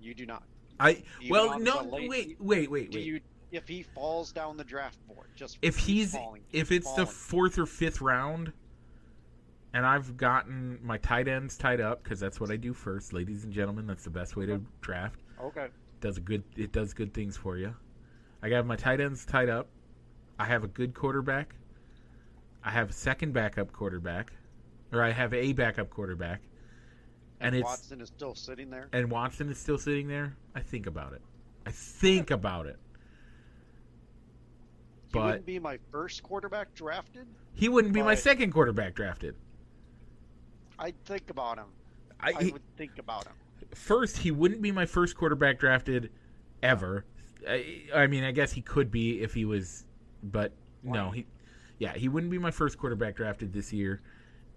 You 0.00 0.14
do 0.14 0.26
not. 0.26 0.42
I 0.78 1.02
well 1.28 1.58
no 1.58 1.82
late- 1.82 2.08
wait 2.08 2.36
wait 2.40 2.70
wait 2.70 2.90
Do 2.92 2.98
wait. 2.98 3.06
you 3.06 3.20
if 3.50 3.68
he 3.68 3.82
falls 3.82 4.32
down 4.32 4.56
the 4.56 4.64
draft 4.64 4.98
board? 5.08 5.28
Just 5.34 5.58
if 5.62 5.76
he's 5.76 6.14
falling, 6.14 6.42
if 6.52 6.72
it's 6.72 6.92
the 6.94 7.06
fourth 7.06 7.58
or 7.58 7.66
fifth 7.66 8.00
round, 8.00 8.52
and 9.74 9.86
I've 9.86 10.16
gotten 10.16 10.78
my 10.82 10.98
tight 10.98 11.28
ends 11.28 11.56
tied 11.56 11.80
up 11.80 12.02
because 12.02 12.20
that's 12.20 12.40
what 12.40 12.50
I 12.50 12.56
do 12.56 12.72
first, 12.72 13.12
ladies 13.12 13.44
and 13.44 13.52
gentlemen. 13.52 13.86
That's 13.86 14.04
the 14.04 14.10
best 14.10 14.36
way 14.36 14.46
to 14.46 14.60
draft. 14.80 15.20
Okay. 15.42 15.68
does 16.00 16.16
a 16.16 16.20
good 16.20 16.42
it 16.56 16.72
does 16.72 16.94
good 16.94 17.14
things 17.14 17.36
for 17.36 17.56
you. 17.56 17.74
I 18.42 18.48
got 18.48 18.66
my 18.66 18.76
tight 18.76 19.00
ends 19.00 19.24
tied 19.24 19.48
up. 19.48 19.68
I 20.38 20.44
have 20.44 20.64
a 20.64 20.68
good 20.68 20.94
quarterback. 20.94 21.54
I 22.62 22.70
have 22.70 22.90
a 22.90 22.92
second 22.92 23.32
backup 23.32 23.72
quarterback, 23.72 24.32
or 24.92 25.02
I 25.02 25.10
have 25.10 25.32
a 25.32 25.52
backup 25.52 25.90
quarterback, 25.90 26.42
and 27.40 27.54
it's 27.54 27.64
Watson 27.64 28.00
is 28.00 28.08
still 28.08 28.34
sitting 28.34 28.70
there. 28.70 28.88
and 28.92 29.10
Watson 29.10 29.48
is 29.48 29.58
still 29.58 29.78
sitting 29.78 30.08
there. 30.08 30.36
I 30.54 30.60
think 30.60 30.86
about 30.86 31.12
it. 31.12 31.22
I 31.66 31.70
think 31.70 32.30
about 32.30 32.66
it. 32.66 32.78
He 35.12 35.18
wouldn't 35.18 35.46
be 35.46 35.58
my 35.58 35.78
first 35.90 36.22
quarterback 36.22 36.74
drafted. 36.74 37.26
he 37.54 37.68
wouldn't 37.68 37.94
be 37.94 38.02
my 38.02 38.14
second 38.14 38.52
quarterback 38.52 38.94
drafted. 38.94 39.34
I'd 40.78 41.02
think 41.04 41.30
about 41.30 41.58
him. 41.58 41.66
I, 42.20 42.32
I 42.36 42.42
he- 42.44 42.52
would 42.52 42.62
think 42.76 42.98
about 42.98 43.26
him. 43.26 43.32
first, 43.74 44.18
he 44.18 44.30
wouldn't 44.30 44.62
be 44.62 44.70
my 44.72 44.86
first 44.86 45.16
quarterback 45.16 45.58
drafted 45.58 46.10
ever. 46.62 47.04
I, 47.48 47.84
I 47.94 48.06
mean, 48.06 48.24
I 48.24 48.32
guess 48.32 48.52
he 48.52 48.60
could 48.60 48.90
be 48.90 49.22
if 49.22 49.34
he 49.34 49.44
was, 49.44 49.84
but 50.22 50.52
no, 50.82 51.10
he, 51.10 51.26
yeah, 51.78 51.94
he 51.94 52.08
wouldn't 52.08 52.30
be 52.30 52.38
my 52.38 52.50
first 52.50 52.78
quarterback 52.78 53.16
drafted 53.16 53.52
this 53.52 53.72
year, 53.72 54.00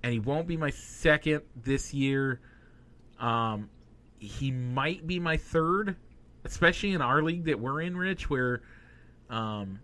and 0.04 0.12
he 0.12 0.20
won't 0.20 0.48
be 0.48 0.58
my 0.58 0.70
second 0.72 1.42
this 1.56 1.94
year. 1.94 2.40
Um, 3.20 3.70
he 4.20 4.52
might 4.52 5.06
be 5.08 5.20
my 5.20 5.38
third, 5.38 5.96
especially 6.44 6.92
in 6.94 7.02
our 7.02 7.22
league 7.22 7.46
that 7.46 7.60
we're 7.60 7.82
in, 7.82 7.96
Rich, 7.96 8.30
where, 8.30 8.62
um, 9.30 9.80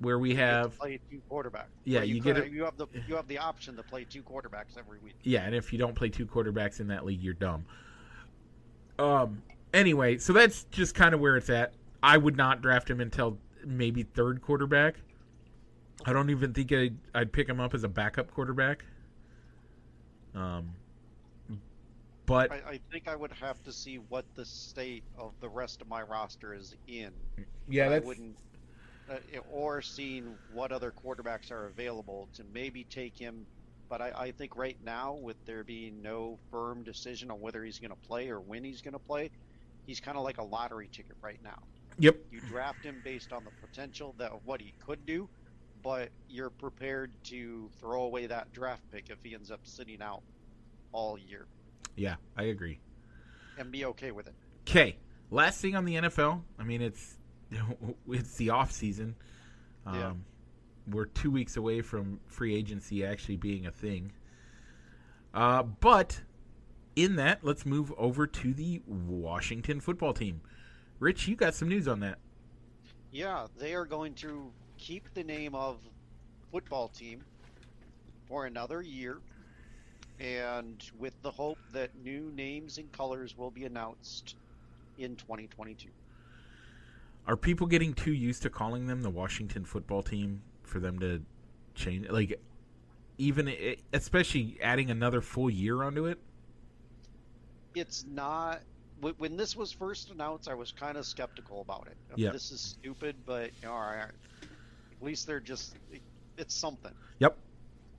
where 0.00 0.18
we 0.18 0.30
You 0.30 0.36
have 0.36 0.78
play 0.78 1.00
two 1.10 1.20
quarterbacks. 1.30 1.66
Yeah, 1.84 2.00
Or 2.00 2.04
you 2.04 2.22
could- 2.22 2.36
get 2.36 2.44
it- 2.46 2.52
You 2.52 2.64
have 2.64 2.76
the 2.76 2.86
you 3.08 3.16
have 3.16 3.26
the 3.28 3.38
option 3.38 3.76
to 3.76 3.82
play 3.82 4.04
two 4.04 4.22
quarterbacks 4.22 4.76
every 4.78 4.98
week. 5.00 5.14
Yeah, 5.22 5.44
and 5.44 5.54
if 5.54 5.72
you 5.72 5.78
don't 5.78 5.94
play 5.94 6.08
two 6.08 6.26
quarterbacks 6.26 6.80
in 6.80 6.86
that 6.88 7.04
league, 7.04 7.20
you're 7.22 7.34
dumb. 7.34 7.64
Um. 8.98 9.42
Anyway, 9.74 10.16
so 10.18 10.32
that's 10.32 10.64
just 10.70 10.94
kind 10.94 11.14
of 11.14 11.20
where 11.20 11.36
it's 11.36 11.50
at. 11.50 11.74
I 12.02 12.16
would 12.16 12.36
not 12.36 12.62
draft 12.62 12.88
him 12.88 13.00
until 13.00 13.38
maybe 13.66 14.02
third 14.02 14.40
quarterback. 14.40 14.96
I 16.06 16.12
don't 16.12 16.30
even 16.30 16.54
think 16.54 16.72
I'd, 16.72 16.96
I'd 17.14 17.32
pick 17.32 17.48
him 17.48 17.60
up 17.60 17.74
as 17.74 17.84
a 17.84 17.88
backup 17.88 18.30
quarterback. 18.32 18.84
Um. 20.34 20.74
But 22.24 22.52
I, 22.52 22.56
I 22.72 22.80
think 22.92 23.08
I 23.08 23.16
would 23.16 23.32
have 23.32 23.62
to 23.64 23.72
see 23.72 23.96
what 23.96 24.24
the 24.34 24.44
state 24.44 25.02
of 25.18 25.32
the 25.40 25.48
rest 25.48 25.80
of 25.80 25.88
my 25.88 26.02
roster 26.02 26.52
is 26.54 26.76
in. 26.86 27.10
yeah, 27.70 27.88
I 27.88 27.98
wouldn't, 28.00 28.36
Uh, 29.10 29.38
or 29.50 29.80
seeing 29.80 30.34
what 30.52 30.70
other 30.70 30.92
quarterbacks 30.92 31.50
are 31.50 31.66
available 31.66 32.28
to 32.34 32.44
maybe 32.52 32.84
take 32.84 33.16
him. 33.16 33.46
But 33.88 34.02
I, 34.02 34.12
I 34.14 34.30
think 34.32 34.54
right 34.54 34.76
now, 34.84 35.14
with 35.14 35.36
there 35.46 35.64
being 35.64 36.02
no 36.02 36.38
firm 36.50 36.82
decision 36.82 37.30
on 37.30 37.40
whether 37.40 37.64
he's 37.64 37.78
going 37.78 37.90
to 37.90 37.96
play 37.96 38.28
or 38.28 38.38
when 38.38 38.62
he's 38.64 38.82
going 38.82 38.92
to 38.92 38.98
play, 38.98 39.30
he's 39.86 39.98
kind 39.98 40.18
of 40.18 40.24
like 40.24 40.36
a 40.36 40.42
lottery 40.42 40.88
ticket 40.92 41.16
right 41.22 41.38
now. 41.42 41.58
yep. 41.98 42.16
You 42.30 42.40
draft 42.40 42.84
him 42.84 43.00
based 43.02 43.32
on 43.32 43.44
the 43.44 43.50
potential 43.66 44.14
that 44.18 44.30
of 44.32 44.40
what 44.44 44.60
he 44.60 44.74
could 44.84 45.06
do, 45.06 45.26
but 45.82 46.10
you're 46.28 46.50
prepared 46.50 47.10
to 47.24 47.70
throw 47.80 48.02
away 48.02 48.26
that 48.26 48.52
draft 48.52 48.82
pick 48.92 49.08
if 49.08 49.22
he 49.22 49.34
ends 49.34 49.50
up 49.50 49.60
sitting 49.62 50.02
out 50.02 50.20
all 50.92 51.18
year 51.18 51.46
Yeah, 51.96 52.16
I 52.36 52.44
agree. 52.44 52.78
and 53.56 53.70
be 53.70 53.84
okay 53.86 54.10
with 54.10 54.26
it. 54.26 54.34
Okay, 54.68 54.98
last 55.30 55.60
thing 55.62 55.74
on 55.76 55.84
the 55.86 55.94
NFL. 55.94 56.42
I 56.58 56.64
mean, 56.64 56.82
it's 56.82 57.17
it's 58.08 58.36
the 58.36 58.50
off 58.50 58.72
season. 58.72 59.14
Um, 59.86 59.94
Yeah. 59.94 60.12
We're 60.90 61.04
two 61.04 61.30
weeks 61.30 61.56
away 61.58 61.82
from 61.82 62.18
free 62.28 62.54
agency 62.54 63.04
actually 63.04 63.36
being 63.36 63.66
a 63.66 63.70
thing. 63.70 64.12
Uh, 65.34 65.62
but 65.62 66.22
in 66.96 67.16
that, 67.16 67.40
let's 67.44 67.66
move 67.66 67.92
over 67.98 68.26
to 68.26 68.54
the 68.54 68.80
Washington 68.86 69.80
football 69.80 70.14
team. 70.14 70.40
Rich, 70.98 71.28
you 71.28 71.36
got 71.36 71.54
some 71.54 71.68
news 71.68 71.86
on 71.86 72.00
that. 72.00 72.18
Yeah, 73.12 73.46
they 73.58 73.74
are 73.74 73.84
going 73.84 74.14
to 74.14 74.50
keep 74.78 75.12
the 75.14 75.22
name 75.22 75.54
of 75.54 75.76
football 76.50 76.88
team 76.88 77.20
for 78.26 78.46
another 78.46 78.82
year, 78.82 79.18
and 80.18 80.82
with 80.98 81.20
the 81.22 81.30
hope 81.30 81.58
that 81.72 81.90
new 82.02 82.32
names 82.34 82.78
and 82.78 82.90
colors 82.92 83.36
will 83.36 83.50
be 83.50 83.64
announced 83.64 84.36
in 84.98 85.16
2022. 85.16 85.88
Are 87.28 87.36
people 87.36 87.66
getting 87.66 87.92
too 87.92 88.14
used 88.14 88.42
to 88.42 88.50
calling 88.50 88.86
them 88.86 89.02
the 89.02 89.10
Washington 89.10 89.64
football 89.66 90.02
team 90.02 90.40
for 90.62 90.80
them 90.80 90.98
to 91.00 91.22
change? 91.74 92.08
Like, 92.08 92.40
even 93.18 93.76
especially 93.92 94.58
adding 94.62 94.90
another 94.90 95.20
full 95.20 95.50
year 95.50 95.82
onto 95.82 96.06
it. 96.06 96.18
It's 97.74 98.06
not. 98.10 98.62
When 99.18 99.36
this 99.36 99.54
was 99.54 99.70
first 99.70 100.10
announced, 100.10 100.48
I 100.48 100.54
was 100.54 100.72
kind 100.72 100.96
of 100.96 101.06
skeptical 101.06 101.60
about 101.60 101.86
it. 101.88 101.96
Yeah. 102.16 102.30
This 102.32 102.50
is 102.50 102.60
stupid, 102.60 103.14
but 103.26 103.50
you 103.60 103.68
know, 103.68 103.74
all 103.74 103.80
right, 103.80 104.10
at 104.40 105.02
least 105.02 105.26
they're 105.26 105.38
just. 105.38 105.76
It's 106.38 106.54
something. 106.54 106.92
Yep. 107.18 107.36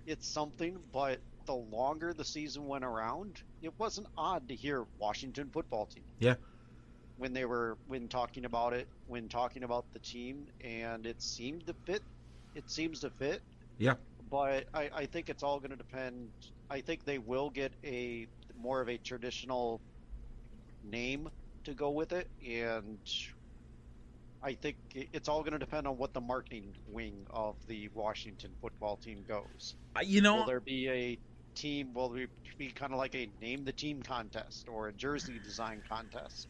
it's 0.07 0.27
something, 0.27 0.77
but 0.91 1.19
the 1.45 1.53
longer 1.53 2.13
the 2.13 2.25
season 2.25 2.67
went 2.67 2.83
around, 2.83 3.41
it 3.61 3.73
wasn't 3.77 4.07
odd 4.17 4.47
to 4.49 4.55
hear 4.55 4.85
Washington 4.97 5.49
football 5.51 5.85
team. 5.85 6.03
Yeah. 6.19 6.35
When 7.19 7.33
they 7.33 7.45
were 7.45 7.77
when 7.85 8.09
talking 8.09 8.45
about 8.45 8.73
it, 8.73 8.87
when 9.05 9.29
talking 9.29 9.63
about 9.63 9.85
the 9.93 9.99
team, 9.99 10.47
and 10.61 11.05
it 11.05 11.21
seemed 11.21 11.67
to 11.67 11.75
fit. 11.85 12.01
It 12.55 12.69
seems 12.71 13.01
to 13.01 13.11
fit. 13.11 13.43
Yeah. 13.77 13.95
But 14.29 14.67
I, 14.73 14.89
I 14.93 15.05
think 15.05 15.29
it's 15.29 15.43
all 15.43 15.59
going 15.59 15.71
to 15.71 15.77
depend. 15.77 16.31
I 16.69 16.81
think 16.81 17.03
they 17.03 17.19
will 17.19 17.49
get 17.49 17.75
a 17.85 18.27
more 18.55 18.81
of 18.81 18.89
a 18.89 18.97
traditional 18.97 19.81
name 20.83 21.29
to 21.65 21.73
go 21.73 21.91
with 21.91 22.11
it, 22.13 22.29
and 22.45 22.99
I 24.41 24.53
think 24.53 24.77
it's 24.93 25.27
all 25.27 25.43
going 25.43 25.53
to 25.53 25.59
depend 25.59 25.87
on 25.87 25.97
what 25.97 26.13
the 26.13 26.21
marketing 26.21 26.75
wing 26.85 27.25
of 27.29 27.57
the 27.67 27.89
Washington 27.93 28.55
football 28.61 28.97
team 28.97 29.23
goes. 29.27 29.75
You 30.01 30.21
know, 30.21 30.37
Will 30.37 30.45
there 30.45 30.61
be 30.61 30.89
a 30.89 31.19
team? 31.55 31.93
Will 31.93 32.09
there 32.09 32.27
be 32.57 32.71
kind 32.71 32.93
of 32.93 32.99
like 32.99 33.15
a 33.15 33.31
name 33.41 33.65
the 33.65 33.73
team 33.73 34.01
contest 34.01 34.69
or 34.69 34.87
a 34.87 34.93
jersey 34.93 35.39
design 35.39 35.83
contest 35.87 36.47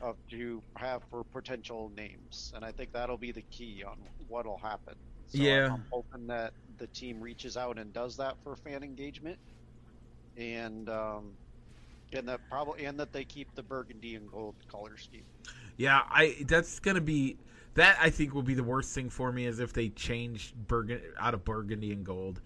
of 0.00 0.16
you 0.28 0.62
have 0.78 1.02
for 1.10 1.24
potential 1.32 1.90
names? 1.96 2.52
And 2.54 2.64
I 2.64 2.72
think 2.72 2.90
that'll 2.92 3.18
be 3.18 3.32
the 3.32 3.42
key 3.50 3.82
on 3.86 3.96
what'll 4.28 4.58
happen. 4.58 4.94
So 5.26 5.42
Yeah. 5.42 5.70
I'm 5.72 5.84
hoping 5.90 6.26
that 6.28 6.54
the 6.78 6.88
team 6.88 7.20
reaches 7.20 7.56
out 7.56 7.78
and 7.78 7.92
does 7.92 8.16
that 8.16 8.36
for 8.42 8.56
fan 8.56 8.82
engagement, 8.82 9.38
and 10.36 10.88
um, 10.88 11.38
and 12.12 12.28
that 12.28 12.40
probably 12.50 12.84
and 12.84 12.98
that 13.00 13.12
they 13.12 13.24
keep 13.24 13.48
the 13.54 13.62
burgundy 13.62 14.14
and 14.16 14.30
gold 14.30 14.56
color 14.68 14.96
scheme. 14.96 15.26
Yeah, 15.76 16.02
I 16.10 16.36
that's 16.46 16.78
gonna 16.80 17.00
be 17.00 17.38
that. 17.74 17.98
I 18.00 18.10
think 18.10 18.34
will 18.34 18.42
be 18.42 18.54
the 18.54 18.64
worst 18.64 18.94
thing 18.94 19.10
for 19.10 19.32
me 19.32 19.46
is 19.46 19.60
if 19.60 19.72
they 19.72 19.88
change 19.88 20.54
Burgun 20.66 21.00
out 21.18 21.34
of 21.34 21.44
burgundy 21.44 21.92
and 21.92 22.04
gold. 22.04 22.40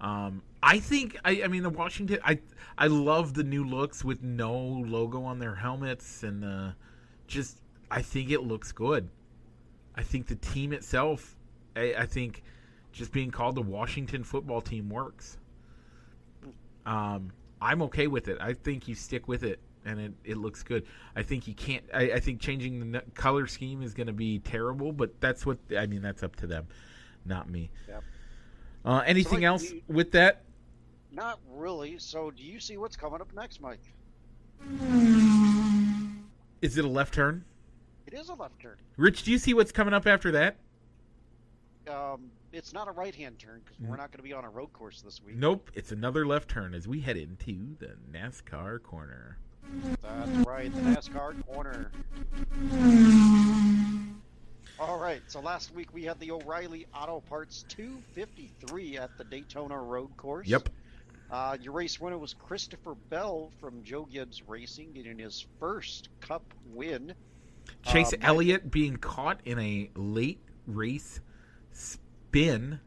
Um, 0.00 0.42
I 0.62 0.78
think 0.78 1.16
I, 1.24 1.42
I 1.44 1.48
mean 1.48 1.62
the 1.62 1.70
Washington. 1.70 2.18
I 2.24 2.38
I 2.78 2.86
love 2.88 3.34
the 3.34 3.44
new 3.44 3.64
looks 3.64 4.04
with 4.04 4.22
no 4.22 4.56
logo 4.56 5.22
on 5.24 5.38
their 5.38 5.56
helmets 5.56 6.22
and 6.22 6.44
uh, 6.44 6.70
just 7.26 7.60
I 7.90 8.02
think 8.02 8.30
it 8.30 8.42
looks 8.42 8.72
good. 8.72 9.08
I 9.94 10.02
think 10.02 10.26
the 10.26 10.36
team 10.36 10.72
itself. 10.72 11.36
I, 11.74 11.94
I 11.98 12.06
think 12.06 12.42
just 12.92 13.12
being 13.12 13.30
called 13.30 13.54
the 13.54 13.62
Washington 13.62 14.24
football 14.24 14.60
team 14.60 14.88
works. 14.88 15.38
Um, 16.84 17.32
I'm 17.60 17.82
okay 17.82 18.06
with 18.06 18.28
it. 18.28 18.38
I 18.40 18.52
think 18.54 18.88
you 18.88 18.94
stick 18.94 19.28
with 19.28 19.42
it, 19.42 19.58
and 19.84 20.00
it, 20.00 20.12
it 20.24 20.36
looks 20.36 20.62
good. 20.62 20.86
I 21.14 21.22
think 21.22 21.48
you 21.48 21.54
can't. 21.54 21.84
I, 21.92 22.12
I 22.12 22.20
think 22.20 22.40
changing 22.40 22.92
the 22.92 23.02
color 23.14 23.46
scheme 23.46 23.82
is 23.82 23.94
going 23.94 24.06
to 24.06 24.12
be 24.12 24.38
terrible, 24.38 24.92
but 24.92 25.20
that's 25.20 25.44
what 25.44 25.58
I 25.76 25.86
mean. 25.86 26.02
That's 26.02 26.22
up 26.22 26.36
to 26.36 26.46
them, 26.46 26.66
not 27.24 27.50
me. 27.50 27.70
Yep. 27.88 28.04
Uh, 28.84 29.02
anything 29.06 29.40
like, 29.40 29.44
else 29.44 29.70
you- 29.70 29.82
with 29.88 30.12
that? 30.12 30.42
Not 31.12 31.40
really. 31.50 31.98
So 31.98 32.30
do 32.30 32.42
you 32.42 32.60
see 32.60 32.76
what's 32.76 32.96
coming 32.96 33.20
up 33.20 33.32
next, 33.34 33.60
Mike? 33.60 33.80
Is 36.66 36.76
it 36.76 36.84
a 36.84 36.88
left 36.88 37.14
turn? 37.14 37.44
It 38.08 38.14
is 38.14 38.28
a 38.28 38.34
left 38.34 38.58
turn. 38.60 38.74
Rich, 38.96 39.22
do 39.22 39.30
you 39.30 39.38
see 39.38 39.54
what's 39.54 39.70
coming 39.70 39.94
up 39.94 40.04
after 40.04 40.32
that? 40.32 40.56
Um, 41.88 42.28
it's 42.52 42.72
not 42.72 42.88
a 42.88 42.90
right-hand 42.90 43.38
turn 43.38 43.60
because 43.64 43.76
Mm. 43.78 43.88
we're 43.88 43.96
not 43.96 44.10
going 44.10 44.16
to 44.18 44.24
be 44.24 44.32
on 44.32 44.44
a 44.44 44.50
road 44.50 44.72
course 44.72 45.00
this 45.00 45.22
week. 45.22 45.36
Nope, 45.36 45.70
it's 45.74 45.92
another 45.92 46.26
left 46.26 46.48
turn 46.50 46.74
as 46.74 46.88
we 46.88 47.00
head 47.00 47.16
into 47.16 47.76
the 47.78 47.94
NASCAR 48.12 48.82
corner. 48.82 49.38
That's 50.02 50.44
right, 50.44 50.74
the 50.74 50.80
NASCAR 50.80 51.46
corner. 51.46 51.92
All 54.80 54.98
right, 54.98 55.22
so 55.28 55.38
last 55.38 55.72
week 55.72 55.94
we 55.94 56.02
had 56.02 56.18
the 56.18 56.32
O'Reilly 56.32 56.86
Auto 56.92 57.20
Parts 57.20 57.64
253 57.68 58.98
at 58.98 59.16
the 59.16 59.22
Daytona 59.24 59.78
Road 59.78 60.16
Course. 60.16 60.48
Yep. 60.48 60.68
Uh, 61.30 61.56
your 61.60 61.72
race 61.72 62.00
winner 62.00 62.18
was 62.18 62.34
Christopher 62.34 62.94
Bell 63.10 63.50
from 63.60 63.82
Joe 63.82 64.04
Gibbs 64.04 64.42
Racing, 64.46 64.92
getting 64.92 65.18
his 65.18 65.46
first 65.58 66.08
Cup 66.20 66.44
win. 66.72 67.14
Chase 67.84 68.12
Uh, 68.12 68.16
Mike- 68.18 68.28
Elliott 68.28 68.70
being 68.70 68.96
caught 68.96 69.40
in 69.44 69.58
a 69.58 69.90
late 69.96 70.40
race 70.66 71.20
spin 71.72 72.80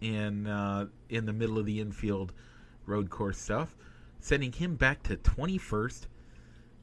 in 0.00 0.46
uh, 0.46 0.86
in 1.08 1.24
the 1.26 1.32
middle 1.32 1.56
of 1.58 1.66
the 1.66 1.80
infield 1.80 2.32
road 2.84 3.10
course 3.10 3.38
stuff, 3.38 3.76
sending 4.20 4.52
him 4.52 4.74
back 4.74 5.02
to 5.04 5.16
21st, 5.16 6.06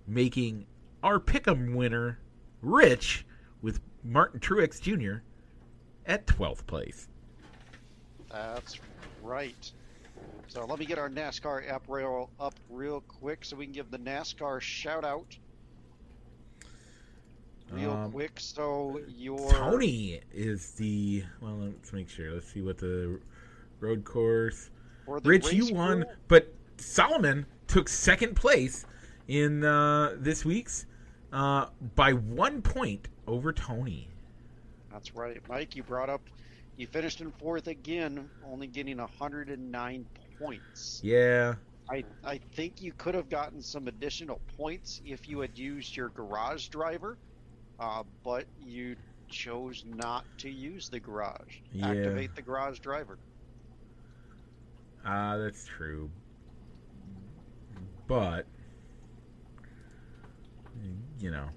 making 0.07 0.66
our 1.03 1.20
pick'em 1.20 1.76
winner 1.76 2.20
Rich 2.62 3.26
with 3.62 3.82
Martin 4.03 4.39
Truex 4.39 4.80
Jr. 4.80 5.24
at 6.05 6.26
12th 6.26 6.66
place. 6.68 7.07
That's 8.32 8.80
right. 9.22 9.72
So 10.52 10.66
let 10.66 10.80
me 10.80 10.86
get 10.86 10.99
our 10.99 11.10
NASCAR 11.10 11.72
app 11.72 11.88
rail 11.88 12.30
up 12.38 12.56
real 12.70 12.99
quick 13.08 13.45
so 13.45 13.56
we 13.56 13.64
can 13.64 13.72
give 13.72 13.89
the 13.89 13.99
NASCAR 13.99 14.60
shout 14.60 15.06
out. 15.06 15.38
Real 17.72 17.91
Um, 17.91 18.12
quick. 18.12 18.38
So 18.38 18.99
your 19.08 19.49
Tony 19.49 20.20
is 20.34 20.72
the 20.72 21.24
well. 21.39 21.56
Let's 21.56 21.93
make 21.93 22.10
sure. 22.10 22.34
Let's 22.34 22.52
see 22.52 22.62
what 22.62 22.78
the 22.78 23.18
road 23.80 24.04
course. 24.04 24.72
the 25.08 25.22
Rich, 25.24 25.54
you 25.54 25.74
won, 25.74 26.04
but 26.28 26.54
Solomon 26.76 27.45
took 27.68 27.88
second 27.88 28.36
place 28.36 28.86
in 29.30 29.64
uh, 29.64 30.18
this 30.18 30.43
week's 30.43 30.86
uh, 31.32 31.68
by 31.95 32.12
one 32.12 32.62
point 32.62 33.08
over 33.26 33.54
Tony. 33.54 34.10
That's 34.91 35.16
right, 35.16 35.41
Mike. 35.47 35.78
You 35.78 35.84
brought 35.84 36.10
up. 36.10 36.22
You 36.76 36.88
finished 36.88 37.22
in 37.22 37.32
fourth 37.32 37.68
again, 37.68 38.30
only 38.45 38.68
getting 38.68 38.97
109 38.97 40.06
points. 40.42 41.04
Yeah, 41.04 41.56
I 41.89 42.06
I 42.24 42.39
think 42.56 42.82
you 42.82 42.94
could 42.94 43.16
have 43.16 43.30
gotten 43.30 43.62
some 43.62 43.88
additional 43.88 44.42
points 44.58 45.02
if 45.04 45.28
you 45.28 45.39
had 45.39 45.58
used 45.58 45.96
your 45.96 46.10
garage 46.10 46.70
driver, 46.70 47.20
uh, 47.80 48.04
but 48.24 48.48
you 48.58 48.96
chose 49.28 49.84
not 49.86 50.26
to 50.39 50.50
use 50.50 50.89
the 50.89 51.00
garage. 51.00 51.62
Yeah. 51.72 51.88
Activate 51.92 52.36
the 52.36 52.42
garage 52.42 52.80
driver. 52.80 53.20
uh, 55.06 55.38
that's 55.38 55.66
true. 55.66 56.12
But 58.08 58.48
you 61.20 61.32
know, 61.32 61.50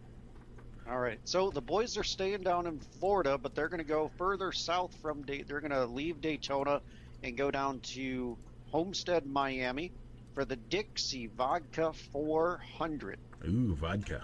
All 0.87 0.99
right. 0.99 1.21
So 1.25 1.51
the 1.51 1.63
boys 1.63 1.97
are 1.97 2.05
staying 2.05 2.43
down 2.43 2.67
in 2.67 2.81
Florida, 2.81 3.39
but 3.39 3.55
they're 3.55 3.69
going 3.69 3.79
to 3.79 3.85
go 3.85 4.09
further 4.09 4.53
south 4.53 4.95
from 4.97 5.23
Day. 5.25 5.43
They're 5.43 5.61
going 5.61 5.71
to 5.71 5.87
leave 5.87 6.21
Daytona 6.21 6.83
and 7.23 7.37
go 7.37 7.51
down 7.51 7.81
to 7.95 8.39
Homestead, 8.75 9.25
Miami, 9.25 9.93
for 10.35 10.45
the 10.45 10.57
Dixie 10.57 11.29
Vodka 11.29 11.93
400. 12.11 13.21
ooh, 13.47 13.73
vodka. 13.77 14.21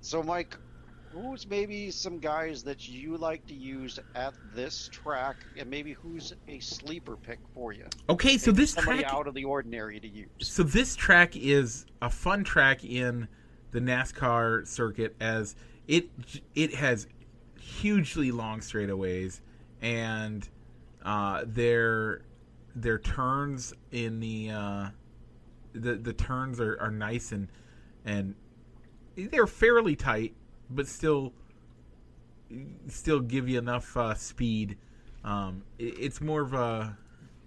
So, 0.00 0.22
Mike, 0.22 0.56
who's 1.10 1.46
maybe 1.46 1.90
some 1.90 2.18
guys 2.18 2.62
that 2.62 2.88
you 2.88 3.18
like 3.18 3.46
to 3.48 3.54
use 3.54 3.98
at 4.14 4.32
this 4.54 4.88
track, 4.90 5.36
and 5.58 5.68
maybe 5.68 5.92
who's 5.92 6.32
a 6.48 6.58
sleeper 6.58 7.18
pick 7.18 7.38
for 7.52 7.74
you? 7.74 7.84
Okay, 8.08 8.38
so 8.38 8.50
this 8.50 8.72
somebody 8.72 9.00
track 9.00 9.12
out 9.12 9.26
of 9.28 9.34
the 9.34 9.44
ordinary 9.44 10.00
to 10.00 10.08
use. 10.08 10.30
so 10.38 10.62
this 10.62 10.96
track 10.96 11.36
is 11.36 11.84
a 12.00 12.08
fun 12.08 12.44
track 12.44 12.82
in 12.82 13.28
the 13.72 13.80
NASCAR 13.80 14.66
circuit 14.66 15.14
as 15.20 15.54
it 15.86 16.08
it 16.54 16.74
has 16.74 17.08
hugely 17.60 18.32
long 18.32 18.60
straightaways 18.60 19.40
and 19.82 20.48
uh, 21.04 21.44
their 21.46 22.22
their 22.76 22.98
turns 22.98 23.72
in 23.90 24.20
the 24.20 24.50
uh, 24.50 24.88
the 25.72 25.94
the 25.94 26.12
turns 26.12 26.60
are, 26.60 26.78
are 26.80 26.90
nice 26.90 27.32
and 27.32 27.48
and 28.04 28.34
they're 29.16 29.46
fairly 29.46 29.96
tight 29.96 30.34
but 30.68 30.86
still 30.86 31.32
still 32.88 33.20
give 33.20 33.48
you 33.48 33.58
enough 33.58 33.96
uh, 33.96 34.14
speed. 34.14 34.76
Um, 35.24 35.64
it, 35.78 35.98
it's 35.98 36.20
more 36.20 36.42
of 36.42 36.52
a 36.54 36.96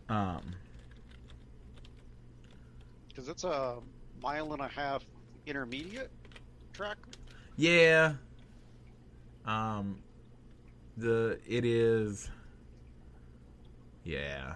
um, 0.10 0.56
Because 3.08 3.30
it's 3.30 3.44
a 3.44 3.78
mile 4.22 4.52
and 4.54 4.62
a 4.62 4.68
half 4.68 5.06
intermediate 5.46 6.12
track. 6.74 6.98
Yeah. 7.56 8.14
Um 9.46 10.00
the 10.98 11.40
it 11.48 11.64
is 11.64 12.30
Yeah. 14.04 14.56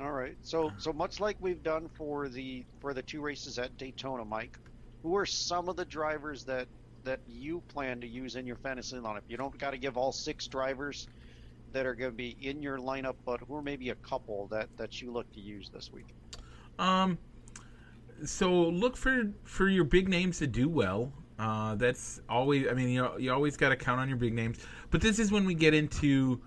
All 0.00 0.12
right. 0.12 0.36
So 0.42 0.70
so 0.78 0.92
much 0.92 1.20
like 1.20 1.36
we've 1.40 1.62
done 1.62 1.88
for 1.88 2.28
the 2.28 2.64
for 2.80 2.92
the 2.92 3.02
two 3.02 3.22
races 3.22 3.58
at 3.58 3.76
Daytona, 3.78 4.24
Mike, 4.24 4.58
who 5.02 5.16
are 5.16 5.24
some 5.24 5.68
of 5.68 5.76
the 5.76 5.86
drivers 5.86 6.44
that 6.44 6.68
that 7.04 7.20
you 7.26 7.62
plan 7.68 8.00
to 8.00 8.06
use 8.06 8.36
in 8.36 8.46
your 8.46 8.56
fantasy 8.56 8.96
lineup? 8.96 9.22
You 9.28 9.36
don't 9.36 9.56
got 9.58 9.70
to 9.70 9.78
give 9.78 9.96
all 9.96 10.12
six 10.12 10.48
drivers 10.48 11.06
that 11.72 11.86
are 11.86 11.94
going 11.94 12.10
to 12.10 12.16
be 12.16 12.36
in 12.40 12.62
your 12.62 12.78
lineup, 12.78 13.14
but 13.24 13.40
who 13.40 13.56
are 13.56 13.62
maybe 13.62 13.88
a 13.88 13.94
couple 13.96 14.48
that 14.48 14.68
that 14.76 15.00
you 15.00 15.12
look 15.12 15.30
to 15.32 15.40
use 15.40 15.70
this 15.70 15.90
week? 15.92 16.14
Um 16.78 17.18
so 18.24 18.50
look 18.50 18.96
for 18.96 19.32
for 19.44 19.68
your 19.68 19.84
big 19.84 20.08
names 20.08 20.38
to 20.38 20.46
do 20.46 20.68
well. 20.68 21.12
Uh 21.38 21.74
that's 21.74 22.20
always 22.28 22.68
I 22.68 22.74
mean 22.74 22.90
you 22.90 23.08
you 23.18 23.32
always 23.32 23.56
got 23.56 23.70
to 23.70 23.76
count 23.76 23.98
on 23.98 24.08
your 24.08 24.18
big 24.18 24.34
names. 24.34 24.58
But 24.90 25.00
this 25.00 25.18
is 25.18 25.32
when 25.32 25.46
we 25.46 25.54
get 25.54 25.72
into 25.72 26.42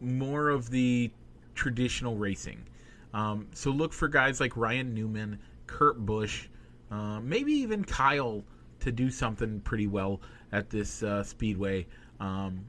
more 0.00 0.48
of 0.48 0.70
the 0.70 1.10
traditional 1.54 2.16
racing. 2.16 2.66
Um, 3.14 3.48
so 3.52 3.70
look 3.70 3.92
for 3.92 4.08
guys 4.08 4.40
like 4.40 4.56
Ryan 4.56 4.94
Newman, 4.94 5.38
Kurt 5.66 6.04
Busch, 6.04 6.48
uh, 6.90 7.20
maybe 7.20 7.52
even 7.52 7.84
Kyle 7.84 8.44
to 8.80 8.92
do 8.92 9.10
something 9.10 9.60
pretty 9.60 9.86
well 9.86 10.20
at 10.52 10.70
this 10.70 11.02
uh, 11.02 11.22
speedway. 11.22 11.86
Um, 12.20 12.66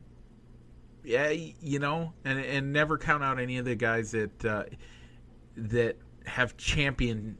yeah, 1.03 1.29
you 1.29 1.79
know, 1.79 2.13
and 2.25 2.39
and 2.39 2.73
never 2.73 2.97
count 2.97 3.23
out 3.23 3.39
any 3.39 3.57
of 3.57 3.65
the 3.65 3.75
guys 3.75 4.11
that 4.11 4.45
uh, 4.45 4.63
that 5.55 5.97
have 6.25 6.57
championed 6.57 7.38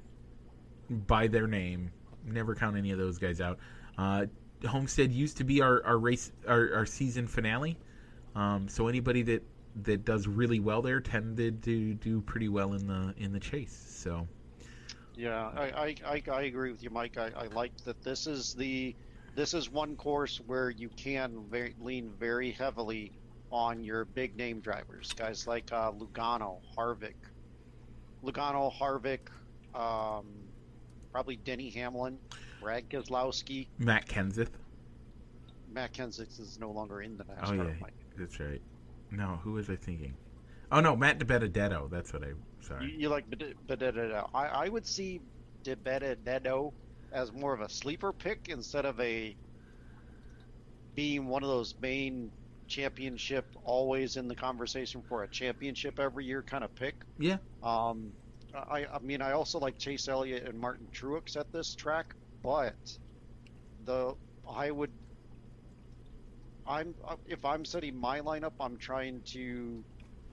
by 0.89 1.28
their 1.28 1.48
name. 1.48 1.91
Never 2.26 2.56
count 2.56 2.78
any 2.78 2.91
of 2.91 2.98
those 2.98 3.18
guys 3.18 3.41
out. 3.41 3.60
Uh, 3.98 4.26
Homestead 4.66 5.12
used 5.12 5.38
to 5.38 5.43
be 5.43 5.62
our, 5.62 5.86
our 5.86 5.98
race 5.98 6.32
our, 6.48 6.74
our 6.74 6.86
season 6.86 7.28
finale. 7.28 7.78
Um, 8.36 8.68
so 8.68 8.88
anybody 8.88 9.22
that 9.24 9.43
that 9.84 10.06
does 10.06 10.28
really 10.28 10.60
well 10.60 10.82
there 10.82 11.00
tended 11.00 11.64
to 11.64 11.94
do 11.96 12.22
pretty 12.22 12.50
well 12.50 12.74
in 12.74 12.88
the 12.88 13.14
in 13.18 13.32
the 13.32 13.40
chase. 13.40 13.86
So 13.90 14.28
Yeah, 15.16 15.52
I, 15.56 15.96
I, 16.06 16.24
I, 16.32 16.42
agree 16.44 16.72
with 16.72 16.84
you, 16.84 16.90
Mike. 16.90 17.18
I, 17.18 17.32
I 17.36 17.48
like 17.48 17.76
that 17.86 18.02
this 18.04 18.28
is 18.28 18.54
the 18.54 18.96
this 19.36 19.54
is 19.54 19.70
one 19.70 19.96
course 19.96 20.42
where 20.48 20.70
you 20.70 20.90
can 20.90 21.46
very, 21.50 21.76
lean 21.80 22.12
very 22.20 22.52
heavily 22.52 23.12
on 23.52 23.84
your 23.84 24.06
big 24.06 24.36
name 24.36 24.60
drivers, 24.60 25.14
guys 25.14 25.48
like 25.48 25.72
uh, 25.72 25.92
Logano, 25.92 26.58
Harvick, 26.76 27.14
Logano, 28.24 28.74
Harvick, 28.74 29.30
um, 29.76 30.26
probably 31.12 31.38
Denny 31.38 31.70
Hamlin, 31.70 32.18
Brad 32.62 32.90
Keselowski, 32.90 33.68
Matt 33.78 34.08
Kenseth. 34.08 34.50
Matt 35.72 35.94
Kenseth 35.94 36.40
is 36.40 36.58
no 36.60 36.72
longer 36.72 37.02
in 37.02 37.18
the 37.18 37.24
NASCAR. 37.24 37.50
Oh 37.50 37.54
yeah, 37.54 37.74
Mike. 37.80 37.94
that's 38.18 38.40
right. 38.40 38.62
No, 39.12 39.39
who 39.43 39.53
was 39.53 39.70
I 39.70 39.76
thinking? 39.76 40.16
Oh 40.72 40.80
no, 40.82 40.95
Matt 40.95 41.20
DiBenedetto. 41.20 41.89
That's 41.89 42.14
what 42.14 42.24
I. 42.24 42.28
You, 42.28 42.36
Sorry. 42.62 42.95
you 42.97 43.10
like 43.10 43.30
Bed- 43.30 43.53
Benedetto. 43.68 44.30
I, 44.34 44.47
I 44.47 44.70
would 44.70 44.86
see 44.86 45.22
DiBenedetto 45.64 46.74
as 47.12 47.32
more 47.32 47.53
of 47.53 47.62
a 47.62 47.70
sleeper 47.70 48.12
pick 48.14 48.47
instead 48.49 48.86
of 48.86 48.99
a 48.99 49.36
being 50.95 51.28
one 51.28 51.43
of 51.43 51.49
those 51.49 51.76
main 51.80 52.32
championship, 52.68 53.45
always 53.64 54.18
in 54.18 54.28
the 54.28 54.36
conversation 54.36 55.01
for 55.08 55.24
a 55.24 55.30
championship 55.30 55.99
every 55.99 56.26
year 56.26 56.43
kind 56.43 56.64
of 56.64 56.76
pick. 56.76 56.95
Yeah. 57.18 57.38
Um, 57.64 58.12
I, 58.53 58.86
I 58.93 58.99
mean, 58.99 59.22
I 59.22 59.32
also 59.34 59.60
like 59.60 59.78
Chase 59.78 60.08
Elliott 60.08 60.47
and 60.47 60.60
Martin 60.60 60.88
Truex 60.93 61.38
at 61.38 61.51
this 61.53 61.76
track, 61.76 62.14
but 62.43 62.76
the 63.86 64.14
I 64.49 64.72
would. 64.72 64.91
I'm 66.68 66.95
if 67.26 67.43
I'm 67.45 67.65
setting 67.65 67.95
my 67.99 68.20
lineup, 68.22 68.53
I'm 68.59 68.78
trying 68.78 69.22
to 69.34 69.84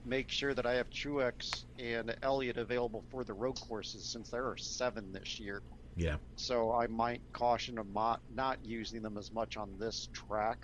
make 0.05 0.29
sure 0.29 0.53
that 0.53 0.65
I 0.65 0.75
have 0.75 0.89
Truex 0.89 1.65
and 1.79 2.15
Elliott 2.21 2.57
available 2.57 3.03
for 3.09 3.23
the 3.23 3.33
road 3.33 3.59
courses 3.59 4.11
since 4.11 4.29
there 4.29 4.45
are 4.45 4.57
seven 4.57 5.11
this 5.11 5.39
year. 5.39 5.61
Yeah. 5.95 6.17
So 6.35 6.71
I 6.71 6.87
might 6.87 7.21
caution 7.33 7.75
them 7.75 7.91
not, 7.93 8.21
not 8.29 8.59
using 8.63 9.01
them 9.01 9.17
as 9.17 9.31
much 9.31 9.57
on 9.57 9.77
this 9.79 10.07
track. 10.13 10.59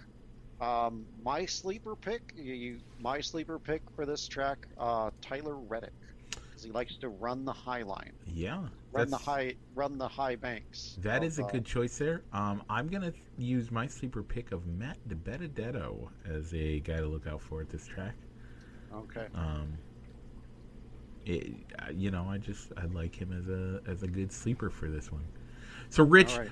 Um, 0.59 1.07
my 1.23 1.45
sleeper 1.45 1.95
pick, 1.95 2.21
you, 2.35 2.53
you, 2.53 2.79
my 2.99 3.19
sleeper 3.21 3.57
pick 3.57 3.81
for 3.95 4.05
this 4.05 4.27
track, 4.27 4.59
uh, 4.77 5.09
Tyler 5.21 5.57
Reddick, 5.57 5.93
because 6.61 6.65
he 6.65 6.73
likes 6.73 6.95
to 6.97 7.09
run 7.09 7.45
the 7.45 7.53
high 7.53 7.81
line, 7.81 8.13
Yeah. 8.27 8.67
run 8.91 9.09
the 9.09 9.17
high, 9.17 9.55
run 9.73 9.97
the 9.97 10.07
high 10.07 10.35
banks. 10.35 10.97
That 11.01 11.19
of, 11.19 11.23
is 11.23 11.39
a 11.39 11.45
uh, 11.45 11.49
good 11.49 11.65
choice 11.65 11.97
there. 11.97 12.21
Um, 12.33 12.63
I'm 12.69 12.87
gonna 12.87 13.13
use 13.37 13.71
my 13.71 13.87
sleeper 13.87 14.21
pick 14.21 14.51
of 14.51 14.67
Matt 14.67 14.97
DiBenedetto 15.07 16.09
as 16.25 16.53
a 16.53 16.79
guy 16.81 16.97
to 16.97 17.07
look 17.07 17.25
out 17.25 17.41
for 17.41 17.61
at 17.61 17.69
this 17.69 17.87
track. 17.87 18.15
Okay. 18.93 19.27
Um, 19.33 19.77
it, 21.25 21.53
uh, 21.79 21.91
you 21.91 22.11
know, 22.11 22.27
I 22.29 22.37
just 22.37 22.71
I 22.77 22.85
like 22.85 23.15
him 23.15 23.31
as 23.31 23.47
a 23.47 23.81
as 23.89 24.03
a 24.03 24.07
good 24.07 24.31
sleeper 24.31 24.69
for 24.69 24.87
this 24.87 25.11
one. 25.11 25.23
So, 25.89 26.03
Rich, 26.03 26.37
right. 26.37 26.49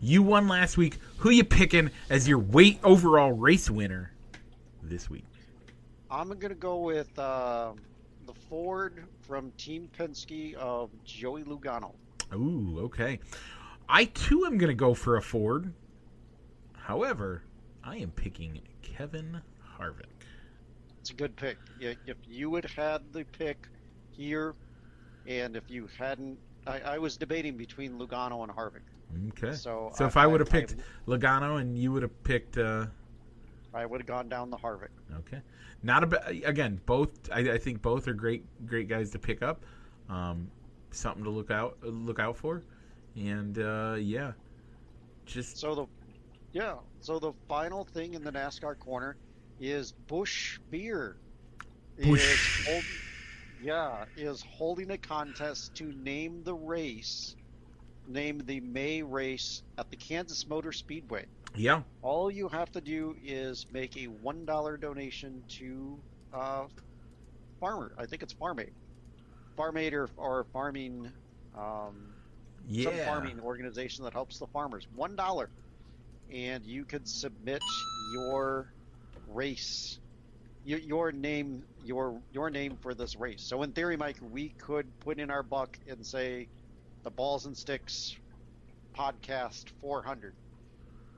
you 0.00 0.22
won 0.22 0.48
last 0.48 0.76
week. 0.76 0.98
Who 1.18 1.30
you 1.30 1.44
picking 1.44 1.90
as 2.08 2.26
your 2.28 2.38
weight 2.38 2.78
overall 2.82 3.32
race 3.32 3.70
winner 3.70 4.12
this 4.82 5.10
week? 5.10 5.26
I'm 6.10 6.28
gonna 6.38 6.54
go 6.54 6.76
with 6.78 7.18
uh, 7.18 7.72
the 8.26 8.34
Ford 8.34 9.04
from 9.22 9.50
Team 9.52 9.88
Penske 9.98 10.54
of 10.54 10.90
Joey 11.04 11.44
Logano. 11.44 11.92
Ooh, 12.34 12.80
okay. 12.84 13.20
I 13.88 14.06
too 14.06 14.44
am 14.46 14.58
going 14.58 14.68
to 14.68 14.74
go 14.74 14.94
for 14.94 15.16
a 15.16 15.22
Ford. 15.22 15.72
However, 16.74 17.42
I 17.82 17.96
am 17.96 18.10
picking 18.10 18.60
Kevin 18.82 19.40
Harvick. 19.78 20.04
It's 21.00 21.10
a 21.10 21.14
good 21.14 21.36
pick. 21.36 21.58
If 21.80 22.16
you 22.26 22.54
had 22.54 22.64
had 22.64 23.02
the 23.12 23.24
pick 23.24 23.68
here, 24.10 24.54
and 25.26 25.56
if 25.56 25.70
you 25.70 25.88
hadn't, 25.98 26.38
I, 26.66 26.80
I 26.80 26.98
was 26.98 27.16
debating 27.16 27.56
between 27.56 27.98
Logano 27.98 28.42
and 28.42 28.52
Harvick. 28.52 28.80
Okay. 29.28 29.54
So, 29.54 29.92
So 29.94 30.06
if 30.06 30.16
I 30.16 30.26
would 30.26 30.40
have 30.40 30.50
picked 30.50 30.76
Logano 31.06 31.60
and 31.60 31.78
you 31.78 31.92
would 31.92 32.02
have 32.02 32.24
picked, 32.24 32.56
uh, 32.56 32.86
I, 33.74 33.86
would 33.86 34.00
have 34.00 34.06
gone 34.06 34.28
down 34.28 34.50
the 34.50 34.56
Harvick. 34.56 34.88
okay, 35.18 35.40
not 35.82 36.04
a 36.04 36.28
again. 36.44 36.80
Both 36.86 37.30
I, 37.32 37.40
I 37.40 37.58
think 37.58 37.82
both 37.82 38.08
are 38.08 38.14
great 38.14 38.44
great 38.66 38.88
guys 38.88 39.10
to 39.10 39.18
pick 39.18 39.42
up. 39.42 39.64
Um, 40.08 40.50
something 40.90 41.24
to 41.24 41.30
look 41.30 41.50
out 41.50 41.76
look 41.82 42.18
out 42.18 42.36
for, 42.36 42.62
and 43.16 43.58
uh, 43.58 43.96
yeah, 43.98 44.32
just 45.26 45.58
So 45.58 45.74
the, 45.74 45.86
yeah. 46.52 46.74
So 47.00 47.18
the 47.18 47.32
final 47.48 47.84
thing 47.84 48.14
in 48.14 48.24
the 48.24 48.32
NASCAR 48.32 48.78
corner 48.78 49.16
is 49.60 49.92
Busch 50.06 50.58
Beer. 50.70 51.16
Busch. 52.02 52.60
Is 52.60 52.66
hold, 52.66 52.84
yeah, 53.62 54.04
is 54.16 54.42
holding 54.42 54.90
a 54.90 54.98
contest 54.98 55.74
to 55.76 55.84
name 55.84 56.42
the 56.44 56.54
race, 56.54 57.36
name 58.08 58.42
the 58.44 58.60
May 58.60 59.02
race 59.02 59.62
at 59.78 59.90
the 59.90 59.96
Kansas 59.96 60.46
Motor 60.46 60.72
Speedway. 60.72 61.26
Yeah. 61.54 61.82
All 62.02 62.30
you 62.30 62.48
have 62.48 62.70
to 62.72 62.80
do 62.80 63.14
is 63.22 63.66
make 63.70 63.96
a 63.96 64.06
one 64.06 64.44
dollar 64.44 64.76
donation 64.76 65.44
to 65.58 66.02
uh, 66.32 66.66
Farmer. 67.60 67.94
I 67.98 68.06
think 68.06 68.22
it's 68.22 68.32
Farm 68.34 68.60
Aid, 68.60 68.72
Farm 69.56 69.76
Aid 69.76 69.94
or, 69.94 70.08
or 70.16 70.44
farming, 70.52 71.12
um, 71.54 72.14
some 72.74 72.92
Yeah. 72.94 73.04
farming 73.04 73.40
organization 73.40 74.04
that 74.04 74.12
helps 74.12 74.38
the 74.38 74.46
farmers. 74.48 74.86
One 74.90 75.16
dollar, 75.16 75.50
and 76.30 76.64
you 76.64 76.84
could 76.84 77.08
submit 77.08 77.60
your 78.14 78.72
race, 79.26 80.00
your, 80.64 80.78
your 80.80 81.12
name, 81.12 81.64
your 81.78 82.22
your 82.30 82.50
name 82.50 82.76
for 82.82 82.94
this 82.94 83.16
race. 83.16 83.42
So 83.42 83.62
in 83.62 83.72
theory, 83.72 83.96
Mike, 83.96 84.18
we 84.20 84.50
could 84.58 84.98
put 85.00 85.18
in 85.18 85.30
our 85.30 85.42
buck 85.42 85.78
and 85.86 86.04
say, 86.06 86.48
the 87.04 87.10
Balls 87.10 87.46
and 87.46 87.56
Sticks 87.56 88.16
podcast 88.96 89.70
400. 89.80 90.34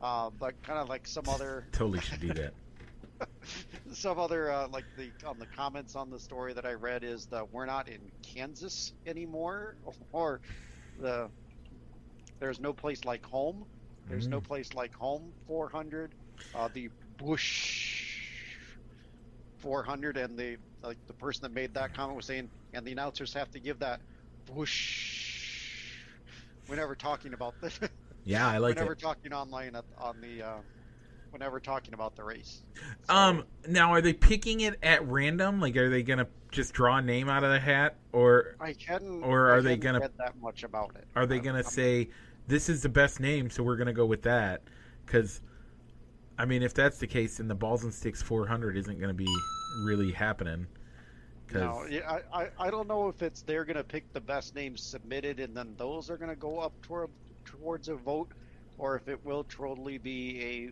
Uh, 0.01 0.31
but 0.31 0.55
kind 0.63 0.79
of 0.79 0.89
like 0.89 1.07
some 1.07 1.29
other 1.29 1.67
Totally 1.73 2.01
should 2.01 2.21
do 2.21 2.33
that. 2.35 2.55
some 3.93 4.19
other 4.19 4.51
uh, 4.51 4.69
like 4.69 4.87
the 4.97 5.13
on 5.25 5.39
the 5.39 5.47
comments 5.47 5.95
on 5.97 6.11
the 6.11 6.19
story 6.19 6.53
that 6.55 6.67
I 6.67 6.73
read 6.73 7.05
is 7.05 7.27
that 7.27 7.53
we're 7.53 7.67
not 7.67 7.89
in 7.89 8.11
Kansas 8.23 8.93
anymore, 9.07 9.77
or 10.13 10.41
the 10.99 11.31
there's 12.41 12.61
no 12.61 12.73
place 12.73 13.05
like 13.05 13.25
home. 13.25 13.67
There's 14.09 14.29
no 14.31 14.41
Mm. 14.41 14.45
place 14.45 14.75
like 14.75 14.95
home 14.95 15.35
400. 15.47 16.15
Uh, 16.55 16.69
the 16.73 16.89
Busch 17.19 18.21
400, 19.59 20.17
and 20.17 20.39
the 20.39 20.57
like 20.83 20.99
the 21.07 21.15
person 21.15 21.41
that 21.43 21.53
made 21.53 21.75
that 21.75 21.95
comment 21.95 22.17
was 22.17 22.27
saying, 22.27 22.51
and 22.73 22.87
the 22.87 22.93
announcers 22.93 23.33
have 23.35 23.51
to 23.53 23.61
give 23.61 23.79
that 23.81 24.01
Bush 24.47 25.97
whenever 26.67 26.95
talking 26.95 27.33
about 27.35 27.55
the 27.61 27.91
Yeah, 28.27 28.47
I 28.49 28.59
like 28.59 28.73
it. 28.73 28.75
whenever 28.81 28.93
it. 28.93 28.99
talking 28.99 29.33
online 29.33 29.77
on 29.99 30.21
the 30.21 30.43
uh, 30.43 30.57
whenever 31.31 31.61
talking 31.61 31.95
about 31.95 32.17
the 32.17 32.25
race. 32.25 32.63
So- 33.05 33.15
Um, 33.15 33.45
now 33.69 33.93
are 33.93 34.01
they 34.03 34.13
picking 34.13 34.61
it 34.61 34.79
at 34.83 35.07
random? 35.07 35.61
Like, 35.61 35.77
are 35.77 35.89
they 35.89 36.03
gonna 36.03 36.27
just 36.51 36.73
draw 36.75 36.97
a 36.97 37.03
name 37.03 37.29
out 37.29 37.45
of 37.45 37.51
the 37.51 37.61
hat, 37.61 37.97
or 38.13 38.57
I 38.61 38.75
hadn't. 38.87 39.23
Or 39.23 39.53
I 39.53 39.57
are 39.57 39.63
they 39.63 39.77
gonna- 39.77 40.01
read 40.01 40.19
that 40.19 40.37
much 40.41 40.65
about 40.65 40.97
it? 40.97 41.07
are 41.15 41.25
they 41.27 41.39
gonna 41.39 41.59
I'm- 41.59 41.65
say 41.67 42.11
this 42.49 42.69
is 42.69 42.83
the 42.83 42.89
best 42.89 43.21
name, 43.21 43.49
so 43.49 43.63
we're 43.63 43.77
gonna 43.77 43.93
go 43.93 44.07
with 44.07 44.23
that? 44.23 44.63
Because, 45.05 45.41
I 46.37 46.47
mean, 46.47 46.63
if 46.63 46.75
that's 46.75 46.99
the 46.99 47.07
case, 47.07 47.37
then 47.37 47.47
the 47.49 47.55
Balls 47.55 47.85
and 47.85 47.95
Sticks 47.95 48.23
400 48.23 48.77
isn't 48.77 48.99
gonna 49.01 49.15
be 49.15 49.29
really 49.85 50.11
happening. 50.11 50.67
Because 51.47 51.63
No, 51.63 51.85
yeah, 51.89 52.19
I, 52.33 52.43
I, 52.43 52.51
I 52.59 52.71
don't 52.71 52.89
know 52.89 53.09
if 53.09 53.23
it's 53.23 53.43
they're 53.43 53.65
gonna 53.65 53.85
pick 53.85 54.13
the 54.13 54.21
best 54.21 54.57
names 54.57 54.83
submitted 54.83 55.39
and 55.39 55.57
then 55.57 55.75
those 55.77 56.11
are 56.11 56.17
gonna 56.17 56.35
go 56.35 56.59
up 56.59 56.73
toward 56.83 57.09
towards 57.47 57.89
a 57.89 57.95
vote, 57.95 58.29
or 58.79 58.97
if 58.97 59.09
it 59.09 59.25
will 59.25 59.45
totally 59.45 59.99
be 59.99 60.43
a 60.43 60.71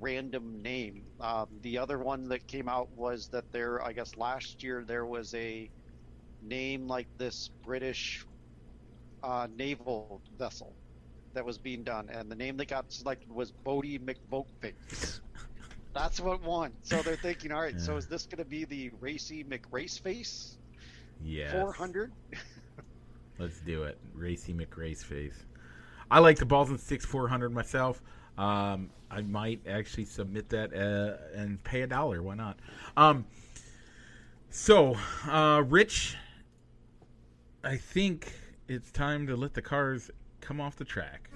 random 0.00 0.62
name. 0.62 1.02
Um, 1.20 1.48
the 1.62 1.78
other 1.78 1.98
one 1.98 2.28
that 2.28 2.46
came 2.46 2.68
out 2.68 2.88
was 2.96 3.28
that 3.28 3.50
there, 3.52 3.82
I 3.82 3.92
guess 3.92 4.16
last 4.16 4.62
year 4.62 4.84
there 4.86 5.06
was 5.06 5.34
a 5.34 5.70
name 6.42 6.86
like 6.86 7.08
this 7.18 7.50
British 7.64 8.24
uh, 9.22 9.48
naval 9.56 10.20
vessel 10.38 10.72
that 11.32 11.44
was 11.44 11.58
being 11.58 11.82
done, 11.82 12.08
and 12.10 12.30
the 12.30 12.36
name 12.36 12.56
that 12.58 12.68
got 12.68 12.92
selected 12.92 13.32
was 13.32 13.50
Bodie 13.50 13.98
McVoteface. 13.98 15.20
That's 15.94 16.20
what 16.20 16.42
won. 16.42 16.72
So 16.82 17.02
they're 17.02 17.16
thinking, 17.16 17.52
all 17.52 17.60
right, 17.60 17.80
so 17.80 17.96
is 17.96 18.06
this 18.06 18.26
going 18.26 18.38
to 18.38 18.44
be 18.44 18.64
the 18.64 18.90
Racy 19.00 19.44
McRaceface 19.44 20.56
yeah, 21.22 21.52
400? 21.52 22.12
let's 23.38 23.60
do 23.60 23.84
it. 23.84 23.98
Racy 24.12 24.52
McRace 24.52 25.04
face. 25.04 25.44
I 26.14 26.20
like 26.20 26.38
the 26.38 26.46
Balls 26.46 26.70
and 26.70 26.78
Sticks 26.78 27.04
400 27.04 27.52
myself. 27.52 28.00
Um, 28.38 28.88
I 29.10 29.22
might 29.22 29.66
actually 29.66 30.04
submit 30.04 30.48
that 30.50 30.72
uh, 30.72 31.36
and 31.36 31.62
pay 31.64 31.82
a 31.82 31.88
dollar. 31.88 32.22
Why 32.22 32.36
not? 32.36 32.56
Um, 32.96 33.26
so, 34.48 34.96
uh, 35.28 35.64
Rich, 35.66 36.16
I 37.64 37.76
think 37.76 38.32
it's 38.68 38.92
time 38.92 39.26
to 39.26 39.34
let 39.34 39.54
the 39.54 39.62
cars 39.62 40.08
come 40.40 40.60
off 40.60 40.76
the 40.76 40.84
track. 40.84 41.30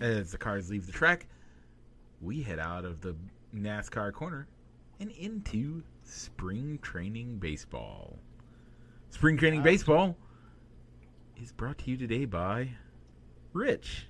As 0.00 0.32
the 0.32 0.38
cars 0.38 0.68
leave 0.68 0.86
the 0.86 0.92
track, 0.92 1.28
we 2.20 2.42
head 2.42 2.58
out 2.58 2.84
of 2.84 3.02
the 3.02 3.14
NASCAR 3.54 4.12
corner 4.12 4.48
and 4.98 5.12
into 5.12 5.84
spring 6.02 6.80
training 6.82 7.38
baseball. 7.38 8.18
Spring 9.10 9.36
training 9.36 9.62
baseball 9.62 10.16
is 11.40 11.52
brought 11.52 11.78
to 11.78 11.90
you 11.90 11.96
today 11.96 12.24
by 12.24 12.70
Rich. 13.52 14.06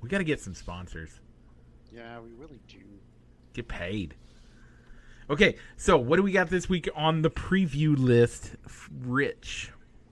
We 0.00 0.08
got 0.08 0.18
to 0.18 0.24
get 0.24 0.40
some 0.40 0.54
sponsors. 0.54 1.20
Yeah, 1.92 2.20
we 2.20 2.30
really 2.32 2.60
do. 2.68 2.78
Get 3.52 3.68
paid. 3.68 4.14
Okay, 5.30 5.56
so 5.76 5.98
what 5.98 6.16
do 6.16 6.22
we 6.22 6.32
got 6.32 6.48
this 6.48 6.68
week 6.68 6.88
on 6.94 7.22
the 7.22 7.30
preview 7.30 7.98
list? 7.98 8.56
Rich. 9.02 9.70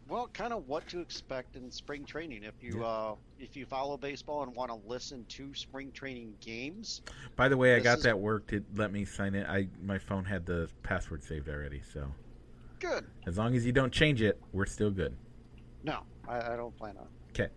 Well, 0.08 0.28
kind 0.32 0.52
of 0.52 0.68
what 0.68 0.86
to 0.88 1.00
expect 1.00 1.56
in 1.56 1.70
spring 1.70 2.04
training 2.04 2.44
if 2.44 2.54
you 2.62 2.80
Yeah. 2.80 2.86
uh, 2.86 3.14
if 3.40 3.56
you 3.56 3.66
follow 3.66 3.96
baseball 3.96 4.42
and 4.44 4.54
want 4.54 4.70
to 4.70 4.88
listen 4.88 5.24
to 5.30 5.52
spring 5.54 5.90
training 5.92 6.34
games. 6.40 7.02
By 7.34 7.48
the 7.48 7.56
way, 7.56 7.74
I 7.74 7.80
got 7.80 7.98
is- 7.98 8.04
that 8.04 8.18
worked. 8.18 8.52
It 8.52 8.64
let 8.76 8.92
me 8.92 9.04
sign 9.04 9.34
it. 9.34 9.46
I 9.48 9.68
my 9.82 9.98
phone 9.98 10.24
had 10.24 10.46
the 10.46 10.68
password 10.84 11.24
saved 11.24 11.48
already, 11.48 11.80
so 11.92 12.12
Good. 12.78 13.04
as 13.26 13.36
long 13.36 13.56
as 13.56 13.66
you 13.66 13.72
don't 13.72 13.92
change 13.92 14.22
it, 14.22 14.40
we're 14.52 14.66
still 14.66 14.90
good. 14.92 15.16
No, 15.86 16.00
I, 16.28 16.52
I 16.52 16.56
don't 16.56 16.76
plan 16.76 16.96
on. 16.98 17.06
Okay. 17.30 17.48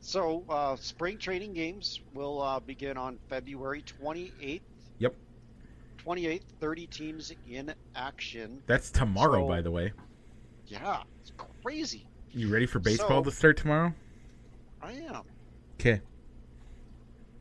So, 0.00 0.42
uh, 0.48 0.74
spring 0.76 1.18
training 1.18 1.52
games 1.52 2.00
will 2.14 2.40
uh, 2.40 2.58
begin 2.58 2.96
on 2.96 3.18
February 3.28 3.84
28th. 4.02 4.60
Yep. 4.98 5.14
28th, 6.04 6.42
30 6.60 6.86
teams 6.86 7.32
in 7.48 7.72
action. 7.94 8.60
That's 8.66 8.90
tomorrow, 8.90 9.44
So- 9.44 9.48
by 9.48 9.60
the 9.60 9.70
way. 9.70 9.92
Yeah, 10.66 11.02
it's 11.20 11.32
crazy. 11.62 12.06
You 12.32 12.48
ready 12.48 12.64
for 12.66 12.78
baseball 12.78 13.22
So- 13.22 13.30
to 13.30 13.36
start 13.36 13.58
tomorrow? 13.58 13.92
I 14.80 14.92
am 14.92 15.22
Okay. 15.78 16.00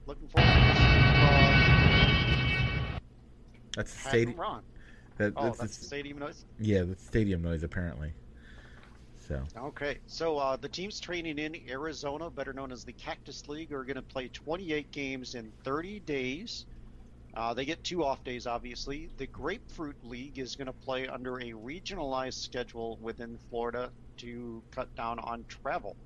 looking 0.05 0.27
forward 0.27 0.51
to 0.51 0.73
this. 0.73 0.77
Uh, 0.77 2.99
That's 3.77 3.93
Pat 4.03 4.09
stadium. 4.11 4.37
That, 5.17 5.33
Oh, 5.37 5.45
that's, 5.45 5.57
that's 5.59 5.75
the- 5.77 5.81
the 5.81 5.85
stadium 5.87 6.19
noise. 6.19 6.45
yeah, 6.59 6.81
the 6.83 6.95
stadium 6.97 7.41
noise 7.41 7.63
apparently. 7.63 8.11
So 9.21 9.43
Okay, 9.55 9.99
so 10.07 10.37
uh, 10.37 10.55
the 10.55 10.69
teams 10.69 10.99
training 10.99 11.37
in 11.37 11.55
Arizona, 11.69 12.31
better 12.31 12.53
known 12.53 12.71
as 12.71 12.83
the 12.83 12.93
Cactus 12.93 13.47
League, 13.47 13.71
are 13.73 13.83
going 13.83 13.95
to 13.95 14.01
play 14.01 14.29
28 14.29 14.91
games 14.91 15.35
in 15.35 15.53
30 15.63 15.99
days. 16.01 16.65
Uh, 17.35 17.53
they 17.53 17.65
get 17.65 17.83
two 17.83 18.03
off 18.03 18.23
days, 18.23 18.47
obviously. 18.47 19.09
The 19.17 19.27
Grapefruit 19.27 19.97
League 20.03 20.39
is 20.39 20.55
going 20.55 20.67
to 20.67 20.73
play 20.73 21.07
under 21.07 21.37
a 21.37 21.51
regionalized 21.51 22.39
schedule 22.39 22.97
within 23.01 23.37
Florida 23.49 23.93
to 24.17 24.63
cut 24.71 24.93
down 24.95 25.19
on 25.19 25.45
travel. 25.47 25.97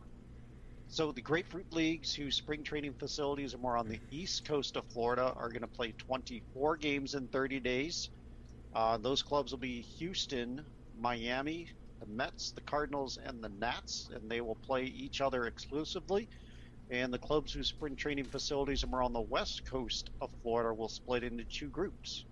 So 0.88 1.12
the 1.12 1.22
Grapefruit 1.22 1.72
Leagues, 1.72 2.14
whose 2.14 2.36
spring 2.38 2.64
training 2.64 2.96
facilities 2.96 3.54
are 3.54 3.60
more 3.60 3.78
on 3.78 3.88
the 3.88 4.02
east 4.12 4.46
coast 4.46 4.76
of 4.76 4.86
Florida, 4.88 5.34
are 5.36 5.50
going 5.50 5.62
to 5.62 5.68
play 5.68 5.94
24 5.94 6.78
games 6.78 7.14
in 7.16 7.28
30 7.30 7.60
days. 7.60 8.10
Uh, 8.74 8.98
those 8.98 9.24
clubs 9.24 9.52
will 9.52 9.60
be 9.60 9.82
Houston, 10.00 10.66
Miami, 10.94 11.70
the 12.06 12.14
Mets, 12.14 12.52
the 12.54 12.62
Cardinals, 12.62 13.18
and 13.24 13.44
the 13.44 13.50
Nats, 13.50 14.10
and 14.14 14.30
they 14.30 14.42
will 14.42 14.58
play 14.58 14.86
each 14.86 15.22
other 15.22 15.46
exclusively. 15.48 16.30
And 16.90 17.14
the 17.14 17.20
clubs 17.20 17.54
whose 17.54 17.70
spring 17.70 17.96
training 17.96 18.26
facilities 18.26 18.84
are 18.84 19.04
on 19.04 19.14
the 19.14 19.22
west 19.22 19.64
coast 19.66 20.12
of 20.22 20.32
Florida 20.44 20.74
will 20.74 20.90
split 20.90 21.24
into 21.24 21.46
two 21.46 21.70
groups. 21.70 22.26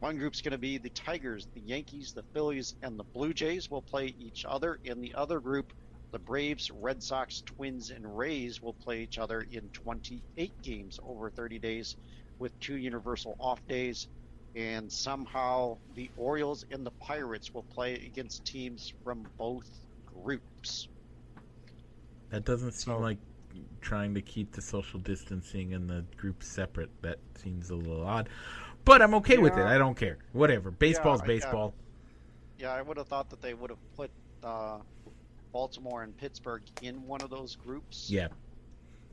one 0.00 0.18
group's 0.18 0.42
going 0.42 0.52
to 0.52 0.58
be 0.58 0.78
the 0.78 0.90
Tigers, 0.90 1.48
the 1.54 1.62
Yankees, 1.62 2.12
the 2.14 2.24
Phillies, 2.34 2.74
and 2.82 2.98
the 2.98 3.04
Blue 3.14 3.34
Jays 3.34 3.70
will 3.70 3.82
play 3.82 4.06
each 4.08 4.44
other. 4.48 4.78
In 4.84 5.00
the 5.00 5.14
other 5.14 5.40
group, 5.40 5.72
the 6.12 6.18
Braves, 6.20 6.70
Red 6.70 7.02
Sox, 7.02 7.42
Twins, 7.46 7.90
and 7.90 8.16
Rays 8.16 8.62
will 8.62 8.74
play 8.74 9.02
each 9.02 9.18
other 9.18 9.42
in 9.50 9.70
28 9.70 10.54
games 10.62 11.00
over 11.02 11.30
30 11.30 11.58
days 11.60 11.96
with 12.38 12.58
two 12.60 12.76
universal 12.76 13.36
off 13.40 13.60
days. 13.66 14.08
And 14.56 14.90
somehow 14.90 15.76
the 15.94 16.10
Orioles 16.16 16.64
and 16.70 16.84
the 16.84 16.90
Pirates 16.92 17.52
will 17.52 17.62
play 17.64 17.94
against 17.94 18.44
teams 18.46 18.92
from 19.04 19.26
both 19.36 19.68
groups. 20.24 20.88
That 22.30 22.44
doesn't 22.44 22.72
seem 22.72 22.94
So- 22.94 22.98
like 22.98 23.18
trying 23.82 24.14
to 24.14 24.22
keep 24.22 24.52
the 24.52 24.62
social 24.62 24.98
distancing 24.98 25.74
and 25.74 25.88
the 25.88 26.04
groups 26.16 26.46
separate. 26.48 26.90
That 27.02 27.18
seems 27.36 27.70
a 27.70 27.76
little 27.76 28.04
odd. 28.04 28.28
But 28.84 29.02
I'm 29.02 29.14
okay 29.14 29.38
with 29.38 29.56
it. 29.56 29.64
I 29.64 29.78
don't 29.78 29.94
care. 29.96 30.18
Whatever. 30.32 30.70
Baseball's 30.70 31.20
I- 31.20 31.24
I- 31.24 31.26
baseball. 31.26 31.74
Yeah, 32.58 32.72
I 32.72 32.80
would 32.80 32.96
have 32.96 33.08
thought 33.08 33.28
that 33.30 33.42
they 33.42 33.52
would 33.54 33.68
have 33.70 33.94
put 33.94 34.10
uh, 34.42 34.78
Baltimore 35.52 36.02
and 36.02 36.16
Pittsburgh 36.16 36.62
in 36.82 37.06
one 37.06 37.20
of 37.20 37.30
those 37.30 37.56
groups. 37.56 38.10
Yeah. 38.10 38.28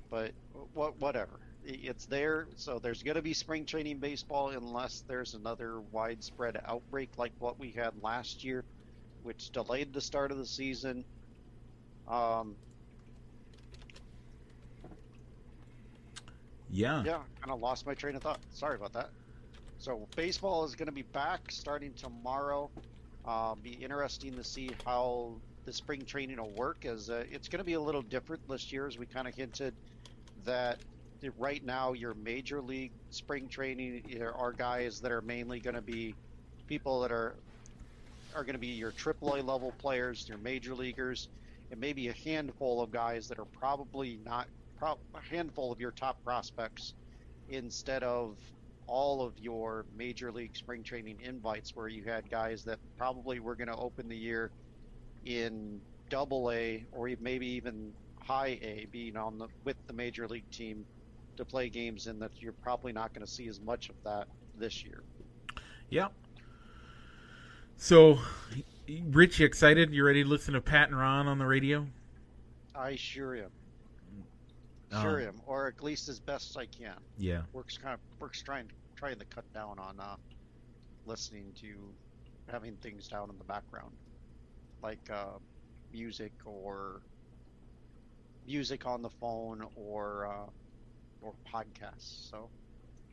but 0.09 0.31
what 0.75 0.95
whatever 0.99 1.39
I- 1.41 1.52
it's 1.63 2.05
there. 2.05 2.49
So 2.55 2.79
there's 2.79 3.03
going 3.03 3.15
to 3.15 3.21
be 3.21 3.33
spring 3.33 3.65
training 3.65 3.99
baseball 3.99 4.49
unless 4.49 5.03
there's 5.03 5.33
another 5.33 5.81
widespread 5.81 6.59
outbreak 6.63 7.17
like 7.17 7.33
what 7.39 7.59
we 7.59 7.71
had 7.73 7.95
last 7.97 8.43
year 8.43 8.65
which 9.21 9.51
delayed 9.51 9.93
the 9.93 10.01
start 10.01 10.31
of 10.31 10.37
the 10.37 10.45
season. 10.45 11.05
Um, 12.07 12.59
Yeah. 16.67 17.03
yeah 17.03 17.17
kind 17.43 17.53
of 17.53 17.59
lost 17.59 17.85
my 17.85 17.95
train 17.95 18.15
of 18.15 18.23
thought. 18.23 18.41
Sorry 18.49 18.75
about 18.75 18.93
that. 18.93 19.11
So 19.77 20.09
baseball 20.15 20.65
is 20.65 20.75
going 20.75 20.87
to 20.87 20.93
be 20.93 21.03
back 21.03 21.51
starting 21.51 21.93
tomorrow. 21.95 22.73
Uh, 23.23 23.55
be 23.55 23.73
interesting 23.83 24.37
to 24.37 24.43
see 24.43 24.73
how 24.85 25.41
the 25.65 25.73
spring 25.73 26.05
training 26.05 26.37
will 26.39 26.51
work 26.53 26.85
as 26.85 27.09
uh, 27.09 27.25
it's 27.29 27.47
going 27.49 27.59
to 27.59 27.65
be 27.65 27.73
a 27.73 27.81
little 27.81 28.01
different 28.01 28.43
this 28.47 28.71
year 28.71 28.87
as 28.87 28.97
we 28.97 29.07
kind 29.07 29.27
of 29.27 29.35
hinted 29.35 29.79
that 30.37 30.79
right 31.37 31.63
now 31.63 31.93
your 31.93 32.13
major 32.13 32.61
league 32.61 32.93
spring 33.09 33.47
training 33.49 34.01
there 34.17 34.33
are 34.33 34.53
guys 34.53 34.99
that 34.99 35.11
are 35.11 35.21
mainly 35.21 35.59
going 35.59 35.75
to 35.75 35.81
be 35.81 36.13
people 36.67 37.01
that 37.01 37.11
are 37.11 37.35
are 38.35 38.43
going 38.43 38.53
to 38.55 38.59
be 38.59 38.67
your 38.67 38.91
AAA 38.91 39.43
level 39.43 39.73
players, 39.79 40.27
your 40.27 40.37
major 40.37 40.75
leaguers, 40.75 41.29
and 41.71 41.79
maybe 41.79 42.07
a 42.07 42.15
handful 42.23 42.81
of 42.81 42.91
guys 42.91 43.27
that 43.27 43.39
are 43.39 43.47
probably 43.59 44.19
not 44.23 44.47
pro- 44.77 44.99
a 45.15 45.21
handful 45.29 45.71
of 45.71 45.79
your 45.79 45.91
top 45.91 46.17
prospects 46.23 46.93
instead 47.47 48.03
of 48.03 48.39
all 48.87 49.21
of 49.21 49.37
your 49.37 49.85
major 49.95 50.31
league 50.31 50.55
spring 50.55 50.83
training 50.83 51.19
invites 51.21 51.71
where 51.75 51.87
you 51.87 52.03
had 52.03 52.29
guys 52.29 52.63
that 52.63 52.79
probably 52.97 53.39
were 53.39 53.55
going 53.55 53.67
to 53.67 53.75
open 53.77 54.07
the 54.07 54.17
year 54.17 54.51
in 55.23 55.81
double 56.09 56.51
A 56.51 56.85
or 56.91 57.09
maybe 57.19 57.47
even 57.47 57.93
high 58.19 58.57
A 58.61 58.87
being 58.91 59.15
on 59.15 59.37
the 59.37 59.47
with 59.63 59.77
the 59.87 59.93
major 59.93 60.27
league 60.27 60.49
team 60.51 60.85
to 61.37 61.45
play 61.45 61.69
games 61.69 62.07
and 62.07 62.21
that 62.21 62.31
you're 62.39 62.53
probably 62.53 62.91
not 62.91 63.13
going 63.13 63.25
to 63.25 63.31
see 63.31 63.47
as 63.47 63.59
much 63.59 63.89
of 63.89 63.95
that 64.03 64.27
this 64.57 64.83
year. 64.83 65.03
Yeah. 65.89 66.07
So, 67.77 68.19
Rich, 69.11 69.39
you 69.39 69.45
excited? 69.45 69.93
You 69.93 70.05
ready 70.05 70.23
to 70.23 70.29
listen 70.29 70.53
to 70.53 70.61
Pat 70.61 70.89
and 70.89 70.97
Ron 70.97 71.27
on 71.27 71.37
the 71.37 71.45
radio? 71.45 71.87
I 72.75 72.95
sure 72.95 73.35
am. 73.35 73.51
Sure 75.01 75.21
Um, 75.21 75.27
am, 75.27 75.41
or 75.47 75.67
at 75.67 75.83
least 75.83 76.07
as 76.09 76.19
best 76.19 76.57
I 76.57 76.67
can. 76.67 76.97
Yeah. 77.17 77.41
Works 77.51 77.77
kind 77.77 77.95
of 77.95 77.99
works 78.19 78.41
trying 78.41 78.71
trying 78.95 79.17
to 79.19 79.25
cut 79.25 79.51
down 79.53 79.79
on 79.79 79.99
uh, 79.99 80.15
listening 81.05 81.51
to 81.61 81.75
having 82.51 82.75
things 82.77 83.07
down 83.07 83.29
in 83.29 83.37
the 83.37 83.43
background, 83.43 83.91
like 84.83 85.09
uh, 85.11 85.39
music 85.91 86.33
or 86.45 87.01
music 88.45 88.85
on 88.85 89.01
the 89.01 89.09
phone 89.09 89.65
or 89.75 90.27
uh, 90.27 90.49
or 91.23 91.33
podcasts. 91.53 92.29
So 92.29 92.49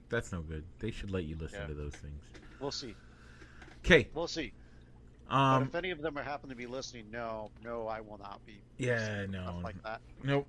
That's 0.08 0.32
no 0.32 0.40
good. 0.42 0.64
They 0.80 0.90
should 0.90 1.10
let 1.10 1.24
you 1.24 1.36
listen 1.36 1.60
Yeah. 1.60 1.66
to 1.68 1.74
those 1.74 1.94
things. 1.94 2.22
we'll 2.58 2.70
see. 2.72 2.94
Okay. 3.84 4.08
We'll 4.14 4.28
see. 4.28 4.52
Um. 5.28 5.62
if 5.62 5.74
any 5.76 5.90
of 5.92 6.02
them 6.02 6.18
are 6.18 6.22
happen 6.24 6.50
to 6.50 6.56
be 6.56 6.66
listening, 6.66 7.06
no, 7.12 7.50
no, 7.62 7.86
I 7.86 8.00
will 8.00 8.18
not 8.18 8.44
be. 8.44 8.60
Yeah. 8.78 9.26
No. 9.26 9.60
Like 9.62 9.80
that. 9.84 10.00
Nope. 10.24 10.46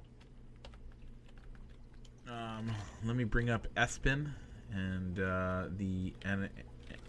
Um. 2.27 2.71
Let 3.05 3.15
me 3.15 3.23
bring 3.23 3.49
up 3.49 3.67
Espin 3.75 4.31
and 4.73 5.19
uh, 5.19 5.65
the 5.77 6.13
N- 6.25 6.49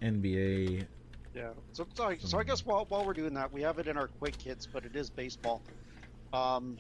NBA. 0.03 0.87
Yeah. 1.35 1.51
So, 1.73 1.87
so, 1.95 2.15
so 2.19 2.39
I 2.39 2.45
guess 2.45 2.65
while, 2.67 2.85
while 2.89 3.05
we're 3.07 3.13
doing 3.15 3.35
that, 3.35 3.53
we 3.53 3.63
have 3.63 3.79
it 3.79 3.87
in 3.89 3.97
our 3.97 4.09
quick 4.09 4.41
hits, 4.43 4.67
but 4.67 4.85
it 4.85 4.95
is 4.97 5.09
baseball. 5.11 5.63
Um, 6.33 6.79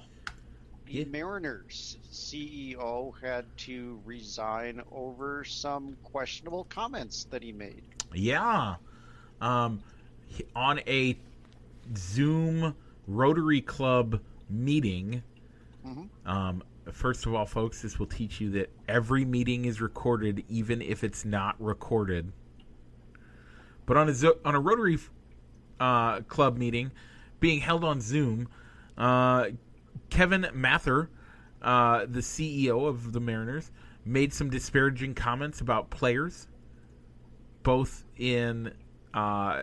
the 0.86 0.92
Yeah. 0.92 1.04
Mariners 1.06 1.98
CEO 2.10 3.12
had 3.20 3.44
to 3.58 4.00
resign 4.04 4.82
over 4.92 5.44
some 5.44 5.96
questionable 6.02 6.64
comments 6.64 7.24
that 7.30 7.42
he 7.42 7.52
made. 7.52 7.82
Yeah. 8.14 8.76
Um. 9.40 9.82
On 10.56 10.78
a 10.86 11.16
Zoom 11.96 12.74
Rotary 13.06 13.60
Club 13.60 14.20
meeting. 14.48 15.22
Mhm. 15.84 16.08
Um, 16.24 16.62
first 16.90 17.26
of 17.26 17.34
all, 17.34 17.44
folks, 17.44 17.82
this 17.82 17.98
will 17.98 18.06
teach 18.06 18.40
you 18.40 18.50
that 18.52 18.70
every 18.88 19.24
meeting 19.26 19.66
is 19.66 19.80
recorded, 19.80 20.42
even 20.48 20.80
if 20.80 21.04
it's 21.04 21.24
not 21.24 21.54
recorded. 21.60 22.32
But 23.84 23.96
on 23.98 24.08
a 24.08 24.14
Zo- 24.14 24.38
on 24.44 24.54
a 24.54 24.60
Rotary 24.60 24.98
uh, 25.80 26.20
Club 26.22 26.56
meeting 26.56 26.92
being 27.40 27.60
held 27.60 27.82
on 27.84 28.00
Zoom, 28.00 28.48
uh, 28.96 29.48
Kevin 30.10 30.46
Mather, 30.52 31.10
uh, 31.60 32.06
the 32.08 32.20
CEO 32.20 32.86
of 32.86 33.12
the 33.12 33.20
Mariners, 33.20 33.70
made 34.04 34.32
some 34.32 34.50
disparaging 34.50 35.14
comments 35.14 35.60
about 35.60 35.90
players, 35.90 36.46
both 37.62 38.04
in 38.16 38.74
uh, 39.14 39.62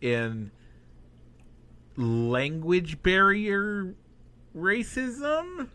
in 0.00 0.50
language 1.96 3.02
barrier 3.02 3.94
racism, 4.56 5.68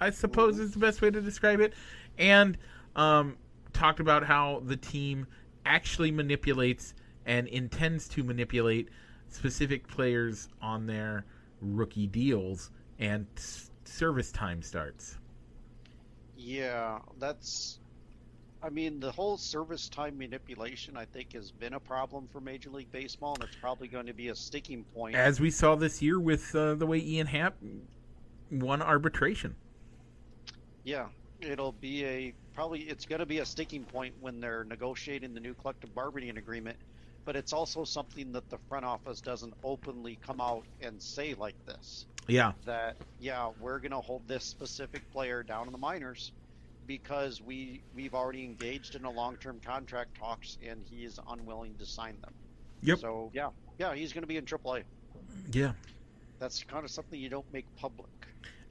I 0.00 0.10
suppose 0.10 0.58
is 0.58 0.72
the 0.72 0.78
best 0.78 1.02
way 1.02 1.10
to 1.10 1.20
describe 1.20 1.60
it, 1.60 1.72
and 2.18 2.56
um, 2.96 3.36
talked 3.72 4.00
about 4.00 4.24
how 4.24 4.62
the 4.64 4.76
team 4.76 5.26
actually 5.66 6.10
manipulates 6.10 6.94
and 7.26 7.48
intends 7.48 8.08
to 8.08 8.22
manipulate 8.22 8.88
specific 9.28 9.88
players 9.88 10.48
on 10.60 10.86
their 10.86 11.24
rookie 11.60 12.06
deals 12.06 12.70
and 12.98 13.26
service 13.84 14.32
time 14.32 14.62
starts. 14.62 15.18
Yeah, 16.36 16.98
that's. 17.18 17.78
I 18.62 18.70
mean, 18.70 18.98
the 18.98 19.12
whole 19.12 19.36
service 19.36 19.90
time 19.90 20.16
manipulation, 20.16 20.96
I 20.96 21.04
think, 21.04 21.34
has 21.34 21.50
been 21.50 21.74
a 21.74 21.80
problem 21.80 22.28
for 22.32 22.40
Major 22.40 22.70
League 22.70 22.90
Baseball, 22.90 23.34
and 23.34 23.44
it's 23.44 23.56
probably 23.56 23.88
going 23.88 24.06
to 24.06 24.14
be 24.14 24.28
a 24.28 24.34
sticking 24.34 24.84
point. 24.94 25.16
As 25.16 25.38
we 25.38 25.50
saw 25.50 25.74
this 25.74 26.00
year 26.00 26.18
with 26.18 26.54
uh, 26.54 26.74
the 26.74 26.86
way 26.86 26.98
Ian 26.98 27.26
Happ 27.26 27.56
won 28.50 28.80
arbitration. 28.80 29.54
Yeah, 30.82 31.06
it'll 31.40 31.72
be 31.72 32.04
a 32.04 32.34
probably 32.54 32.80
it's 32.80 33.04
going 33.04 33.18
to 33.18 33.26
be 33.26 33.38
a 33.38 33.46
sticking 33.46 33.84
point 33.84 34.14
when 34.20 34.40
they're 34.40 34.64
negotiating 34.64 35.34
the 35.34 35.40
new 35.40 35.54
collective 35.54 35.94
bargaining 35.94 36.38
agreement, 36.38 36.78
but 37.24 37.36
it's 37.36 37.52
also 37.52 37.84
something 37.84 38.32
that 38.32 38.48
the 38.50 38.58
front 38.68 38.84
office 38.84 39.20
doesn't 39.20 39.54
openly 39.62 40.18
come 40.24 40.40
out 40.40 40.64
and 40.80 41.02
say 41.02 41.34
like 41.34 41.54
this. 41.66 42.06
Yeah, 42.26 42.52
That 42.64 42.96
yeah, 43.18 43.50
we're 43.60 43.78
going 43.78 43.90
to 43.92 44.00
hold 44.00 44.26
this 44.26 44.44
specific 44.44 45.10
player 45.12 45.42
down 45.42 45.66
in 45.66 45.72
the 45.72 45.78
minors 45.78 46.32
because 46.86 47.40
we 47.40 47.82
we've 47.94 48.14
already 48.14 48.44
engaged 48.44 48.94
in 48.94 49.04
a 49.04 49.10
long-term 49.10 49.60
contract 49.64 50.18
talks 50.18 50.58
and 50.66 50.82
he 50.88 51.04
is 51.04 51.18
unwilling 51.28 51.74
to 51.78 51.86
sign 51.86 52.16
them. 52.22 52.32
Yep. 52.82 52.98
So 52.98 53.30
yeah, 53.32 53.50
yeah, 53.78 53.94
he's 53.94 54.12
going 54.12 54.22
to 54.22 54.28
be 54.28 54.36
in 54.36 54.44
AAA. 54.44 54.84
yeah. 55.52 55.72
That's 56.38 56.64
kind 56.64 56.84
of 56.84 56.90
something 56.90 57.18
you 57.18 57.28
don't 57.28 57.50
make 57.52 57.64
public. 57.76 58.08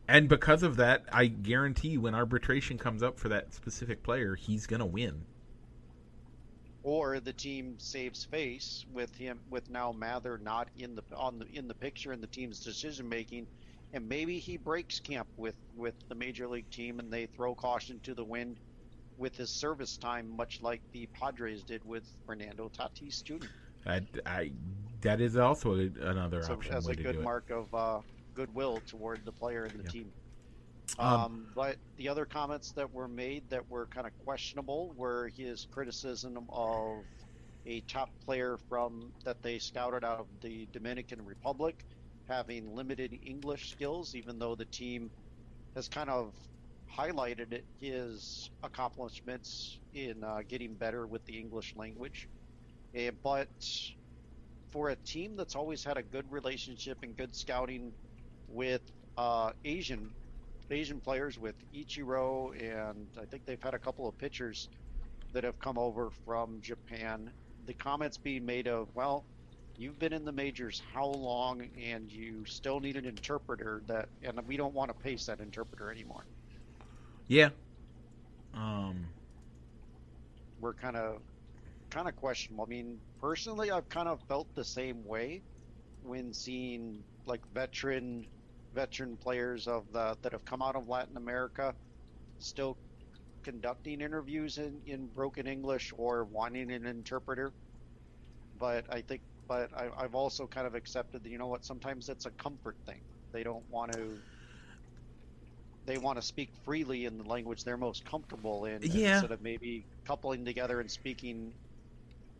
And 0.07 0.27
because 0.27 0.63
of 0.63 0.75
that, 0.77 1.05
I 1.11 1.27
guarantee 1.27 1.97
when 1.97 2.13
arbitration 2.13 2.77
comes 2.77 3.01
up 3.01 3.17
for 3.17 3.29
that 3.29 3.53
specific 3.53 4.03
player, 4.03 4.35
he's 4.35 4.67
going 4.67 4.81
to 4.81 4.85
win. 4.85 5.25
Or 6.83 7.19
the 7.19 7.33
team 7.33 7.77
saves 7.79 8.25
face 8.25 8.83
with 8.91 9.15
him 9.15 9.41
with 9.49 9.69
now 9.69 9.91
Mather 9.91 10.37
not 10.37 10.69
in 10.75 10.95
the 10.95 11.03
on 11.17 11.39
the 11.39 11.45
in 11.47 11.67
the 11.67 11.75
picture 11.75 12.13
in 12.13 12.21
the 12.21 12.27
team's 12.27 12.59
decision 12.59 13.09
making, 13.09 13.47
and 13.93 14.07
maybe 14.07 14.39
he 14.39 14.57
breaks 14.57 14.99
camp 14.99 15.27
with 15.37 15.57
with 15.73 15.95
the 16.09 16.15
major 16.15 16.47
league 16.47 16.69
team 16.69 16.99
and 16.99 17.11
they 17.11 17.25
throw 17.27 17.55
caution 17.55 17.99
to 18.01 18.13
the 18.15 18.25
wind 18.25 18.59
with 19.17 19.35
his 19.37 19.51
service 19.51 19.97
time, 19.97 20.29
much 20.29 20.61
like 20.61 20.81
the 20.91 21.07
Padres 21.13 21.63
did 21.63 21.83
with 21.85 22.05
Fernando 22.25 22.69
Tatis 22.69 23.23
Jr. 23.23 23.47
I, 23.85 24.01
I, 24.25 24.51
that 25.01 25.19
is 25.21 25.35
also 25.37 25.73
another 25.73 26.41
So 26.41 26.53
option 26.53 26.75
as 26.75 26.87
a 26.87 26.95
good 26.95 27.15
do 27.15 27.21
it. 27.21 27.25
mark 27.25 27.49
of 27.49 27.73
uh, 27.73 28.01
goodwill 28.33 28.81
toward 28.87 29.25
the 29.25 29.31
player 29.31 29.65
and 29.65 29.77
the 29.77 29.83
Yeah. 29.83 29.89
team. 29.89 30.13
Um, 30.99 31.07
Um, 31.07 31.47
but 31.55 31.77
the 31.97 32.09
other 32.09 32.25
comments 32.25 32.71
that 32.73 32.93
were 32.93 33.07
made 33.07 33.49
that 33.49 33.69
were 33.69 33.87
kind 33.87 34.07
of 34.07 34.13
questionable 34.25 34.93
were 34.95 35.29
his 35.29 35.67
criticism 35.71 36.45
of 36.49 37.05
a 37.65 37.81
top 37.81 38.09
player 38.25 38.57
from 38.69 39.11
that 39.23 39.41
they 39.41 39.57
scouted 39.59 40.03
out 40.03 40.19
of 40.19 40.27
the 40.41 40.67
Dominican 40.71 41.25
Republic, 41.25 41.85
having 42.27 42.75
limited 42.75 43.17
English 43.25 43.71
skills, 43.71 44.15
even 44.15 44.39
though 44.39 44.55
the 44.55 44.65
team 44.65 45.09
has 45.75 45.87
kind 45.87 46.09
of 46.09 46.33
highlighted 46.95 47.61
his 47.79 48.51
accomplishments 48.63 49.79
in 49.93 50.23
uh, 50.23 50.41
getting 50.47 50.75
better 50.75 51.07
with 51.07 51.25
the 51.25 51.39
English 51.39 51.75
language. 51.75 52.29
Uh, 52.95 53.11
but 53.23 53.47
for 54.71 54.89
a 54.89 54.95
team 54.97 55.35
that's 55.35 55.55
always 55.55 55.83
had 55.83 55.97
a 55.97 56.03
good 56.03 56.31
relationship 56.31 56.97
and 57.03 57.17
good 57.17 57.35
scouting 57.35 57.91
with 58.47 58.81
uh, 59.17 59.51
Asian 59.65 60.11
Asian 60.71 60.99
players, 60.99 61.37
with 61.37 61.55
Ichiro, 61.73 62.51
and 62.59 63.07
I 63.21 63.25
think 63.25 63.45
they've 63.45 63.61
had 63.61 63.73
a 63.73 63.79
couple 63.79 64.07
of 64.07 64.17
pitchers 64.17 64.69
that 65.33 65.43
have 65.43 65.59
come 65.59 65.77
over 65.77 66.09
from 66.25 66.61
Japan. 66.61 67.31
The 67.65 67.73
comments 67.73 68.17
being 68.17 68.45
made 68.45 68.67
of, 68.67 68.87
well, 68.93 69.25
you've 69.77 69.99
been 69.99 70.13
in 70.13 70.25
the 70.25 70.31
majors 70.31 70.81
how 70.93 71.07
long, 71.07 71.67
and 71.81 72.11
you 72.11 72.45
still 72.45 72.79
need 72.79 72.95
an 72.97 73.05
interpreter 73.05 73.81
that, 73.87 74.09
and 74.21 74.39
we 74.47 74.57
don't 74.57 74.73
want 74.73 74.89
to 74.89 75.03
pay 75.03 75.15
that 75.15 75.39
interpreter 75.39 75.91
anymore. 75.91 76.25
Yeah. 77.27 77.49
Um. 78.53 79.07
We're 80.59 80.73
kind 80.73 80.95
of 80.95 81.21
kind 81.89 82.07
of 82.07 82.15
questionable. 82.15 82.65
I 82.65 82.69
mean, 82.69 82.99
personally, 83.19 83.71
I've 83.71 83.89
kind 83.89 84.07
of 84.07 84.19
felt 84.27 84.47
the 84.55 84.63
same 84.63 85.05
way 85.05 85.41
when 86.03 86.33
seeing 86.33 87.03
like 87.25 87.41
veteran 87.53 88.25
veteran 88.73 89.17
players 89.17 89.67
of 89.67 89.91
the 89.91 90.17
that 90.23 90.33
have 90.33 90.45
come 90.45 90.61
out 90.61 90.75
of 90.75 90.87
Latin 90.87 91.17
America 91.17 91.77
still 92.39 92.81
conducting 93.43 94.01
interviews 94.01 94.57
in, 94.57 94.83
in 94.85 95.09
broken 95.09 95.47
English 95.47 95.93
or 95.97 96.25
wanting 96.25 96.71
an 96.71 96.85
interpreter. 96.85 97.55
But 98.55 98.91
I 98.93 99.01
think, 99.01 99.23
but 99.47 99.73
I, 99.73 99.91
I've 99.95 100.15
also 100.15 100.47
kind 100.47 100.67
of 100.67 100.75
accepted 100.75 101.23
that 101.23 101.29
you 101.29 101.37
know 101.37 101.47
what, 101.47 101.65
sometimes 101.65 102.09
it's 102.09 102.25
a 102.25 102.31
comfort 102.31 102.77
thing. 102.85 103.03
They 103.31 103.43
don't 103.43 103.67
want 103.69 103.91
to. 103.91 104.23
They 105.85 105.97
want 105.97 106.17
to 106.17 106.21
speak 106.21 106.55
freely 106.55 107.05
in 107.05 107.17
the 107.17 107.23
language 107.25 107.63
they're 107.63 107.77
most 107.77 108.05
comfortable 108.05 108.65
in, 108.65 108.83
Yeah. 108.83 109.23
instead 109.23 109.31
of 109.31 109.41
maybe 109.41 109.87
coupling 110.05 110.45
together 110.45 110.79
and 110.79 110.89
speaking 110.89 111.57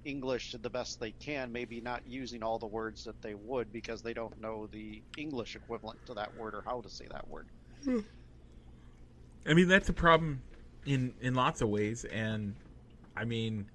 English 0.06 0.52
to 0.52 0.58
the 0.58 0.70
best 0.70 1.00
they 1.00 1.12
can, 1.14 1.52
maybe 1.52 1.82
not 1.82 2.06
using 2.06 2.44
all 2.44 2.60
the 2.60 2.68
words 2.68 3.04
that 3.04 3.22
they 3.22 3.36
would 3.36 3.72
because 3.72 4.02
they 4.02 4.14
don't 4.14 4.40
know 4.40 4.68
the 4.68 5.04
English 5.18 5.56
equivalent 5.56 6.00
to 6.06 6.14
that 6.16 6.34
word 6.36 6.56
or 6.56 6.64
how 6.66 6.82
to 6.82 6.90
say 6.90 7.08
that 7.12 7.28
word. 7.28 7.50
I 9.46 9.54
mean, 9.54 9.68
that's 9.68 9.90
a 9.90 9.94
problem 9.94 10.42
in 10.86 11.14
in 11.22 11.34
lots 11.36 11.62
of 11.62 11.70
ways, 11.70 12.06
and 12.06 12.56
I 13.16 13.26
mean, 13.26 13.68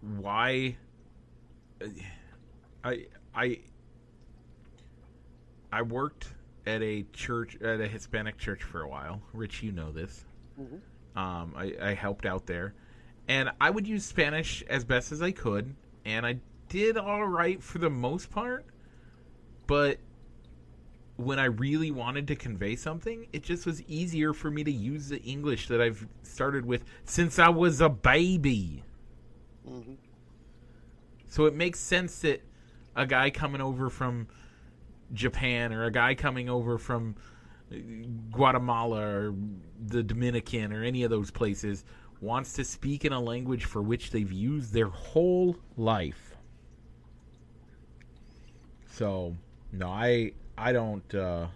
why? 0.00 0.76
I 2.84 3.06
I 3.34 3.58
I 5.72 5.82
worked 5.82 6.34
at 6.66 6.82
a 6.82 7.04
church 7.12 7.56
at 7.60 7.80
a 7.80 7.88
Hispanic 7.88 8.38
church 8.38 8.62
for 8.62 8.82
a 8.82 8.88
while. 8.88 9.22
Rich, 9.32 9.62
you 9.62 9.72
know 9.72 9.92
this. 9.92 10.24
Mhm. 10.56 10.82
Um, 11.16 11.54
I, 11.56 11.74
I 11.80 11.94
helped 11.94 12.26
out 12.26 12.46
there, 12.46 12.74
and 13.28 13.50
I 13.60 13.70
would 13.70 13.86
use 13.86 14.04
Spanish 14.04 14.62
as 14.68 14.84
best 14.84 15.12
as 15.12 15.22
I 15.22 15.30
could, 15.30 15.74
and 16.04 16.26
I 16.26 16.38
did 16.68 16.96
all 16.96 17.26
right 17.26 17.62
for 17.62 17.78
the 17.78 17.90
most 17.90 18.30
part. 18.30 18.66
But 19.66 19.98
when 21.16 21.38
I 21.38 21.44
really 21.44 21.90
wanted 21.90 22.26
to 22.28 22.36
convey 22.36 22.76
something, 22.76 23.26
it 23.32 23.42
just 23.42 23.66
was 23.66 23.82
easier 23.82 24.32
for 24.32 24.50
me 24.50 24.64
to 24.64 24.72
use 24.72 25.08
the 25.08 25.22
English 25.22 25.68
that 25.68 25.80
I've 25.80 26.06
started 26.22 26.66
with 26.66 26.84
since 27.04 27.38
I 27.38 27.48
was 27.48 27.80
a 27.80 27.88
baby. 27.88 28.82
Mm-hmm. 29.68 29.94
So 31.28 31.46
it 31.46 31.54
makes 31.54 31.80
sense 31.80 32.20
that 32.20 32.42
a 32.96 33.06
guy 33.06 33.30
coming 33.30 33.60
over 33.60 33.90
from 33.90 34.28
Japan 35.12 35.72
or 35.72 35.84
a 35.84 35.90
guy 35.90 36.14
coming 36.14 36.48
over 36.48 36.78
from 36.78 37.16
Guatemala 38.30 39.00
or 39.00 39.34
the 39.86 40.02
Dominican 40.02 40.72
or 40.72 40.82
any 40.84 41.02
of 41.02 41.10
those 41.10 41.30
places 41.30 41.84
wants 42.20 42.54
to 42.54 42.64
speak 42.64 43.04
in 43.04 43.12
a 43.12 43.20
language 43.20 43.64
for 43.64 43.82
which 43.82 44.10
they've 44.10 44.32
used 44.32 44.72
their 44.72 44.88
whole 44.88 45.56
life. 45.76 46.34
So, 48.90 49.36
no, 49.72 49.88
I 49.88 50.32
I 50.56 50.72
don't 50.72 51.14
uh 51.14 51.46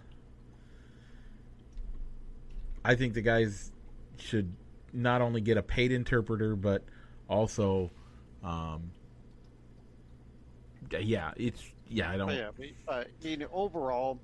I 2.83 2.95
think 2.95 3.13
the 3.13 3.21
guys 3.21 3.71
should 4.17 4.53
not 4.91 5.21
only 5.21 5.41
get 5.41 5.57
a 5.57 5.63
paid 5.63 5.91
interpreter 5.91 6.55
but 6.55 6.83
also 7.29 7.91
um 8.43 8.91
yeah, 10.91 11.31
it's 11.37 11.63
yeah, 11.87 12.11
I 12.11 12.17
don't 12.17 12.29
yeah, 12.29 12.49
but, 12.55 12.67
uh, 12.87 13.03
you 13.21 13.47
overall, 13.51 14.19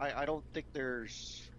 I, 0.00 0.22
I 0.22 0.24
don't 0.24 0.44
think 0.54 0.66
there's 0.72 1.50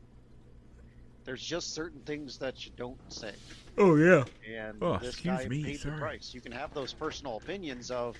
there's 1.25 1.43
just 1.43 1.73
certain 1.73 2.03
things 2.03 2.37
that 2.39 2.65
you 2.65 2.71
don't 2.77 2.99
say, 3.09 3.35
Oh 3.77 3.95
yeah. 3.95 4.25
and 4.47 4.81
Oh, 4.81 4.99
this 4.99 5.21
guy 5.21 5.49
me, 5.49 5.63
paid 5.63 5.73
sorry. 5.73 5.85
the 5.85 5.91
price. 5.93 6.33
You 6.33 6.41
can 6.41 6.51
have 6.51 6.73
those 6.73 6.93
personal 6.93 7.37
opinions 7.37 7.91
of 7.91 8.17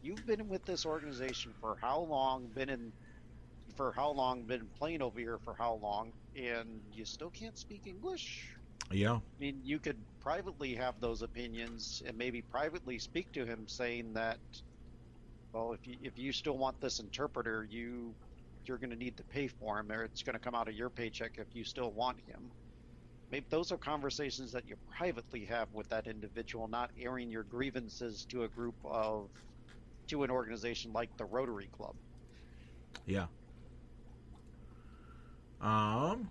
you've 0.00 0.26
been 0.26 0.48
with 0.48 0.64
this 0.64 0.84
organization 0.86 1.54
for 1.60 1.76
how 1.80 2.00
long, 2.00 2.48
been 2.52 2.68
in 2.68 2.92
for 3.76 3.92
how 3.92 4.10
long, 4.10 4.46
been 4.46 4.70
playing 4.78 5.02
over 5.02 5.18
here 5.18 5.38
for 5.38 5.54
how 5.58 5.74
long, 5.74 6.14
and 6.36 6.82
you 6.90 7.04
still 7.04 7.30
can't 7.30 7.58
speak 7.58 7.86
English. 7.86 8.56
Yeah. 8.90 9.20
I 9.38 9.42
mean, 9.42 9.60
you 9.64 9.80
could 9.80 10.04
privately 10.20 10.74
have 10.76 11.00
those 11.00 11.22
opinions 11.22 12.02
and 12.06 12.16
maybe 12.16 12.42
privately 12.42 12.98
speak 12.98 13.32
to 13.32 13.46
him, 13.46 13.68
saying 13.68 14.14
that, 14.14 14.40
well, 15.52 15.72
if 15.72 15.86
you 15.86 15.96
if 16.02 16.18
you 16.18 16.32
still 16.32 16.58
want 16.58 16.80
this 16.80 16.98
interpreter, 16.98 17.64
you 17.68 18.16
you're 18.68 18.78
going 18.78 18.90
to 18.90 18.96
need 18.96 19.16
to 19.16 19.24
pay 19.24 19.48
for 19.48 19.78
him, 19.78 19.90
or 19.90 20.04
it's 20.04 20.22
going 20.22 20.34
to 20.34 20.40
come 20.40 20.54
out 20.54 20.68
of 20.68 20.74
your 20.74 20.90
paycheck 20.90 21.32
if 21.38 21.46
you 21.54 21.64
still 21.64 21.90
want 21.90 22.18
him. 22.26 22.50
Maybe 23.30 23.46
those 23.48 23.72
are 23.72 23.78
conversations 23.78 24.52
that 24.52 24.68
you 24.68 24.76
privately 24.96 25.46
have 25.46 25.68
with 25.72 25.88
that 25.88 26.06
individual, 26.06 26.68
not 26.68 26.90
airing 27.00 27.30
your 27.30 27.44
grievances 27.44 28.26
to 28.26 28.44
a 28.44 28.48
group 28.48 28.74
of 28.84 29.30
to 30.08 30.22
an 30.22 30.30
organization 30.30 30.92
like 30.92 31.16
the 31.16 31.24
Rotary 31.24 31.68
Club. 31.72 31.94
Yeah. 33.06 33.26
Um 35.60 36.28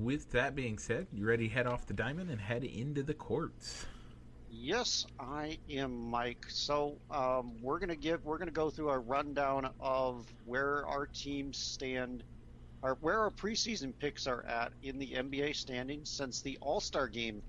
with 0.00 0.32
that 0.32 0.54
being 0.54 0.78
said, 0.78 1.06
you 1.12 1.26
ready 1.26 1.48
to 1.48 1.54
head 1.54 1.66
off 1.66 1.86
the 1.86 1.94
diamond 1.94 2.30
and 2.30 2.40
head 2.40 2.64
into 2.64 3.02
the 3.02 3.14
courts? 3.14 3.86
Yes, 4.48 5.06
I 5.18 5.58
am, 5.68 5.92
Mike. 6.10 6.44
So 6.48 7.00
um, 7.10 7.60
we're 7.60 7.78
gonna 7.78 7.96
give 7.96 8.24
we're 8.24 8.38
gonna 8.38 8.50
go 8.50 8.70
through 8.70 8.90
a 8.90 8.98
rundown 8.98 9.70
of 9.78 10.28
where 10.44 10.86
our 10.86 11.06
teams 11.06 11.58
stand, 11.58 12.24
or 12.82 12.96
where 13.00 13.20
our 13.20 13.30
preseason 13.30 13.96
picks 13.98 14.26
are 14.26 14.44
at 14.46 14.72
in 14.82 14.98
the 14.98 15.14
NBA 15.14 15.52
standings 15.52 16.10
since 16.10 16.42
the 16.42 16.58
All 16.60 16.80
Star 16.80 17.08
game 17.08 17.42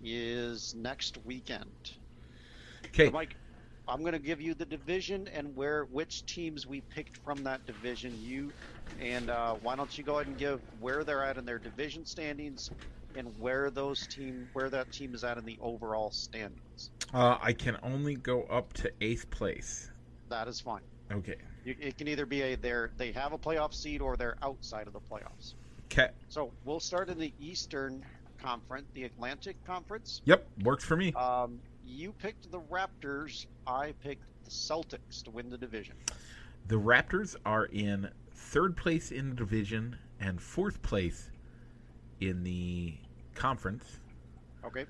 is 0.00 0.74
next 0.74 1.18
weekend. 1.18 1.74
Okay. 2.86 3.02
So, 3.02 3.10
Mike, 3.10 3.36
I'm 3.86 4.02
gonna 4.04 4.18
give 4.18 4.40
you 4.40 4.54
the 4.54 4.64
division 4.66 5.28
and 5.28 5.54
where 5.54 5.84
which 5.84 6.24
teams 6.26 6.66
we 6.66 6.82
picked 6.82 7.16
from 7.18 7.44
that 7.44 7.64
division. 7.66 8.18
You 8.18 8.54
and 8.98 9.30
uh, 9.30 9.54
why 9.54 9.76
don't 9.76 9.96
you 9.96 10.04
go 10.04 10.16
ahead 10.16 10.26
and 10.28 10.38
give 10.38 10.62
where 10.78 11.04
they're 11.04 11.24
at 11.24 11.38
in 11.38 11.44
their 11.44 11.58
division 11.58 12.04
standings 12.04 12.70
and 13.16 13.28
where 13.38 13.70
those 13.70 14.06
team 14.06 14.48
where 14.52 14.70
that 14.70 14.92
team 14.92 15.14
is 15.14 15.24
at 15.24 15.38
in 15.38 15.44
the 15.44 15.58
overall 15.60 16.10
standings. 16.10 16.90
Uh, 17.12 17.38
I 17.40 17.52
can 17.52 17.76
only 17.82 18.14
go 18.14 18.42
up 18.44 18.72
to 18.74 18.92
eighth 19.00 19.30
place. 19.30 19.90
That 20.28 20.48
is 20.48 20.60
fine. 20.60 20.82
Okay. 21.10 21.36
You, 21.64 21.76
it 21.80 21.98
can 21.98 22.08
either 22.08 22.26
be 22.26 22.42
a 22.42 22.56
they're 22.56 22.90
they 22.96 23.12
have 23.12 23.32
a 23.32 23.38
playoff 23.38 23.74
seed 23.74 24.00
or 24.00 24.16
they're 24.16 24.36
outside 24.42 24.86
of 24.86 24.92
the 24.92 25.00
playoffs. 25.00 25.54
Okay. 25.86 26.10
So 26.28 26.50
we'll 26.64 26.80
start 26.80 27.08
in 27.10 27.18
the 27.18 27.32
Eastern 27.40 28.04
Conference, 28.42 28.86
the 28.94 29.04
Atlantic 29.04 29.62
Conference. 29.64 30.22
Yep, 30.24 30.46
works 30.64 30.84
for 30.84 30.96
me. 30.96 31.12
Um, 31.12 31.60
you 31.86 32.12
picked 32.12 32.50
the 32.50 32.60
Raptors. 32.60 33.46
I 33.66 33.92
picked 34.02 34.24
the 34.44 34.50
Celtics 34.50 35.22
to 35.24 35.30
win 35.30 35.50
the 35.50 35.58
division. 35.58 35.94
The 36.68 36.76
Raptors 36.76 37.36
are 37.44 37.66
in 37.66 38.10
third 38.34 38.76
place 38.76 39.12
in 39.12 39.30
the 39.30 39.36
division 39.36 39.96
and 40.18 40.40
fourth 40.40 40.82
place 40.82 41.30
in 42.20 42.44
the 42.44 42.94
conference. 43.34 43.98
Okay. 44.64 44.86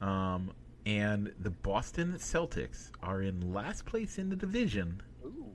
Um, 0.00 0.52
and 0.86 1.32
the 1.40 1.50
Boston 1.50 2.14
Celtics 2.18 2.90
are 3.02 3.22
in 3.22 3.52
last 3.52 3.84
place 3.84 4.18
in 4.18 4.28
the 4.28 4.36
division, 4.36 5.00
Ooh. 5.24 5.46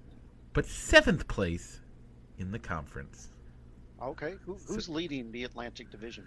but 0.54 0.66
seventh 0.66 1.28
place 1.28 1.82
in 2.38 2.52
the 2.52 2.60
conference. 2.60 3.30
Okay. 4.02 4.36
Who, 4.46 4.58
who's 4.68 4.88
leading 4.88 5.32
the 5.32 5.44
Atlantic 5.44 5.90
Division? 5.90 6.26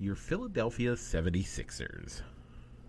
Your 0.00 0.14
Philadelphia 0.14 0.92
76ers. 0.92 2.22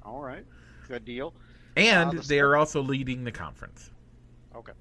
All 0.04 0.22
right. 0.22 0.46
Good 0.88 1.06
deal. 1.06 1.34
And 1.76 2.10
Uh, 2.10 2.22
the 2.22 2.28
they 2.28 2.40
are 2.40 2.56
also 2.56 2.82
leading 2.82 3.24
the 3.24 3.32
conference. 3.32 3.92
Okay. 4.56 4.72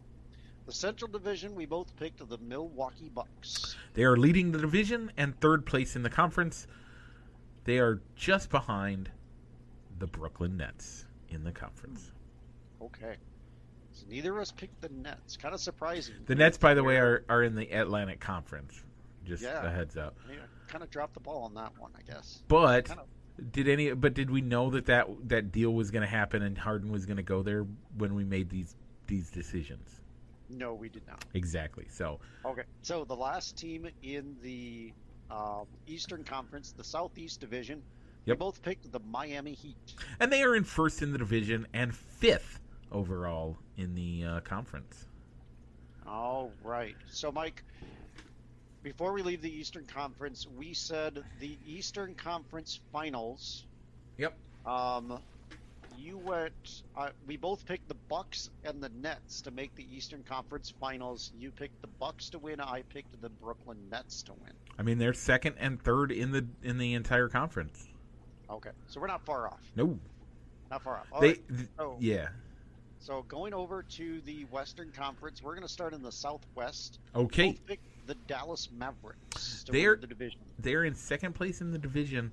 The 0.66 0.72
Central 0.72 1.11
Division, 1.11 1.55
we 1.55 1.66
both 1.66 1.94
picked 1.96 2.26
the 2.26 2.38
Milwaukee 2.38 3.11
Bucks. 3.11 3.76
They 3.92 4.05
are 4.05 4.16
leading 4.16 4.52
the 4.52 4.59
division 4.59 5.12
and 5.16 5.38
third 5.40 5.66
place 5.66 5.94
in 5.96 6.02
the 6.02 6.11
conference. 6.11 6.66
They 7.64 7.78
are 7.78 8.00
just 8.16 8.50
behind 8.50 9.10
the 9.98 10.06
Brooklyn 10.06 10.56
Nets 10.56 11.06
in 11.28 11.44
the 11.44 11.52
conference. 11.52 12.10
Okay. 12.82 13.16
So 13.92 14.06
neither 14.08 14.32
of 14.34 14.38
us 14.42 14.50
picked 14.52 14.80
the 14.80 14.88
Nets. 14.88 15.36
Kind 15.36 15.54
of 15.54 15.60
surprising. 15.60 16.16
The 16.26 16.34
Nets, 16.34 16.58
by 16.58 16.74
the 16.74 16.82
way, 16.82 16.96
are, 16.96 17.24
are 17.28 17.42
in 17.42 17.54
the 17.54 17.70
Atlantic 17.70 18.20
Conference. 18.20 18.82
Just 19.24 19.42
Yeah. 19.42 19.64
a 19.66 19.70
heads 19.70 19.96
up. 19.96 20.16
Yeah, 20.28 20.36
kind 20.68 20.82
of 20.84 20.90
dropped 20.90 21.14
the 21.14 21.20
ball 21.20 21.44
on 21.44 21.54
that 21.54 21.78
one, 21.78 21.92
I 21.96 22.02
guess. 22.02 22.42
But 22.48 22.86
Kind 22.86 23.00
of. 23.00 23.52
did 23.52 23.68
any? 23.68 23.92
But 23.94 24.12
did 24.14 24.30
we 24.30 24.42
know 24.42 24.70
that 24.70 24.86
that, 24.86 25.06
that 25.28 25.50
deal 25.52 25.72
was 25.72 25.90
going 25.90 26.02
to 26.02 26.08
happen 26.08 26.42
and 26.42 26.58
Harden 26.58 26.90
was 26.92 27.06
going 27.06 27.16
to 27.16 27.22
go 27.22 27.42
there 27.42 27.66
when 27.96 28.14
we 28.14 28.24
made 28.24 28.50
these 28.50 28.76
these 29.06 29.30
decisions? 29.30 29.88
No, 30.50 30.74
we 30.74 30.90
did 30.90 31.06
not. 31.06 31.24
Exactly. 31.32 31.86
So 31.88 32.20
Okay. 32.44 32.64
So 32.82 33.04
the 33.04 33.16
last 33.16 33.56
team 33.56 33.88
in 34.02 34.36
the 34.42 34.92
um, 35.31 35.66
Eastern 35.87 36.25
Conference, 36.25 36.72
the 36.72 36.85
Southeast 36.85 37.41
Division, 37.41 37.83
Yep. 38.27 38.37
we 38.37 38.39
both 38.39 38.62
picked 38.62 38.91
the 38.91 39.01
Miami 39.01 39.53
Heat. 39.53 39.95
and 40.20 40.33
they 40.33 40.43
are 40.43 40.57
in 40.57 40.64
first 40.64 41.03
in 41.03 41.12
the 41.12 41.18
division 41.18 41.66
and 41.75 41.95
fifth 41.95 42.61
overall 42.91 43.59
in 43.77 43.95
the 43.95 44.25
uh, 44.25 44.41
conference. 44.41 45.07
All 46.07 46.51
right. 46.62 46.97
So, 47.11 47.31
Mike, 47.33 47.62
before 48.83 49.12
we 49.12 49.22
leave 49.22 49.43
the 49.43 49.51
Eastern 49.55 49.85
Conference, 49.87 50.47
we 50.57 50.72
said 50.75 51.22
the 51.41 51.57
Eastern 51.66 52.14
Conference 52.14 52.81
Finals. 52.93 53.66
Yep. 54.18 54.37
Um, 54.66 55.18
you 55.99 56.18
went. 56.18 56.82
Uh, 56.97 57.11
we 57.26 57.36
both 57.36 57.64
picked 57.66 57.88
the 57.88 57.95
Bucks 58.09 58.51
and 58.64 58.82
the 58.82 58.88
Nets 58.90 59.40
to 59.42 59.51
make 59.51 59.74
the 59.74 59.86
Eastern 59.95 60.22
Conference 60.22 60.72
Finals. 60.80 61.32
You 61.38 61.51
picked 61.51 61.80
the 61.80 61.88
Bucks 61.88 62.30
to 62.30 62.38
win. 62.38 62.61
I 62.61 62.82
picked 62.82 63.20
the 63.20 63.28
Brooklyn 63.28 63.78
Nets 63.90 64.22
to 64.24 64.32
win. 64.32 64.53
I 64.78 64.82
mean, 64.82 64.99
they're 64.99 65.14
second 65.14 65.57
and 65.59 65.80
third 65.82 66.11
in 66.12 66.32
the 66.32 66.47
in 66.62 66.78
the 66.78 66.95
entire 66.95 67.28
conference. 67.28 67.86
Okay, 68.51 68.70
so 68.88 69.01
we're 69.01 69.07
not 69.07 69.24
far 69.24 69.47
off. 69.49 69.61
No, 69.76 69.99
Not 70.70 70.82
far 70.82 70.99
off. 70.99 71.07
All 71.12 71.20
they. 71.20 71.28
right. 71.28 71.49
th- 71.49 71.68
So, 71.78 71.97
yeah. 71.99 72.28
so 72.99 73.22
going 73.22 73.55
over 73.55 73.82
to 73.82 74.20
the 74.22 74.45
Western 74.51 74.90
Conference, 74.92 75.42
we're 75.42 75.55
going 75.55 75.66
to 75.66 75.72
start 75.72 75.95
in 75.95 76.03
the 76.03 76.12
Southwest. 76.12 76.99
Okay. 77.14 77.53
Both 77.53 77.66
picked 77.66 78.07
the 78.07 78.14
Dallas 78.26 78.68
Mavericks 78.76 79.64
to 79.64 79.72
They're- 79.72 79.92
win 79.92 80.01
the 80.03 80.07
division. 80.09 80.40
They're 80.59 80.84
in 80.84 80.95
second 80.95 81.34
place 81.34 81.61
in 81.62 81.72
the 81.72 81.78
division, 81.78 82.32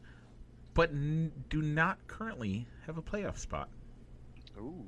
but 0.74 0.90
n- 0.92 1.32
do 1.50 1.62
not 1.62 2.06
currently 2.08 2.68
have 2.86 2.98
a 2.98 3.02
playoff 3.02 3.38
spot. 3.38 3.70
Ooh. 4.58 4.86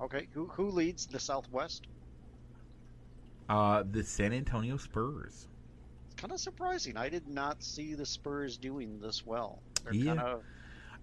Okay, 0.00 0.28
who 0.32 0.46
who 0.48 0.70
leads 0.70 1.06
the 1.06 1.18
Southwest? 1.20 1.86
Uh, 3.48 3.82
the 3.90 4.02
San 4.04 4.32
Antonio 4.32 4.76
Spurs. 4.76 5.48
It's 6.06 6.14
kind 6.16 6.32
of 6.32 6.40
surprising. 6.40 6.96
I 6.96 7.08
did 7.08 7.26
not 7.28 7.62
see 7.62 7.94
the 7.94 8.06
Spurs 8.06 8.56
doing 8.56 9.00
this 9.00 9.26
well. 9.26 9.62
They're 9.84 9.94
Yeah. 9.94 10.14
kind 10.16 10.20
of 10.20 10.44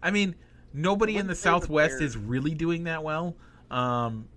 I 0.01 0.11
mean, 0.11 0.35
nobody 0.73 1.17
in 1.17 1.27
the 1.27 1.31
wouldn't 1.31 1.37
say 1.37 1.49
that 1.49 1.61
Southwest 1.61 2.01
is 2.01 2.15
really 2.17 2.53
doing 2.53 2.83
that 2.85 3.03
well. 3.03 3.35
Um, 3.71 4.27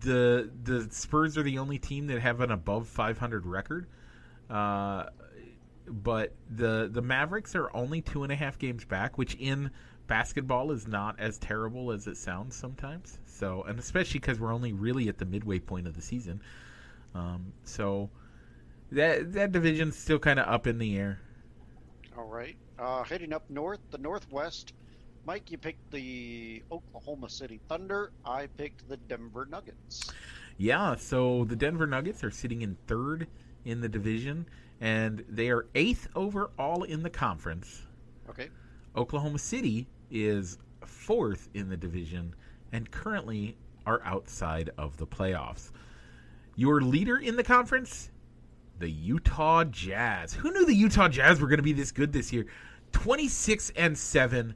the 0.00 0.50
the 0.64 0.88
Spurs 0.90 1.36
are 1.38 1.42
the 1.42 1.58
only 1.58 1.78
team 1.78 2.06
that 2.08 2.20
have 2.20 2.40
an 2.40 2.50
above 2.50 2.88
500 2.88 3.46
record. 3.46 3.86
Uh, 4.50 5.06
but 5.88 6.34
the 6.50 6.88
the 6.92 7.02
Mavericks 7.02 7.54
are 7.54 7.74
only 7.74 8.00
two 8.02 8.22
and 8.22 8.32
a 8.32 8.36
half 8.36 8.58
games 8.58 8.84
back, 8.84 9.18
which 9.18 9.34
in 9.36 9.70
basketball 10.06 10.70
is 10.70 10.86
not 10.86 11.18
as 11.18 11.38
terrible 11.38 11.90
as 11.92 12.06
it 12.06 12.16
sounds 12.16 12.56
sometimes. 12.56 13.18
So, 13.26 13.62
and 13.64 13.78
especially 13.78 14.20
because 14.20 14.40
we're 14.40 14.52
only 14.54 14.72
really 14.72 15.08
at 15.08 15.18
the 15.18 15.24
midway 15.26 15.58
point 15.58 15.86
of 15.86 15.94
the 15.94 16.02
season. 16.02 16.42
Um, 17.14 17.52
so 17.64 18.10
that 18.92 19.32
that 19.32 19.52
division's 19.52 19.96
still 19.98 20.18
kind 20.18 20.38
of 20.38 20.48
up 20.48 20.66
in 20.66 20.78
the 20.78 20.96
air. 20.98 21.20
all 22.16 22.24
right. 22.28 22.56
Uh, 22.78 23.02
heading 23.04 23.32
up 23.32 23.48
north, 23.50 23.80
the 23.90 23.98
Northwest. 23.98 24.74
Mike, 25.24 25.50
you 25.50 25.58
picked 25.58 25.90
the 25.90 26.62
Oklahoma 26.70 27.28
City 27.28 27.60
Thunder. 27.68 28.12
I 28.24 28.46
picked 28.46 28.88
the 28.88 28.96
Denver 28.96 29.46
Nuggets. 29.46 30.14
Yeah, 30.56 30.96
so 30.96 31.44
the 31.44 31.56
Denver 31.56 31.86
Nuggets 31.86 32.22
are 32.24 32.30
sitting 32.30 32.62
in 32.62 32.76
third 32.86 33.28
in 33.64 33.80
the 33.80 33.88
division, 33.88 34.46
and 34.80 35.24
they 35.28 35.48
are 35.50 35.66
eighth 35.74 36.08
overall 36.14 36.82
in 36.82 37.02
the 37.02 37.10
conference. 37.10 37.82
Okay. 38.28 38.48
Oklahoma 38.94 39.38
City 39.38 39.86
is 40.10 40.58
fourth 40.84 41.48
in 41.54 41.68
the 41.68 41.76
division 41.76 42.34
and 42.72 42.90
currently 42.90 43.56
are 43.86 44.02
outside 44.04 44.70
of 44.76 44.96
the 44.96 45.06
playoffs. 45.06 45.70
Your 46.56 46.80
leader 46.80 47.18
in 47.18 47.36
the 47.36 47.44
conference, 47.44 48.10
the 48.78 48.90
Utah 48.90 49.64
Jazz. 49.64 50.34
Who 50.34 50.50
knew 50.52 50.66
the 50.66 50.74
Utah 50.74 51.08
Jazz 51.08 51.40
were 51.40 51.48
going 51.48 51.58
to 51.58 51.62
be 51.62 51.72
this 51.72 51.92
good 51.92 52.12
this 52.12 52.32
year? 52.32 52.46
26 52.92 53.72
and 53.76 53.96
7 53.96 54.54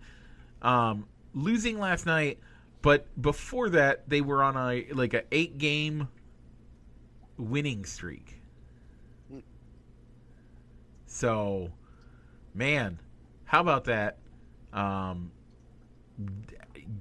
um, 0.62 1.06
losing 1.34 1.78
last 1.78 2.06
night, 2.06 2.38
but 2.82 3.06
before 3.20 3.70
that 3.70 4.08
they 4.08 4.20
were 4.20 4.42
on 4.42 4.56
a 4.56 4.86
like 4.92 5.14
a 5.14 5.24
8 5.32 5.58
game 5.58 6.08
winning 7.36 7.84
streak. 7.84 8.39
So, 11.10 11.70
man, 12.54 13.00
how 13.44 13.60
about 13.60 13.84
that? 13.84 14.16
Um, 14.72 15.32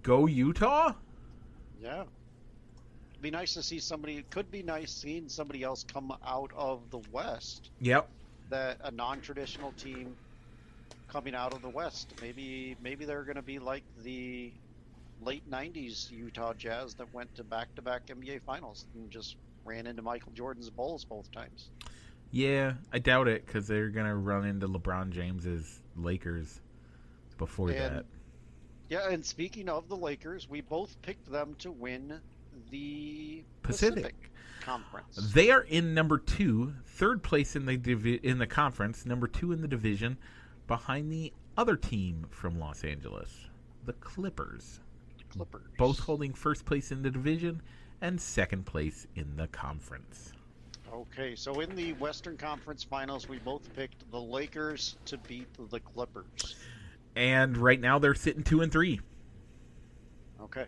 go 0.01 0.25
Utah? 0.25 0.93
Yeah. 1.79 2.01
It'd 3.11 3.21
be 3.21 3.29
nice 3.29 3.53
to 3.53 3.61
see 3.61 3.79
somebody. 3.79 4.17
It 4.17 4.29
could 4.31 4.49
be 4.49 4.63
nice 4.63 4.91
seeing 4.91 5.29
somebody 5.29 5.61
else 5.61 5.83
come 5.83 6.11
out 6.25 6.51
of 6.55 6.89
the 6.89 6.99
West. 7.11 7.69
Yep. 7.81 8.09
That 8.49 8.79
a 8.83 8.91
non-traditional 8.91 9.73
team 9.73 10.15
coming 11.07 11.35
out 11.35 11.53
of 11.53 11.61
the 11.61 11.69
West. 11.69 12.15
Maybe 12.19 12.75
maybe 12.81 13.05
they're 13.05 13.23
going 13.23 13.35
to 13.35 13.43
be 13.43 13.59
like 13.59 13.83
the 14.03 14.51
late 15.21 15.49
'90s 15.49 16.09
Utah 16.09 16.53
Jazz 16.55 16.95
that 16.95 17.13
went 17.13 17.33
to 17.35 17.43
back-to-back 17.43 18.07
NBA 18.07 18.41
Finals 18.41 18.87
and 18.95 19.11
just 19.11 19.35
ran 19.65 19.85
into 19.85 20.01
Michael 20.01 20.31
Jordan's 20.31 20.71
Bulls 20.71 21.05
both 21.05 21.31
times. 21.31 21.69
Yeah, 22.31 22.73
I 22.93 22.99
doubt 22.99 23.27
it 23.27 23.45
because 23.45 23.67
they're 23.67 23.89
gonna 23.89 24.15
run 24.15 24.45
into 24.45 24.67
LeBron 24.67 25.09
James's 25.11 25.81
Lakers 25.95 26.61
before 27.37 27.69
And- 27.69 27.77
that. 27.97 28.05
Yeah, 28.89 29.09
and 29.09 29.23
speaking 29.23 29.69
of 29.69 29.87
the 29.87 29.95
Lakers, 29.97 30.49
we 30.49 30.61
both 30.61 30.99
picked 31.01 31.29
them 31.31 31.55
to 31.59 31.71
win 31.71 32.19
the 32.71 33.43
Pacific. 33.61 33.95
Pacific, 33.95 34.31
Conference. 34.61 35.15
They 35.33 35.51
are 35.51 35.61
in 35.61 35.93
number 35.93 36.17
two, 36.17 36.73
third 36.85 37.23
place 37.23 37.55
in 37.55 37.65
the 37.65 37.77
divi- 37.77 38.19
in 38.23 38.39
the 38.39 38.47
conference, 38.47 39.05
number 39.05 39.27
two 39.27 39.51
in 39.51 39.61
the 39.61 39.67
division, 39.67 40.17
behind 40.67 41.11
the 41.11 41.31
other 41.57 41.75
team 41.77 42.25
from 42.29 42.59
Los 42.59 42.83
Angeles, 42.83 43.47
the 43.85 43.93
Clippers, 43.93 44.81
Clippers. 45.29 45.69
both 45.77 45.99
holding 45.99 46.33
first 46.33 46.65
place 46.65 46.91
in 46.91 47.01
the 47.03 47.09
division 47.11 47.61
and 48.01 48.19
second 48.19 48.65
place 48.65 49.07
in 49.15 49.35
the 49.37 49.47
conference. 49.47 50.33
Okay, 50.93 51.35
so 51.35 51.59
in 51.59 51.75
the 51.75 51.93
Western 51.93 52.35
Conference 52.37 52.83
Finals, 52.83 53.29
we 53.29 53.37
both 53.39 53.73
picked 53.75 54.09
the 54.11 54.19
Lakers 54.19 54.97
to 55.05 55.17
beat 55.17 55.47
the 55.69 55.79
Clippers. 55.79 56.55
And 57.15 57.57
right 57.57 57.79
now 57.79 57.99
they're 57.99 58.15
sitting 58.15 58.43
two 58.43 58.61
and 58.61 58.71
three. 58.71 58.99
Okay. 60.41 60.65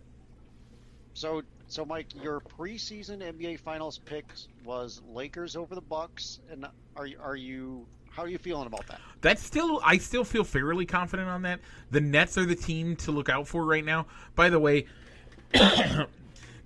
So, 1.13 1.41
so 1.67 1.85
Mike, 1.85 2.07
your 2.21 2.39
preseason 2.41 3.19
NBA 3.19 3.59
Finals 3.59 3.99
picks 4.05 4.47
was 4.63 5.01
Lakers 5.09 5.55
over 5.55 5.75
the 5.75 5.81
Bucks, 5.81 6.39
and 6.51 6.65
are 6.95 7.05
you, 7.05 7.17
are 7.21 7.35
you 7.35 7.85
how 8.11 8.23
are 8.23 8.27
you 8.27 8.37
feeling 8.37 8.67
about 8.67 8.85
that? 8.87 8.99
That's 9.21 9.43
still 9.43 9.81
I 9.83 9.97
still 9.97 10.25
feel 10.25 10.43
fairly 10.43 10.85
confident 10.85 11.29
on 11.29 11.43
that. 11.43 11.61
The 11.91 12.01
Nets 12.01 12.37
are 12.37 12.45
the 12.45 12.55
team 12.55 12.95
to 12.97 13.11
look 13.11 13.29
out 13.29 13.47
for 13.47 13.65
right 13.65 13.85
now. 13.85 14.07
By 14.35 14.49
the 14.49 14.59
way, 14.59 14.87
the 15.53 16.07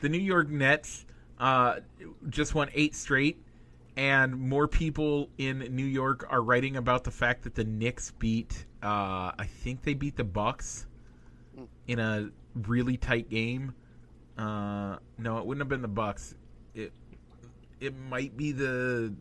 New 0.01 0.17
York 0.17 0.49
Nets 0.49 1.05
uh, 1.39 1.81
just 2.30 2.55
won 2.55 2.69
eight 2.73 2.95
straight, 2.95 3.38
and 3.97 4.38
more 4.38 4.67
people 4.67 5.30
in 5.38 5.59
New 5.76 5.85
York 5.85 6.26
are 6.30 6.41
writing 6.41 6.76
about 6.76 7.03
the 7.03 7.11
fact 7.11 7.43
that 7.43 7.55
the 7.55 7.63
Knicks 7.63 8.11
beat. 8.11 8.65
Uh, 8.84 9.31
I 9.38 9.47
think 9.47 9.84
they 9.84 9.93
beat 9.93 10.17
the 10.17 10.23
Bucks 10.23 10.85
in 11.88 11.99
a 11.99 12.30
really 12.67 12.97
tight 12.97 13.30
game. 13.30 13.73
Uh, 14.38 14.97
no, 15.17 15.38
it 15.38 15.45
wouldn't 15.45 15.61
have 15.61 15.69
been 15.69 15.81
the 15.81 15.88
Bucks. 15.88 16.35
It 16.73 16.91
it 17.80 17.95
might 17.95 18.35
be 18.35 18.51
the, 18.51 19.13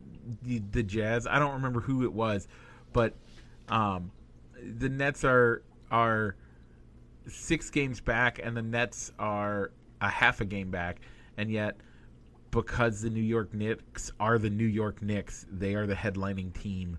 the 0.42 0.58
the 0.70 0.82
Jazz. 0.82 1.26
I 1.26 1.38
don't 1.38 1.54
remember 1.54 1.80
who 1.80 2.04
it 2.04 2.12
was, 2.12 2.48
but 2.92 3.14
um, 3.68 4.10
the 4.60 4.88
Nets 4.88 5.24
are 5.24 5.62
are 5.90 6.34
six 7.28 7.70
games 7.70 8.00
back, 8.00 8.40
and 8.42 8.56
the 8.56 8.62
Nets 8.62 9.12
are 9.18 9.70
a 10.00 10.08
half 10.08 10.40
a 10.40 10.44
game 10.44 10.70
back, 10.70 11.00
and 11.36 11.50
yet 11.50 11.76
because 12.54 13.02
the 13.02 13.10
New 13.10 13.20
York 13.22 13.52
Knicks 13.52 14.12
are 14.20 14.38
the 14.38 14.48
New 14.48 14.66
York 14.66 15.02
Knicks, 15.02 15.44
they 15.50 15.74
are 15.74 15.86
the 15.86 15.94
headlining 15.94 16.54
team 16.54 16.96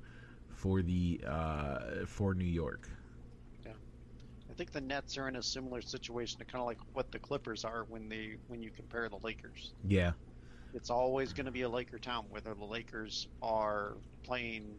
for 0.49 0.81
the 0.81 1.21
uh, 1.25 1.79
for 2.05 2.35
New 2.35 2.43
York. 2.45 2.89
I 4.47 4.53
think 4.53 4.71
the 4.71 4.81
Nets 4.81 5.17
are 5.17 5.27
in 5.27 5.35
a 5.35 5.43
similar 5.43 5.81
situation 5.81 6.39
to 6.39 6.45
kind 6.45 6.61
of 6.61 6.67
like 6.67 6.77
what 6.93 7.11
the 7.11 7.19
Clippers 7.19 7.65
are 7.65 7.85
when 7.89 8.07
they 8.07 8.35
when 8.47 8.61
you 8.61 8.69
compare 8.71 9.09
the 9.09 9.17
Lakers. 9.23 9.73
Yeah, 9.83 10.11
It's 10.73 10.89
always 10.89 11.33
going 11.33 11.45
to 11.45 11.51
be 11.51 11.63
a 11.63 11.69
Laker 11.69 11.97
town, 11.99 12.25
whether 12.29 12.53
the 12.53 12.63
Lakers 12.63 13.27
are 13.41 13.97
playing 14.23 14.75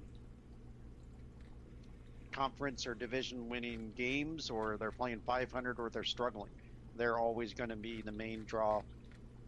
conference 2.32 2.86
or 2.86 2.94
division 2.94 3.48
winning 3.48 3.92
games, 3.96 4.50
or 4.50 4.76
they're 4.78 4.92
playing 4.92 5.20
500, 5.26 5.78
or 5.78 5.90
they're 5.90 6.04
struggling. 6.04 6.50
they're 6.94 7.18
always 7.18 7.52
going 7.52 7.68
to 7.70 7.76
be 7.76 8.00
the 8.00 8.12
main 8.12 8.44
draw 8.46 8.80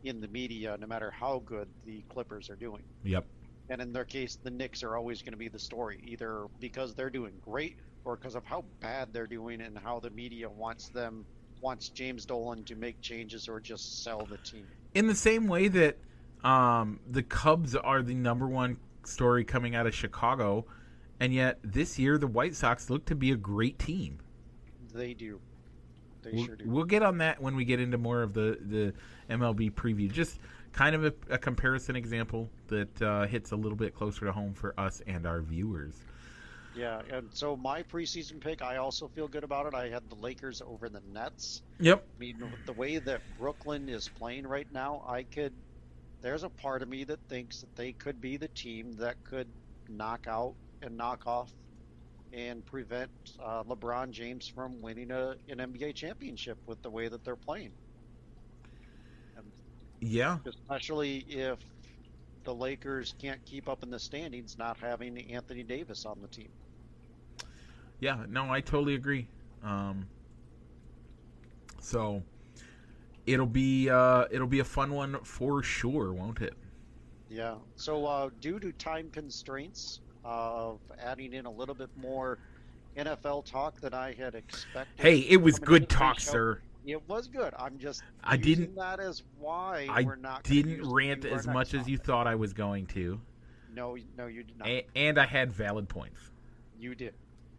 in 0.08 0.20
the 0.20 0.28
media, 0.28 0.76
no 0.80 0.86
matter 0.86 1.10
how 1.10 1.42
good 1.44 1.68
the 1.84 2.02
Clippers 2.08 2.50
are 2.50 2.56
doing. 2.56 2.82
Yep. 3.04 3.24
And 3.70 3.80
in 3.82 3.92
their 3.92 4.04
case, 4.04 4.38
the 4.42 4.50
Knicks 4.50 4.82
are 4.82 4.96
always 4.96 5.22
going 5.22 5.32
to 5.32 5.38
be 5.38 5.48
the 5.48 5.58
story, 5.58 6.00
either 6.06 6.46
because 6.58 6.94
they're 6.94 7.10
doing 7.10 7.34
great 7.44 7.76
or 8.04 8.16
because 8.16 8.34
of 8.34 8.44
how 8.44 8.64
bad 8.80 9.12
they're 9.12 9.26
doing 9.26 9.60
and 9.60 9.78
how 9.78 10.00
the 10.00 10.10
media 10.10 10.48
wants 10.48 10.88
them 10.88 11.24
wants 11.60 11.88
James 11.88 12.24
Dolan 12.24 12.64
to 12.64 12.76
make 12.76 13.00
changes 13.00 13.48
or 13.48 13.60
just 13.60 14.02
sell 14.02 14.24
the 14.26 14.38
team. 14.38 14.66
In 14.94 15.06
the 15.06 15.14
same 15.14 15.48
way 15.48 15.68
that 15.68 15.98
um, 16.44 17.00
the 17.10 17.22
Cubs 17.22 17.74
are 17.74 18.02
the 18.02 18.14
number 18.14 18.46
one 18.46 18.78
story 19.04 19.44
coming 19.44 19.74
out 19.74 19.86
of 19.86 19.94
Chicago, 19.94 20.66
and 21.20 21.34
yet 21.34 21.58
this 21.62 21.98
year 21.98 22.18
the 22.18 22.26
White 22.26 22.54
Sox 22.54 22.90
look 22.90 23.04
to 23.06 23.14
be 23.14 23.32
a 23.32 23.36
great 23.36 23.78
team. 23.78 24.18
They 24.94 25.14
do. 25.14 25.40
They 26.30 26.36
We'll, 26.36 26.46
sure 26.46 26.56
do. 26.56 26.64
we'll 26.68 26.84
get 26.84 27.02
on 27.02 27.18
that 27.18 27.40
when 27.40 27.56
we 27.56 27.64
get 27.64 27.80
into 27.80 27.98
more 27.98 28.22
of 28.22 28.34
the, 28.34 28.58
the 28.60 28.94
MLB 29.30 29.72
preview. 29.72 30.10
Just 30.10 30.38
kind 30.72 30.94
of 30.94 31.04
a, 31.04 31.14
a 31.30 31.38
comparison 31.38 31.96
example 31.96 32.48
that 32.68 33.02
uh, 33.02 33.26
hits 33.26 33.52
a 33.52 33.56
little 33.56 33.76
bit 33.76 33.94
closer 33.94 34.26
to 34.26 34.32
home 34.32 34.52
for 34.54 34.78
us 34.78 35.02
and 35.06 35.26
our 35.26 35.40
viewers. 35.40 35.94
Yeah, 36.76 37.00
and 37.10 37.28
so 37.32 37.56
my 37.56 37.82
preseason 37.82 38.38
pick, 38.40 38.62
I 38.62 38.76
also 38.76 39.08
feel 39.08 39.26
good 39.26 39.42
about 39.42 39.66
it. 39.66 39.74
I 39.74 39.88
had 39.88 40.08
the 40.08 40.14
Lakers 40.16 40.62
over 40.64 40.88
the 40.88 41.02
Nets. 41.12 41.62
Yep. 41.80 42.04
I 42.16 42.20
mean, 42.20 42.52
the 42.66 42.72
way 42.72 42.98
that 42.98 43.20
Brooklyn 43.38 43.88
is 43.88 44.08
playing 44.08 44.46
right 44.46 44.70
now, 44.72 45.02
I 45.08 45.24
could. 45.24 45.52
There's 46.20 46.42
a 46.44 46.48
part 46.48 46.82
of 46.82 46.88
me 46.88 47.04
that 47.04 47.18
thinks 47.28 47.60
that 47.60 47.74
they 47.74 47.92
could 47.92 48.20
be 48.20 48.36
the 48.36 48.48
team 48.48 48.92
that 48.98 49.16
could 49.24 49.48
knock 49.88 50.26
out 50.28 50.54
and 50.82 50.96
knock 50.96 51.26
off 51.26 51.50
and 52.32 52.64
prevent 52.66 53.10
uh, 53.42 53.62
LeBron 53.64 54.10
James 54.10 54.48
from 54.48 54.80
winning 54.80 55.10
a, 55.10 55.36
an 55.48 55.58
NBA 55.58 55.94
championship 55.94 56.58
with 56.66 56.80
the 56.82 56.90
way 56.90 57.08
that 57.08 57.24
they're 57.24 57.36
playing. 57.36 57.72
Yeah. 60.00 60.38
Especially 60.46 61.24
if 61.28 61.58
the 62.44 62.54
Lakers 62.54 63.14
can't 63.18 63.44
keep 63.44 63.68
up 63.68 63.82
in 63.82 63.90
the 63.90 63.98
standings, 63.98 64.56
not 64.58 64.76
having 64.78 65.18
Anthony 65.30 65.62
Davis 65.62 66.06
on 66.06 66.20
the 66.22 66.28
team. 66.28 66.48
Yeah. 68.00 68.24
No, 68.28 68.50
I 68.50 68.60
totally 68.60 68.94
agree. 68.94 69.26
Um, 69.62 70.06
so 71.80 72.22
it'll 73.26 73.46
be 73.46 73.90
uh, 73.90 74.26
it'll 74.30 74.46
be 74.46 74.60
a 74.60 74.64
fun 74.64 74.92
one 74.92 75.18
for 75.24 75.62
sure, 75.62 76.12
won't 76.12 76.40
it? 76.40 76.54
Yeah. 77.28 77.56
So, 77.76 78.06
uh, 78.06 78.30
due 78.40 78.58
to 78.58 78.72
time 78.72 79.10
constraints 79.10 80.00
of 80.24 80.78
adding 81.00 81.32
in 81.32 81.46
a 81.46 81.50
little 81.50 81.74
bit 81.74 81.90
more 81.96 82.38
NFL 82.96 83.44
talk 83.44 83.80
than 83.80 83.94
I 83.94 84.14
had 84.14 84.34
expected. 84.34 84.92
Hey, 85.02 85.18
it 85.20 85.40
was 85.40 85.58
good 85.58 85.88
talk, 85.88 86.18
show, 86.18 86.30
sir. 86.32 86.60
It 86.86 87.06
was 87.08 87.28
good. 87.28 87.52
I'm 87.58 87.78
just 87.78 88.02
I 88.24 88.36
didn't- 88.36 88.74
that 88.76 88.98
as 89.00 89.22
why 89.38 89.86
I 89.90 90.02
we're 90.02 90.16
not. 90.16 90.42
didn't 90.44 90.88
rant 90.90 91.24
as 91.24 91.46
much 91.46 91.74
as 91.74 91.86
you 91.88 91.98
thought 91.98 92.26
I 92.26 92.34
was 92.34 92.52
going 92.52 92.86
to, 92.88 93.20
No, 93.74 93.96
no, 94.16 94.26
you 94.26 94.42
did 94.42 94.58
not. 94.58 94.68
a- 94.68 94.86
and 94.96 95.18
I 95.18 95.26
had 95.26 95.52
valid 95.52 95.88
points. 95.88 96.18
you 96.78 96.94
did. 96.94 97.14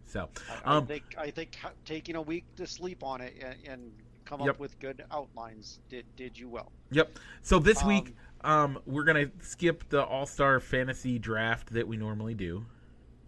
So, 0.06 0.28
I, 0.66 0.78
um, 0.78 0.84
I 0.84 0.88
think 0.88 1.04
I 1.20 1.30
think 1.32 1.58
taking 1.86 2.16
a 2.16 2.22
week 2.22 2.44
to 2.56 2.66
sleep 2.66 3.04
on 3.04 3.22
it 3.22 3.36
and, 3.44 3.56
and 3.68 3.92
come 4.30 4.42
Yep. 4.42 4.50
up 4.52 4.60
with 4.60 4.80
good 4.80 5.04
outlines 5.12 5.80
did 5.90 6.06
did 6.16 6.38
you 6.38 6.48
well. 6.48 6.72
Yep. 6.92 7.18
So 7.42 7.58
this 7.58 7.84
week, 7.84 8.16
Um, 8.42 8.76
um, 8.76 8.84
we're 8.86 9.04
gonna 9.04 9.32
skip 9.42 9.90
the 9.90 10.06
All 10.06 10.26
Star 10.28 10.60
Fantasy 10.60 11.18
Draft 11.18 11.74
that 11.74 11.88
we 11.88 11.98
normally 11.98 12.36
do. 12.36 12.66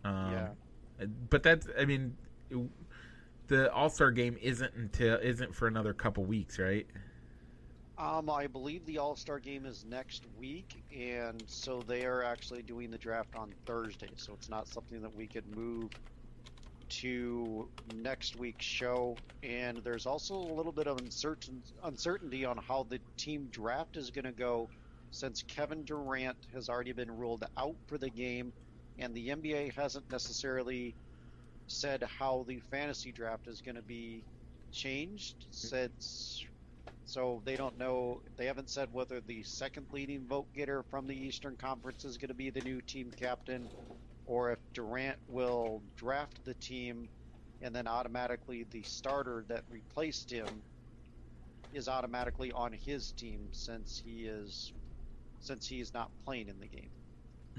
Um, 0.04 0.32
Yeah. 0.32 0.54
But 1.32 1.42
that's, 1.42 1.68
I 1.80 1.86
mean, 1.86 2.16
it- 2.52 2.70
the 3.48 3.74
All 3.74 3.90
Star 3.90 4.12
game 4.12 4.38
isn't 4.40 4.76
until 4.76 5.18
isn't 5.18 5.56
for 5.56 5.68
another 5.68 5.94
couple 5.96 6.24
weeks, 6.24 6.60
right? 6.60 6.86
Um, 7.98 8.30
I 8.30 8.46
believe 8.48 8.86
the 8.86 9.00
All 9.00 9.16
Star 9.16 9.40
game 9.40 9.66
is 9.66 9.84
next 9.86 10.26
week, 10.38 10.84
and 10.96 11.44
so 11.48 11.82
they 11.82 12.06
are 12.06 12.24
actually 12.24 12.62
doing 12.62 12.92
the 12.92 12.98
draft 12.98 13.36
on 13.36 13.52
Thursday. 13.66 14.10
So 14.16 14.34
it's 14.34 14.50
not 14.50 14.68
something 14.68 15.02
that 15.02 15.16
we 15.16 15.26
could 15.28 15.48
move 15.56 15.90
to 17.00 17.70
next 17.96 18.36
week's 18.36 18.66
show. 18.66 19.18
And 19.44 19.80
there's 19.84 20.06
also 20.06 20.36
a 20.36 20.54
little 20.54 20.72
bit 20.72 20.88
of 20.88 20.98
uncertain 21.00 21.64
uncertainty 21.84 22.46
on 22.46 22.58
how 22.58 22.84
the 22.84 23.00
team 23.18 23.48
draft 23.52 23.98
is 23.98 24.12
going 24.12 24.26
to 24.26 24.32
go, 24.32 24.70
since 25.12 25.44
Kevin 25.44 25.84
Durant 25.84 26.38
has 26.54 26.70
already 26.70 26.94
been 26.94 27.12
ruled 27.12 27.44
out 27.58 27.76
for 27.88 27.98
the 27.98 28.10
game, 28.10 28.54
and 29.00 29.14
the 29.16 29.30
NBA 29.30 29.74
hasn't 29.74 30.12
necessarily 30.12 30.96
said 31.68 32.04
how 32.20 32.46
the 32.48 32.60
fantasy 32.72 33.12
draft 33.12 33.48
is 33.48 33.62
going 33.62 33.76
to 33.76 33.82
be 33.82 34.24
changed 34.72 35.36
since 35.52 36.46
so 37.06 37.42
they 37.46 37.58
don't 37.58 37.78
know. 37.78 38.22
They 38.38 38.46
haven't 38.46 38.70
said 38.70 38.90
whether 38.94 39.20
the 39.20 39.44
second 39.44 39.88
leading 39.92 40.28
vote 40.28 40.48
getter 40.56 40.84
from 40.90 41.08
the 41.08 41.16
Eastern 41.16 41.58
Conference 41.58 42.06
is 42.06 42.18
going 42.18 42.30
to 42.30 42.34
be 42.34 42.50
the 42.50 42.62
new 42.62 42.82
team 42.82 43.12
captain, 43.18 43.70
or 44.32 44.50
if 44.50 44.60
Durant 44.72 45.18
will 45.28 45.82
draft 45.98 46.46
the 46.46 46.54
team, 46.54 47.10
and 47.62 47.76
then 47.76 47.86
automatically 47.86 48.66
the 48.72 48.82
starter 48.82 49.44
that 49.50 49.66
replaced 49.70 50.32
him 50.32 50.48
is 51.74 51.90
automatically 51.90 52.50
on 52.54 52.72
his 52.72 53.12
team 53.12 53.50
since 53.52 54.02
he 54.04 54.28
is 54.28 54.72
since 55.42 55.68
he 55.68 55.82
is 55.82 55.94
not 55.94 56.10
playing 56.24 56.48
in 56.48 56.58
the 56.62 56.68
game. 56.68 56.90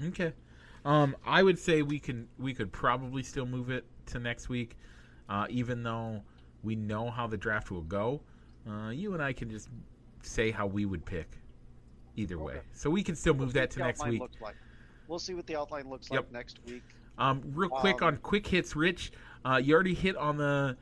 Okay. 0.07 0.33
Um, 0.83 1.15
I 1.23 1.43
would 1.43 1.59
say 1.59 1.83
we 1.83 1.99
can 1.99 2.27
we 2.39 2.55
could 2.55 2.71
probably 2.71 3.21
still 3.21 3.45
move 3.45 3.69
it 3.69 3.85
to 4.07 4.17
next 4.17 4.49
week, 4.49 4.75
uh, 5.29 5.45
even 5.51 5.83
though 5.83 6.23
we 6.63 6.75
know 6.75 7.11
how 7.11 7.27
the 7.27 7.37
draft 7.37 7.69
will 7.69 7.83
go. 7.83 8.21
Uh, 8.67 8.89
you 8.89 9.13
and 9.13 9.21
I 9.21 9.31
can 9.31 9.47
just 9.51 9.69
say 10.23 10.49
how 10.49 10.65
we 10.65 10.85
would 10.85 11.05
pick 11.05 11.37
either 12.15 12.39
way, 12.39 12.61
so 12.71 12.89
we 12.89 13.03
can 13.03 13.15
still 13.15 13.35
move 13.35 13.53
that 13.53 13.69
to 13.71 13.79
next 13.79 14.07
week. 14.07 14.23
Like. 14.41 14.55
We'll 15.07 15.19
see 15.19 15.33
what 15.33 15.45
the 15.47 15.55
outline 15.55 15.89
looks 15.89 16.09
Yep. 16.11 16.21
like 16.25 16.31
next 16.31 16.59
week. 16.65 16.83
Um, 17.17 17.41
real 17.53 17.69
quick 17.69 18.01
Um, 18.01 18.07
on 18.09 18.17
quick 18.17 18.47
hits, 18.47 18.75
Rich. 18.75 19.11
Uh, 19.45 19.59
you 19.63 19.73
already 19.73 19.93
hit 19.93 20.15
on 20.15 20.37
the 20.37 20.77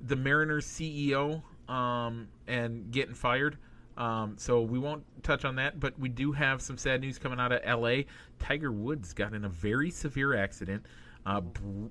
the 0.00 0.16
Mariners 0.16 0.66
CEO 0.66 1.42
um, 1.72 2.28
and 2.46 2.90
getting 2.90 3.14
fired. 3.14 3.56
Um, 3.96 4.34
so 4.36 4.60
we 4.60 4.78
won't 4.78 5.04
touch 5.22 5.46
on 5.46 5.56
that, 5.56 5.80
but 5.80 5.98
we 5.98 6.10
do 6.10 6.32
have 6.32 6.60
some 6.60 6.76
sad 6.76 7.00
news 7.00 7.18
coming 7.18 7.40
out 7.40 7.50
of 7.50 7.60
L.A. 7.64 8.04
Tiger 8.38 8.70
Woods 8.70 9.14
got 9.14 9.32
in 9.32 9.46
a 9.46 9.48
very 9.48 9.90
severe 9.90 10.34
accident, 10.34 10.84
uh, 11.24 11.40
br- 11.40 11.86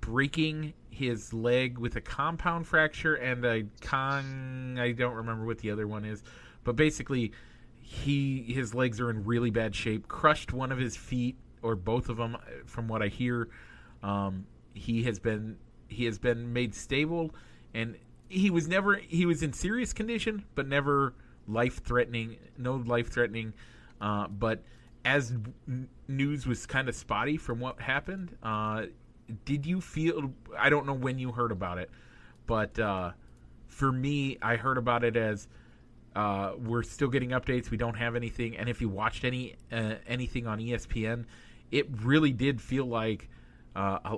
breaking 0.00 0.74
his 0.90 1.32
leg 1.32 1.76
with 1.76 1.96
a 1.96 2.00
compound 2.00 2.68
fracture 2.68 3.16
and 3.16 3.44
a 3.44 3.64
con. 3.80 4.78
I 4.78 4.92
don't 4.92 5.14
remember 5.16 5.44
what 5.44 5.58
the 5.58 5.72
other 5.72 5.88
one 5.88 6.04
is, 6.04 6.22
but 6.62 6.76
basically, 6.76 7.32
he 7.90 8.44
his 8.44 8.72
legs 8.72 9.00
are 9.00 9.10
in 9.10 9.24
really 9.24 9.50
bad 9.50 9.74
shape. 9.74 10.06
Crushed 10.06 10.52
one 10.52 10.70
of 10.70 10.78
his 10.78 10.96
feet 10.96 11.36
or 11.60 11.74
both 11.74 12.08
of 12.08 12.18
them, 12.18 12.36
from 12.64 12.86
what 12.86 13.02
I 13.02 13.08
hear. 13.08 13.48
Um, 14.00 14.46
he 14.74 15.02
has 15.02 15.18
been 15.18 15.56
he 15.88 16.04
has 16.04 16.16
been 16.16 16.52
made 16.52 16.72
stable, 16.72 17.34
and 17.74 17.96
he 18.28 18.48
was 18.48 18.68
never 18.68 18.94
he 18.94 19.26
was 19.26 19.42
in 19.42 19.52
serious 19.52 19.92
condition, 19.92 20.44
but 20.54 20.68
never 20.68 21.14
life 21.48 21.82
threatening. 21.82 22.36
No 22.56 22.76
life 22.76 23.10
threatening, 23.10 23.54
uh, 24.00 24.28
but 24.28 24.62
as 25.04 25.32
news 26.06 26.46
was 26.46 26.66
kind 26.66 26.88
of 26.88 26.94
spotty 26.94 27.36
from 27.36 27.58
what 27.58 27.80
happened. 27.80 28.36
Uh, 28.40 28.84
did 29.44 29.66
you 29.66 29.80
feel? 29.80 30.32
I 30.56 30.70
don't 30.70 30.86
know 30.86 30.94
when 30.94 31.18
you 31.18 31.32
heard 31.32 31.50
about 31.50 31.78
it, 31.78 31.90
but 32.46 32.78
uh, 32.78 33.10
for 33.66 33.90
me, 33.90 34.38
I 34.40 34.54
heard 34.54 34.78
about 34.78 35.02
it 35.02 35.16
as 35.16 35.48
uh, 36.16 36.52
we're 36.58 36.82
still 36.82 37.08
getting 37.08 37.30
updates. 37.30 37.70
We 37.70 37.76
don't 37.76 37.94
have 37.94 38.16
anything, 38.16 38.56
and 38.56 38.68
if 38.68 38.80
you 38.80 38.88
watched 38.88 39.24
any 39.24 39.56
uh, 39.70 39.94
anything 40.06 40.46
on 40.46 40.58
ESPN, 40.58 41.24
it 41.70 41.86
really 42.02 42.32
did 42.32 42.60
feel 42.60 42.86
like 42.86 43.28
uh, 43.76 43.98
a, 44.04 44.16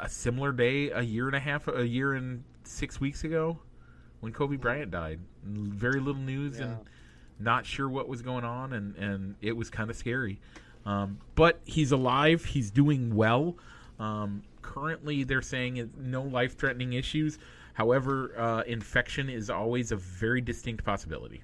a 0.00 0.08
similar 0.08 0.52
day 0.52 0.90
a 0.90 1.02
year 1.02 1.26
and 1.26 1.36
a 1.36 1.40
half, 1.40 1.68
a 1.68 1.86
year 1.86 2.14
and 2.14 2.44
six 2.64 3.00
weeks 3.00 3.24
ago 3.24 3.58
when 4.20 4.32
Kobe 4.32 4.56
Bryant 4.56 4.90
died. 4.90 5.20
Very 5.44 6.00
little 6.00 6.22
news 6.22 6.58
and 6.60 6.78
not 7.38 7.66
sure 7.66 7.88
what 7.88 8.08
was 8.08 8.22
going 8.22 8.44
on, 8.44 8.72
and 8.72 8.96
and 8.96 9.34
it 9.42 9.56
was 9.56 9.68
kind 9.68 9.90
of 9.90 9.96
scary. 9.96 10.40
Um, 10.86 11.18
but 11.34 11.60
he's 11.64 11.92
alive. 11.92 12.44
He's 12.44 12.70
doing 12.70 13.14
well. 13.14 13.56
Um, 13.98 14.42
currently, 14.62 15.24
they're 15.24 15.42
saying 15.42 15.90
no 15.98 16.22
life 16.22 16.56
threatening 16.56 16.94
issues. 16.94 17.38
However, 17.74 18.38
uh, 18.38 18.62
infection 18.62 19.28
is 19.30 19.50
always 19.50 19.92
a 19.92 19.96
very 19.96 20.40
distinct 20.40 20.84
possibility. 20.84 21.42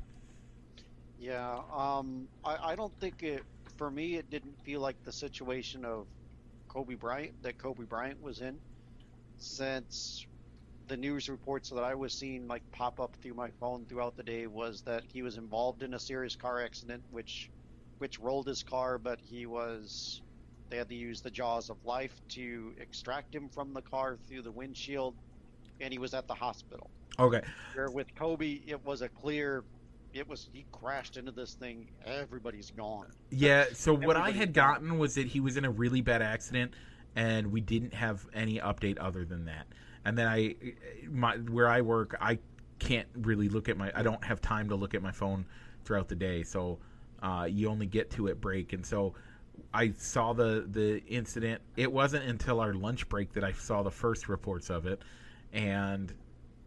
Yeah, 1.18 1.60
um, 1.72 2.28
I, 2.44 2.72
I 2.72 2.76
don't 2.76 2.94
think 3.00 3.22
it. 3.22 3.42
For 3.76 3.90
me, 3.90 4.16
it 4.16 4.30
didn't 4.30 4.58
feel 4.64 4.80
like 4.80 4.96
the 5.04 5.12
situation 5.12 5.84
of 5.84 6.08
Kobe 6.68 6.94
Bryant 6.94 7.42
that 7.42 7.58
Kobe 7.58 7.84
Bryant 7.84 8.20
was 8.20 8.40
in, 8.40 8.60
since 9.38 10.26
the 10.88 10.96
news 10.96 11.28
reports 11.28 11.70
that 11.70 11.84
I 11.84 11.94
was 11.94 12.14
seeing 12.14 12.48
like 12.48 12.62
pop 12.72 13.00
up 13.00 13.16
through 13.22 13.34
my 13.34 13.50
phone 13.60 13.86
throughout 13.86 14.16
the 14.16 14.22
day 14.22 14.46
was 14.46 14.82
that 14.82 15.04
he 15.04 15.22
was 15.22 15.36
involved 15.36 15.82
in 15.82 15.94
a 15.94 15.98
serious 15.98 16.36
car 16.36 16.62
accident, 16.62 17.04
which 17.10 17.50
which 17.98 18.18
rolled 18.20 18.46
his 18.46 18.62
car, 18.62 18.98
but 18.98 19.20
he 19.20 19.46
was. 19.46 20.22
They 20.70 20.76
had 20.76 20.88
to 20.90 20.94
use 20.94 21.22
the 21.22 21.30
jaws 21.30 21.70
of 21.70 21.78
life 21.84 22.20
to 22.30 22.74
extract 22.78 23.34
him 23.34 23.48
from 23.48 23.72
the 23.72 23.82
car 23.82 24.18
through 24.28 24.42
the 24.42 24.52
windshield, 24.52 25.16
and 25.80 25.92
he 25.92 25.98
was 25.98 26.14
at 26.14 26.26
the 26.26 26.34
hospital. 26.34 26.90
Okay. 27.18 27.40
Where 27.74 27.90
with 27.90 28.14
Kobe, 28.14 28.60
it 28.66 28.84
was 28.84 29.02
a 29.02 29.08
clear. 29.08 29.64
It 30.12 30.28
was 30.28 30.48
he 30.52 30.64
crashed 30.72 31.16
into 31.16 31.32
this 31.32 31.54
thing. 31.54 31.88
Everybody's 32.06 32.70
gone. 32.70 33.06
Yeah. 33.30 33.66
So 33.74 33.94
what 33.94 34.16
I 34.16 34.30
had 34.30 34.52
gone. 34.52 34.74
gotten 34.74 34.98
was 34.98 35.14
that 35.14 35.26
he 35.26 35.40
was 35.40 35.56
in 35.56 35.64
a 35.64 35.70
really 35.70 36.00
bad 36.00 36.22
accident, 36.22 36.74
and 37.16 37.52
we 37.52 37.60
didn't 37.60 37.94
have 37.94 38.26
any 38.32 38.58
update 38.58 38.98
other 39.00 39.24
than 39.24 39.44
that. 39.46 39.66
And 40.04 40.16
then 40.16 40.26
I, 40.26 40.54
my 41.10 41.36
where 41.36 41.68
I 41.68 41.82
work, 41.82 42.16
I 42.20 42.38
can't 42.78 43.08
really 43.14 43.48
look 43.48 43.68
at 43.68 43.76
my. 43.76 43.92
I 43.94 44.02
don't 44.02 44.24
have 44.24 44.40
time 44.40 44.68
to 44.70 44.76
look 44.76 44.94
at 44.94 45.02
my 45.02 45.12
phone 45.12 45.44
throughout 45.84 46.08
the 46.08 46.14
day. 46.14 46.42
So 46.42 46.78
uh, 47.22 47.46
you 47.50 47.68
only 47.68 47.86
get 47.86 48.10
to 48.12 48.28
it 48.28 48.40
break, 48.40 48.72
and 48.72 48.86
so 48.86 49.14
I 49.72 49.92
saw 49.96 50.32
the 50.32 50.66
the 50.70 51.04
incident. 51.06 51.60
It 51.76 51.92
wasn't 51.92 52.24
until 52.24 52.60
our 52.60 52.74
lunch 52.74 53.08
break 53.08 53.32
that 53.34 53.44
I 53.44 53.52
saw 53.52 53.82
the 53.82 53.90
first 53.90 54.28
reports 54.28 54.70
of 54.70 54.86
it, 54.86 55.02
and 55.52 56.12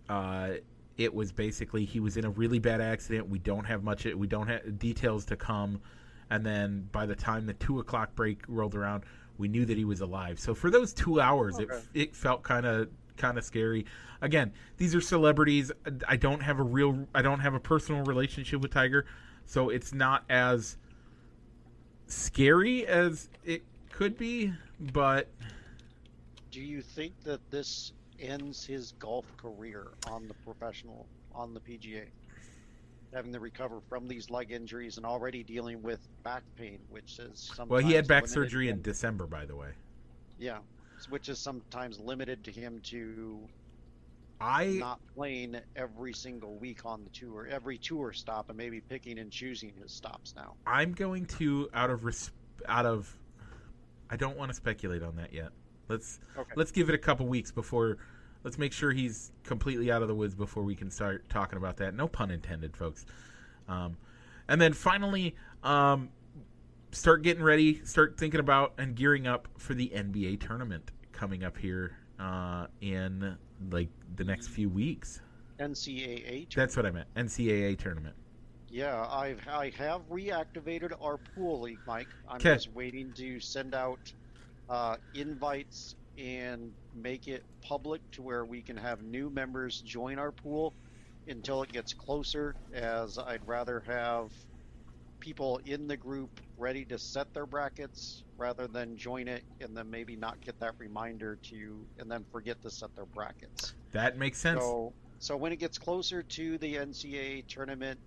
uh, 0.09 0.51
it 0.97 1.13
was 1.13 1.31
basically 1.31 1.85
he 1.85 1.99
was 1.99 2.17
in 2.17 2.25
a 2.25 2.29
really 2.29 2.59
bad 2.59 2.81
accident. 2.81 3.29
We 3.29 3.39
don't 3.39 3.65
have 3.65 3.83
much. 3.83 4.05
We 4.05 4.27
don't 4.27 4.47
have 4.47 4.79
details 4.79 5.25
to 5.25 5.35
come, 5.35 5.81
and 6.29 6.45
then 6.45 6.87
by 6.91 7.05
the 7.05 7.15
time 7.15 7.45
the 7.45 7.53
two 7.53 7.79
o'clock 7.79 8.15
break 8.15 8.41
rolled 8.47 8.75
around, 8.75 9.03
we 9.37 9.47
knew 9.47 9.65
that 9.65 9.77
he 9.77 9.85
was 9.85 10.01
alive. 10.01 10.39
So 10.39 10.53
for 10.53 10.69
those 10.69 10.93
two 10.93 11.19
hours, 11.21 11.55
Okay. 11.59 11.73
it 11.73 11.83
it 11.93 12.15
felt 12.15 12.43
kind 12.43 12.65
of 12.65 12.89
kind 13.17 13.37
of 13.37 13.43
scary. 13.43 13.85
Again, 14.21 14.51
these 14.77 14.93
are 14.93 15.01
celebrities. 15.01 15.71
I 16.07 16.15
don't 16.17 16.41
have 16.41 16.59
a 16.59 16.63
real. 16.63 17.07
I 17.15 17.21
don't 17.21 17.39
have 17.39 17.53
a 17.53 17.59
personal 17.59 18.03
relationship 18.03 18.61
with 18.61 18.71
Tiger, 18.71 19.05
so 19.45 19.69
it's 19.69 19.93
not 19.93 20.23
as 20.29 20.77
scary 22.07 22.85
as 22.85 23.29
it 23.43 23.63
could 23.89 24.17
be. 24.17 24.53
But 24.79 25.29
Do 26.51 26.61
you 26.61 26.81
think 26.81 27.13
that 27.23 27.39
this 27.49 27.93
ends 28.21 28.65
his 28.65 28.93
golf 28.93 29.25
career 29.37 29.87
on 30.09 30.27
the 30.27 30.33
professional 30.45 31.07
on 31.33 31.53
the 31.53 31.59
PGA? 31.59 32.05
Having 33.13 33.33
to 33.33 33.39
recover 33.39 33.81
from 33.89 34.07
these 34.07 34.29
leg 34.29 34.51
injuries 34.51 34.97
and 34.97 35.05
already 35.05 35.43
dealing 35.43 35.81
with 35.81 35.99
back 36.23 36.43
pain, 36.55 36.79
which 36.89 37.19
is 37.19 37.39
sometimes 37.39 37.69
well, 37.69 37.81
he 37.81 37.93
had 37.93 38.07
back 38.07 38.27
surgery 38.27 38.69
in 38.69 38.81
December, 38.81 39.27
by 39.27 39.45
the 39.45 39.55
way. 39.55 39.69
Yeah, 40.37 40.59
which 41.09 41.27
is 41.27 41.39
sometimes 41.39 41.99
limited 41.99 42.43
to 42.45 42.51
him 42.51 42.79
to 42.85 43.49
I 44.39 44.65
not 44.79 44.99
playing 45.13 45.57
every 45.75 46.13
single 46.13 46.57
week 46.57 46.85
on 46.85 47.03
the 47.03 47.09
tour, 47.11 47.47
every 47.49 47.77
tour 47.77 48.11
stop, 48.13 48.49
and 48.49 48.57
maybe 48.57 48.81
picking 48.81 49.19
and 49.19 49.31
choosing 49.31 49.73
his 49.81 49.91
stops 49.91 50.33
now. 50.35 50.55
I'm 50.65 50.93
going 50.93 51.25
to 51.37 51.69
out 51.73 51.89
of 51.89 52.05
res- 52.05 52.31
out 52.67 52.85
of 52.85 53.15
I 54.09 54.15
don't 54.15 54.37
want 54.37 54.49
to 54.49 54.55
speculate 54.55 55.03
on 55.03 55.15
that 55.17 55.33
yet. 55.33 55.49
Let's 55.89 56.19
Okay. 56.37 56.51
let's 56.55 56.71
give 56.71 56.89
it 56.89 56.95
a 56.95 56.97
couple 56.97 57.27
weeks 57.27 57.51
before 57.51 57.97
let's 58.43 58.57
make 58.57 58.73
sure 58.73 58.91
he's 58.91 59.31
completely 59.43 59.91
out 59.91 60.01
of 60.01 60.07
the 60.07 60.15
woods 60.15 60.35
before 60.35 60.63
we 60.63 60.75
can 60.75 60.89
start 60.91 61.27
talking 61.29 61.57
about 61.57 61.77
that. 61.77 61.93
No 61.95 62.07
pun 62.07 62.31
intended, 62.31 62.75
folks. 62.75 63.05
Um, 63.67 63.97
and 64.47 64.59
then 64.59 64.73
finally, 64.73 65.35
um, 65.63 66.09
start 66.91 67.21
getting 67.21 67.43
ready, 67.43 67.83
start 67.85 68.17
thinking 68.17 68.39
about 68.39 68.73
and 68.77 68.95
gearing 68.95 69.27
up 69.27 69.47
for 69.57 69.73
the 69.73 69.91
NBA 69.95 70.39
tournament 70.45 70.91
coming 71.11 71.43
up 71.43 71.57
here 71.57 71.95
uh, 72.19 72.67
in 72.81 73.37
like 73.69 73.89
the 74.15 74.23
next 74.23 74.47
few 74.47 74.69
weeks. 74.69 75.21
NCAA. 75.59 76.49
tour. 76.49 76.63
That's 76.63 76.75
what 76.75 76.85
I 76.85 76.91
meant. 76.91 77.07
NCAA 77.15 77.77
tournament. 77.77 78.15
Yeah, 78.69 79.05
I've 79.11 79.45
I 79.49 79.69
have 79.77 80.01
reactivated 80.09 80.93
our 81.01 81.17
pool 81.17 81.61
league, 81.61 81.79
Mike. 81.85 82.07
I'm 82.27 82.39
'Kay. 82.39 82.53
just 82.55 82.71
waiting 82.73 83.11
to 83.13 83.39
send 83.39 83.75
out 83.75 83.99
uh, 84.69 84.95
invites 85.13 85.95
and 86.17 86.71
make 86.93 87.27
it 87.27 87.43
public 87.61 88.01
to 88.11 88.21
where 88.21 88.45
we 88.45 88.61
can 88.61 88.77
have 88.77 89.01
new 89.01 89.29
members 89.29 89.79
join 89.81 90.19
our 90.19 90.31
pool 90.31 90.73
until 91.27 91.63
it 91.63 91.71
gets 91.71 91.93
closer. 91.93 92.55
As 92.73 93.17
I'd 93.17 93.45
rather 93.47 93.81
have 93.85 94.31
people 95.19 95.59
in 95.65 95.87
the 95.87 95.95
group 95.95 96.31
ready 96.57 96.83
to 96.85 96.97
set 96.97 97.33
their 97.33 97.45
brackets 97.45 98.23
rather 98.37 98.67
than 98.67 98.97
join 98.97 99.27
it 99.27 99.43
and 99.61 99.77
then 99.77 99.89
maybe 99.89 100.15
not 100.15 100.41
get 100.41 100.59
that 100.59 100.73
reminder 100.79 101.37
to 101.43 101.85
and 101.99 102.11
then 102.11 102.25
forget 102.31 102.61
to 102.63 102.69
set 102.69 102.93
their 102.95 103.05
brackets. 103.05 103.73
That 103.91 104.17
makes 104.17 104.39
sense. 104.39 104.59
So, 104.59 104.93
so 105.19 105.37
when 105.37 105.51
it 105.51 105.59
gets 105.59 105.77
closer 105.77 106.23
to 106.23 106.57
the 106.57 106.75
NCAA 106.75 107.47
tournament, 107.47 107.99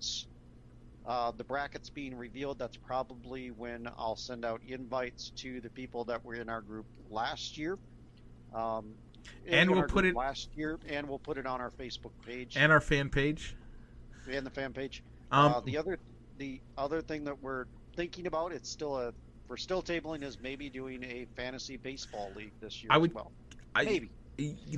uh, 1.07 1.31
the 1.37 1.45
brackets 1.45 1.91
being 1.91 2.17
revealed, 2.17 2.59
that's 2.59 2.77
probably 2.77 3.51
when 3.51 3.89
I'll 3.97 4.17
send 4.17 4.45
out 4.45 4.61
invites 4.67 5.31
to 5.37 5.61
the 5.61 5.71
people 5.71 6.05
that 6.07 6.25
were 6.25 6.35
in 6.35 6.49
our 6.49 6.63
group 6.63 6.87
last 7.09 7.57
year. 7.57 7.79
Um, 8.55 8.95
And 9.47 9.71
we'll 9.71 9.83
put 9.85 10.05
it- 10.05 10.15
last 10.15 10.51
year, 10.57 10.79
and 10.89 11.09
we'll 11.09 11.19
put 11.19 11.39
it 11.39 11.47
on 11.47 11.61
our 11.61 11.71
Facebook 11.71 12.13
page 12.25 12.57
and 12.57 12.71
our 12.73 12.81
fan 12.81 13.09
page. 13.11 13.57
and 14.31 14.47
the 14.47 14.51
fan 14.51 14.73
page. 14.73 15.03
Um, 15.31 15.53
uh, 15.53 15.61
the 15.61 15.77
other, 15.77 15.99
the 16.39 16.61
other 16.79 17.03
thing 17.03 17.25
that 17.25 17.43
we're 17.43 17.67
thinking 17.97 18.27
about, 18.27 18.53
it's 18.53 18.69
still 18.71 18.99
a, 18.99 19.13
we're 19.49 19.57
still 19.57 19.83
tabling 19.83 20.23
is 20.23 20.41
maybe 20.41 20.71
doing 20.71 21.03
a 21.05 21.27
fantasy 21.37 21.77
baseball 21.77 22.31
league 22.37 22.53
this 22.61 22.83
year 22.83 22.91
I 22.93 22.97
as 22.97 23.01
would- 23.03 23.15
well. 23.15 23.33
I, 23.75 23.85
Maybe. 23.85 24.11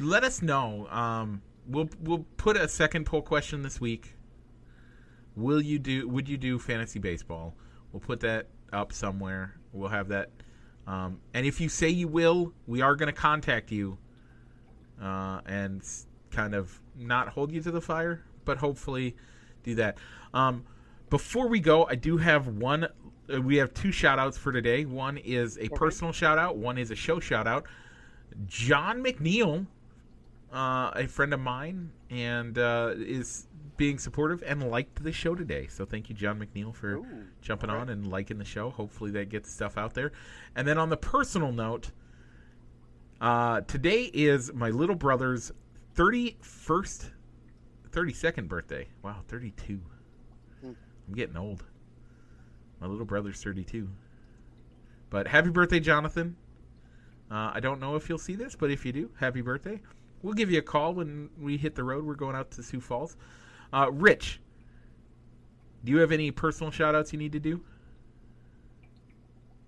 let 0.00 0.24
us 0.24 0.40
know. 0.42 0.86
Um, 0.88 1.42
we'll 1.66 1.90
we'll 2.00 2.24
put 2.36 2.56
a 2.56 2.66
second 2.68 3.04
poll 3.04 3.20
question 3.22 3.62
this 3.62 3.80
week. 3.80 4.16
Will 5.34 5.60
you 5.60 5.78
do? 5.78 6.08
Would 6.08 6.28
you 6.28 6.38
do 6.38 6.58
fantasy 6.58 6.98
baseball? 6.98 7.54
We'll 7.92 8.00
put 8.00 8.20
that 8.20 8.48
up 8.72 8.92
somewhere. 8.92 9.54
We'll 9.72 9.90
have 9.90 10.08
that. 10.08 10.30
Um, 10.86 11.20
and 11.34 11.44
if 11.46 11.60
you 11.60 11.68
say 11.68 11.88
you 11.88 12.08
will, 12.08 12.52
we 12.66 12.80
are 12.80 12.94
going 12.94 13.12
to 13.12 13.18
contact 13.18 13.72
you 13.72 13.98
uh, 15.02 15.40
and 15.46 15.82
kind 16.30 16.54
of 16.54 16.80
not 16.96 17.28
hold 17.28 17.50
you 17.50 17.60
to 17.62 17.70
the 17.70 17.80
fire, 17.80 18.22
but 18.44 18.58
hopefully 18.58 19.16
do 19.62 19.74
that. 19.76 19.98
Um, 20.32 20.64
before 21.10 21.48
we 21.48 21.60
go, 21.60 21.86
I 21.86 21.94
do 21.94 22.16
have 22.16 22.46
one. 22.46 22.84
Uh, 23.32 23.40
we 23.40 23.56
have 23.56 23.74
two 23.74 23.90
shout 23.90 24.18
outs 24.18 24.38
for 24.38 24.52
today. 24.52 24.84
One 24.84 25.18
is 25.18 25.58
a 25.58 25.68
personal 25.70 26.12
shout 26.12 26.38
out. 26.38 26.56
One 26.56 26.78
is 26.78 26.90
a 26.90 26.96
show 26.96 27.20
shout 27.20 27.46
out. 27.46 27.66
John 28.46 29.02
McNeil, 29.02 29.66
uh, 30.52 30.90
a 30.94 31.06
friend 31.06 31.32
of 31.32 31.40
mine, 31.40 31.90
and 32.10 32.58
uh, 32.58 32.94
is 32.96 33.46
being 33.76 33.98
supportive 33.98 34.42
and 34.46 34.70
liked 34.70 35.02
the 35.02 35.12
show 35.12 35.34
today. 35.34 35.66
So 35.68 35.84
thank 35.84 36.08
you, 36.08 36.14
John 36.14 36.38
McNeil, 36.38 36.74
for 36.74 36.96
Ooh, 36.96 37.06
jumping 37.40 37.70
all 37.70 37.78
on 37.78 37.88
and 37.88 38.06
liking 38.06 38.38
the 38.38 38.44
show. 38.44 38.70
Hopefully 38.70 39.10
that 39.12 39.28
gets 39.28 39.52
stuff 39.52 39.76
out 39.76 39.94
there. 39.94 40.12
And 40.54 40.66
then 40.66 40.78
on 40.78 40.88
the 40.88 40.96
personal 40.96 41.52
note, 41.52 41.90
uh, 43.20 43.62
today 43.62 44.10
is 44.12 44.52
my 44.52 44.70
little 44.70 44.94
brother's 44.94 45.52
31st, 45.94 47.10
32nd 47.90 48.48
birthday. 48.48 48.88
Wow, 49.02 49.16
32. 49.28 49.80
Hmm. 50.60 50.70
I'm 51.08 51.14
getting 51.14 51.36
old. 51.36 51.64
My 52.80 52.86
little 52.86 53.06
brother's 53.06 53.42
32. 53.42 53.88
But 55.08 55.28
happy 55.28 55.50
birthday, 55.50 55.80
Jonathan. 55.80 56.36
Uh, 57.30 57.52
I 57.54 57.60
don't 57.60 57.80
know 57.80 57.96
if 57.96 58.08
you'll 58.08 58.18
see 58.18 58.36
this, 58.36 58.54
but 58.54 58.70
if 58.70 58.84
you 58.84 58.92
do, 58.92 59.10
happy 59.18 59.40
birthday. 59.40 59.80
We'll 60.22 60.34
give 60.34 60.50
you 60.50 60.58
a 60.58 60.62
call 60.62 60.94
when 60.94 61.30
we 61.40 61.56
hit 61.56 61.74
the 61.74 61.84
road. 61.84 62.04
We're 62.04 62.14
going 62.14 62.36
out 62.36 62.50
to 62.52 62.62
Sioux 62.62 62.80
Falls. 62.80 63.16
Uh, 63.72 63.90
Rich, 63.92 64.40
do 65.84 65.92
you 65.92 65.98
have 65.98 66.12
any 66.12 66.30
personal 66.30 66.70
shout 66.70 66.94
outs 66.94 67.12
you 67.12 67.18
need 67.18 67.32
to 67.32 67.40
do? 67.40 67.62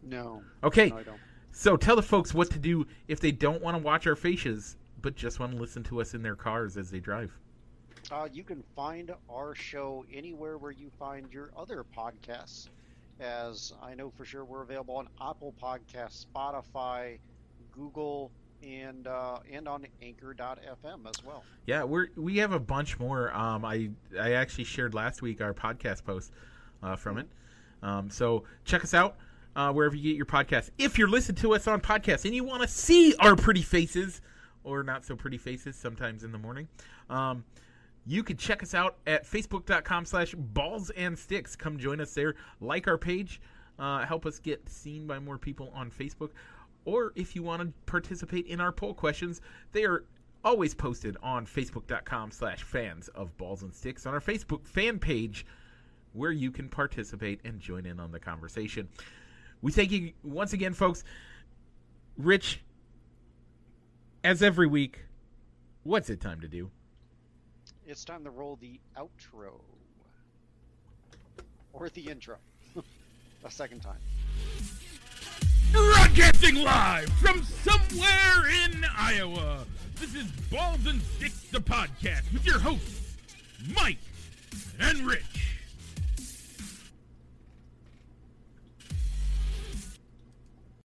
No, 0.03 0.43
Okay, 0.63 0.89
no, 0.89 1.03
so 1.53 1.77
tell 1.77 1.97
the 1.97 2.03
folks 2.03 2.33
what 2.33 2.51
to 2.51 2.59
do 2.59 2.87
if 3.09 3.21
they 3.21 3.33
don't 3.33 3.61
want 3.61 3.77
to 3.77 3.83
watch 3.83 4.07
our 4.07 4.17
faces, 4.17 4.77
but 5.03 5.17
just 5.17 5.39
want 5.41 5.53
to 5.53 5.59
listen 5.59 5.83
to 5.85 6.01
us 6.01 6.15
in 6.15 6.23
their 6.23 6.37
cars 6.37 6.77
as 6.77 6.91
they 6.91 7.01
drive. 7.01 7.37
Uh, 8.11 8.29
you 8.33 8.43
can 8.43 8.63
find 8.75 9.13
our 9.29 9.55
show 9.55 10.05
anywhere 10.13 10.57
where 10.57 10.71
you 10.71 10.91
find 10.99 11.31
your 11.33 11.51
other 11.57 11.85
podcasts. 11.85 12.69
As 13.21 13.73
I 13.83 13.95
know 13.95 14.11
for 14.11 14.25
sure, 14.25 14.45
we're 14.45 14.63
available 14.63 14.97
on 14.97 15.09
Apple 15.21 15.53
Podcasts, 15.61 16.25
Spotify, 16.25 17.19
Google, 17.73 18.31
and 18.63 19.07
uh, 19.07 19.39
and 19.51 19.69
on 19.69 19.87
Anchor.fm 20.03 21.09
as 21.09 21.25
well. 21.25 21.45
Yeah, 21.67 21.85
we're 21.85 22.09
we 22.17 22.39
have 22.39 22.53
a 22.53 22.61
bunch 22.61 22.99
more. 22.99 23.33
Um, 23.35 23.65
I 23.65 23.91
I 24.19 24.33
actually 24.33 24.65
shared 24.65 24.95
last 24.95 25.23
week 25.23 25.41
our 25.41 25.55
podcast 25.55 26.05
post 26.05 26.33
uh, 26.83 26.97
from 26.97 27.19
it. 27.19 27.29
Um, 27.83 28.11
so 28.11 28.45
check 28.65 28.83
us 28.83 28.95
out 28.95 29.17
uh, 29.57 29.73
wherever 29.73 29.95
you 29.97 30.03
get 30.03 30.17
your 30.17 30.27
podcast. 30.27 30.71
If 30.79 30.99
you're 30.99 31.09
listening 31.09 31.37
to 31.37 31.55
us 31.55 31.67
on 31.67 31.81
podcast 31.81 32.25
and 32.25 32.35
you 32.35 32.45
want 32.45 32.63
to 32.63 32.69
see 32.69 33.15
our 33.21 33.37
pretty 33.37 33.63
faces 33.63 34.21
or 34.65 34.83
not 34.83 35.05
so 35.05 35.17
pretty 35.17 35.39
faces, 35.39 35.77
sometimes 35.77 36.25
in 36.25 36.33
the 36.33 36.39
morning, 36.39 36.69
um, 37.09 37.45
you 38.07 38.23
can 38.23 38.37
check 38.37 38.63
us 38.63 38.75
out 38.75 38.97
at 39.07 39.25
facebook.com 39.25 40.05
slash 40.05 40.35
balls 40.35 40.91
and 40.91 41.19
sticks. 41.19 41.55
Come 41.57 41.79
join 41.79 42.01
us 42.01 42.15
there. 42.15 42.35
Like 42.61 42.89
our 42.89 42.99
page. 42.99 43.41
Uh, 43.79 44.05
help 44.05 44.27
us 44.27 44.41
get 44.41 44.69
seen 44.69 45.07
by 45.07 45.21
more 45.21 45.39
people 45.39 45.71
on 45.73 45.91
Facebook. 45.91 46.31
Or 46.85 47.13
if 47.17 47.37
you 47.37 47.43
want 47.43 47.63
to 47.63 47.73
participate 47.87 48.47
in 48.47 48.61
our 48.61 48.73
poll 48.73 48.95
questions, 48.95 49.41
they 49.73 49.85
are 49.85 50.05
always 50.45 50.75
posted 50.75 51.17
on 51.23 51.47
facebook.com 51.47 52.31
slash 52.31 52.63
fans 52.63 53.09
of 53.09 53.37
balls 53.37 53.63
and 53.63 53.75
sticks 53.75 54.07
on 54.07 54.15
our 54.15 54.21
Facebook 54.21 54.67
fan 54.67 54.99
page 54.99 55.45
where 56.13 56.33
you 56.33 56.51
can 56.51 56.69
participate 56.69 57.41
and 57.45 57.61
join 57.61 57.85
in 57.85 58.01
on 58.01 58.11
the 58.11 58.21
conversation. 58.21 58.89
We 59.61 59.73
thank 59.73 59.91
you 59.91 60.13
once 60.23 60.53
again, 60.53 60.73
folks. 60.73 61.05
Rich, 62.17 62.61
as 64.25 64.43
every 64.43 64.67
week, 64.67 65.05
what's 65.83 66.09
it 66.11 66.21
time 66.21 66.41
to 66.41 66.49
do? 66.49 66.71
it's 67.89 68.05
time 68.05 68.23
to 68.23 68.31
roll 68.31 68.57
the 68.61 68.79
outro. 68.97 69.53
Or 71.73 71.89
the 71.89 72.03
intro. 72.03 72.37
A 73.45 73.51
second 73.51 73.81
time. 73.81 73.99
Broadcasting 76.09 76.55
live 76.65 77.11
from 77.21 77.43
somewhere 77.43 78.49
in 78.65 78.83
Iowa. 78.97 79.67
This 80.01 80.15
is 80.15 80.25
Balls 80.51 80.87
and 80.87 81.03
Sticks, 81.03 81.43
the 81.53 81.59
podcast, 81.59 82.33
with 82.33 82.47
your 82.47 82.59
hosts, 82.59 83.15
Mike 83.75 83.99
and 84.81 85.07
Rich. 85.07 85.48